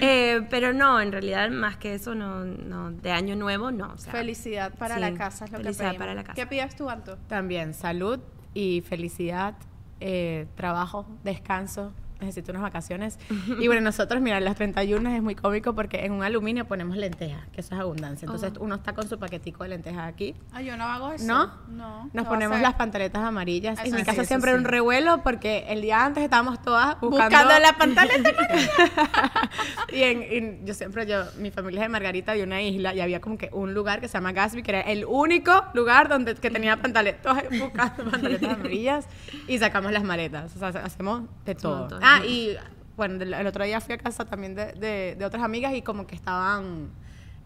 Eh, 0.00 0.46
pero 0.50 0.72
no, 0.72 1.00
en 1.00 1.12
realidad, 1.12 1.48
más 1.50 1.76
que 1.76 1.94
eso, 1.94 2.14
no, 2.14 2.44
no 2.44 2.90
de 2.90 3.12
año 3.12 3.36
nuevo, 3.36 3.70
no. 3.70 3.92
o 3.92 3.98
sea, 3.98 4.12
Felicidad 4.12 4.74
para 4.74 4.96
sí, 4.96 5.00
la 5.00 5.14
casa 5.14 5.44
es 5.46 5.52
lo 5.52 5.58
felicidad 5.58 5.84
que 5.84 5.90
pedimos. 5.90 5.98
para 5.98 6.14
la 6.14 6.22
casa. 6.24 6.34
¿Qué 6.34 6.46
pides 6.46 6.76
tú, 6.76 6.90
Anto? 6.90 7.16
También 7.28 7.74
salud 7.74 8.18
y 8.54 8.82
felicidad, 8.82 9.54
eh, 10.00 10.46
trabajo, 10.56 11.06
descanso. 11.24 11.92
Necesito 12.20 12.50
unas 12.52 12.62
vacaciones. 12.62 13.18
Y 13.60 13.66
bueno, 13.66 13.80
nosotros, 13.80 14.20
mira, 14.20 14.38
las 14.40 14.56
31 14.56 15.10
es 15.10 15.22
muy 15.22 15.34
cómico 15.34 15.74
porque 15.74 16.04
en 16.04 16.12
un 16.12 16.22
aluminio 16.22 16.66
ponemos 16.66 16.96
lentejas, 16.96 17.46
que 17.52 17.60
eso 17.60 17.74
es 17.74 17.80
abundancia. 17.80 18.26
Entonces 18.26 18.52
Oh. 18.58 18.64
uno 18.64 18.76
está 18.76 18.92
con 18.92 19.08
su 19.08 19.18
paquetico 19.18 19.62
de 19.64 19.70
lentejas 19.70 20.06
aquí. 20.08 20.34
Ah, 20.52 20.62
yo 20.62 20.76
no 20.76 20.84
hago 20.84 21.12
eso. 21.12 21.26
¿No? 21.26 21.46
No. 21.68 22.04
Nos 22.04 22.12
¿Qué 22.12 22.18
va 22.18 22.22
a 22.22 22.28
ponemos 22.28 22.60
las 22.60 22.74
pantaletas 22.74 23.22
amarillas. 23.22 23.78
Eso 23.78 23.88
en 23.88 23.92
mi 23.94 24.00
sí, 24.00 24.06
casa 24.06 24.22
eso 24.22 24.28
siempre 24.28 24.52
sí. 24.52 24.58
un 24.58 24.64
revuelo 24.64 25.22
porque 25.22 25.64
el 25.68 25.80
día 25.82 26.04
antes 26.04 26.22
estábamos 26.24 26.60
todas 26.62 27.00
buscando, 27.00 27.36
Buscando 27.36 27.58
la 27.58 27.72
pantaleta 27.76 28.30
y, 29.92 30.02
en, 30.02 30.62
y 30.62 30.66
yo 30.66 30.74
siempre, 30.74 31.06
yo, 31.06 31.24
mi 31.38 31.50
familia 31.50 31.80
es 31.80 31.84
de 31.86 31.88
Margarita 31.88 32.32
de 32.32 32.42
una 32.42 32.60
isla 32.62 32.94
y 32.94 33.00
había 33.00 33.20
como 33.20 33.38
que 33.38 33.48
un 33.52 33.74
lugar 33.74 34.00
que 34.00 34.08
se 34.08 34.14
llama 34.14 34.32
Gatsby, 34.32 34.62
que 34.62 34.70
era 34.70 34.80
el 34.82 35.04
único 35.04 35.64
lugar 35.74 36.08
donde 36.08 36.34
que 36.34 36.50
tenía 36.50 36.76
pantaletas, 36.76 37.44
buscando 37.60 38.10
pantaletas 38.10 38.54
amarillas 38.54 39.06
y 39.46 39.58
sacamos 39.58 39.92
las 39.92 40.04
maletas. 40.04 40.54
O 40.56 40.58
sea, 40.58 40.68
hacemos 40.82 41.22
de 41.44 41.54
todo. 41.54 41.98
Ah, 42.08 42.24
y 42.24 42.56
bueno, 42.96 43.22
el, 43.22 43.46
otro 43.46 43.64
día 43.64 43.80
fui 43.80 43.94
a 43.94 43.98
casa 43.98 44.24
también 44.24 44.54
de, 44.54 44.72
de, 44.72 45.14
de 45.18 45.24
otras 45.24 45.42
amigas 45.42 45.72
y 45.74 45.82
como 45.82 46.06
que 46.06 46.14
estaban 46.14 46.90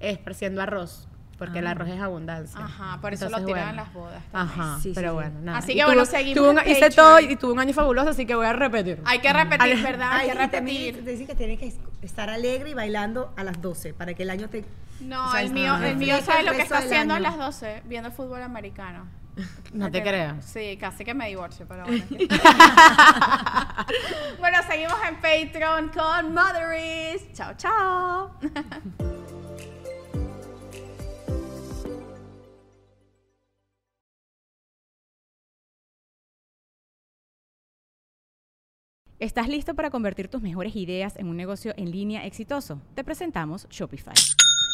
esparciendo 0.01 0.63
arroz. 0.63 1.09
Porque 1.39 1.59
el 1.59 1.67
arroz 1.67 1.89
es 1.89 2.01
abundancia. 2.01 2.61
Ajá, 2.65 3.01
por 3.01 3.13
eso 3.15 3.25
lo 3.29 3.39
Entonces, 3.39 3.47
tiran 3.47 3.71
en 3.71 3.75
bueno. 3.77 3.83
las 3.85 3.93
bodas. 3.95 4.23
también. 4.31 4.61
Ajá, 4.61 4.79
Sí, 4.81 4.93
pero 4.95 5.09
sí. 5.11 5.15
bueno, 5.15 5.41
nada. 5.41 5.59
Así 5.59 5.73
Y 5.73 5.75
que 5.75 5.85
bueno, 5.87 6.05
seguimos 6.05 6.49
un- 6.49 6.59
hice 6.61 6.81
Patreon. 6.81 6.91
todo 6.95 7.21
y 7.21 7.35
tuve 7.37 7.53
un 7.53 7.59
año 7.59 7.73
fabuloso, 7.75 8.11
así 8.11 8.27
que 8.27 8.35
voy 8.37 8.47
a 8.47 8.53
repetir. 8.53 9.01
Hay 9.05 9.19
que 9.19 9.33
repetir, 9.33 9.75
Ay, 9.77 9.83
¿verdad? 9.83 10.09
Ay, 10.13 10.21
Hay 10.31 10.37
que 10.37 10.43
y 10.43 10.47
repetir. 10.47 11.05
te 11.05 11.11
dicen 11.11 11.27
que 11.27 11.35
tienes 11.35 11.59
que 11.59 11.73
estar 12.03 12.31
alegre 12.31 12.71
y 12.71 12.75
bailando 12.75 13.33
a 13.37 13.43
las 13.43 13.61
12 13.61 13.93
para 13.93 14.15
que 14.15 14.23
el 14.23 14.31
año 14.31 14.49
te... 14.51 14.65
No, 15.01 15.27
o 15.27 15.33
sea, 15.33 15.43
el 15.43 15.53
mío, 15.53 15.77
el 15.79 15.97
mío 15.97 16.21
sabe 16.23 16.45
lo 16.45 16.53
que 16.53 16.63
está 16.63 16.79
haciendo 16.79 17.15
a 17.15 17.19
las 17.19 17.37
12, 17.37 17.83
viendo 17.87 18.13
fútbol 18.13 18.43
americano. 18.45 19.07
No 19.72 19.91
te 19.91 20.03
creo. 20.03 20.37
Sí, 20.43 20.76
casi 20.78 21.05
que 21.05 21.14
me 21.14 21.28
divorcio, 21.28 21.66
pero 21.66 21.85
bueno. 21.85 22.05
bueno, 24.39 24.59
seguimos 24.68 24.99
en 25.09 25.16
Patreon 25.16 25.89
con 25.89 26.35
Motheries. 26.35 27.33
Chao, 27.33 27.55
chao. 27.57 28.39
¿Estás 39.18 39.49
listo 39.49 39.74
para 39.76 39.91
convertir 39.91 40.26
tus 40.28 40.43
mejores 40.43 40.74
ideas 40.74 41.16
en 41.16 41.28
un 41.28 41.37
negocio 41.37 41.72
en 41.76 41.93
línea 41.93 42.26
exitoso? 42.26 42.83
Te 42.97 43.05
presentamos 43.05 43.68
Shopify. 43.70 44.14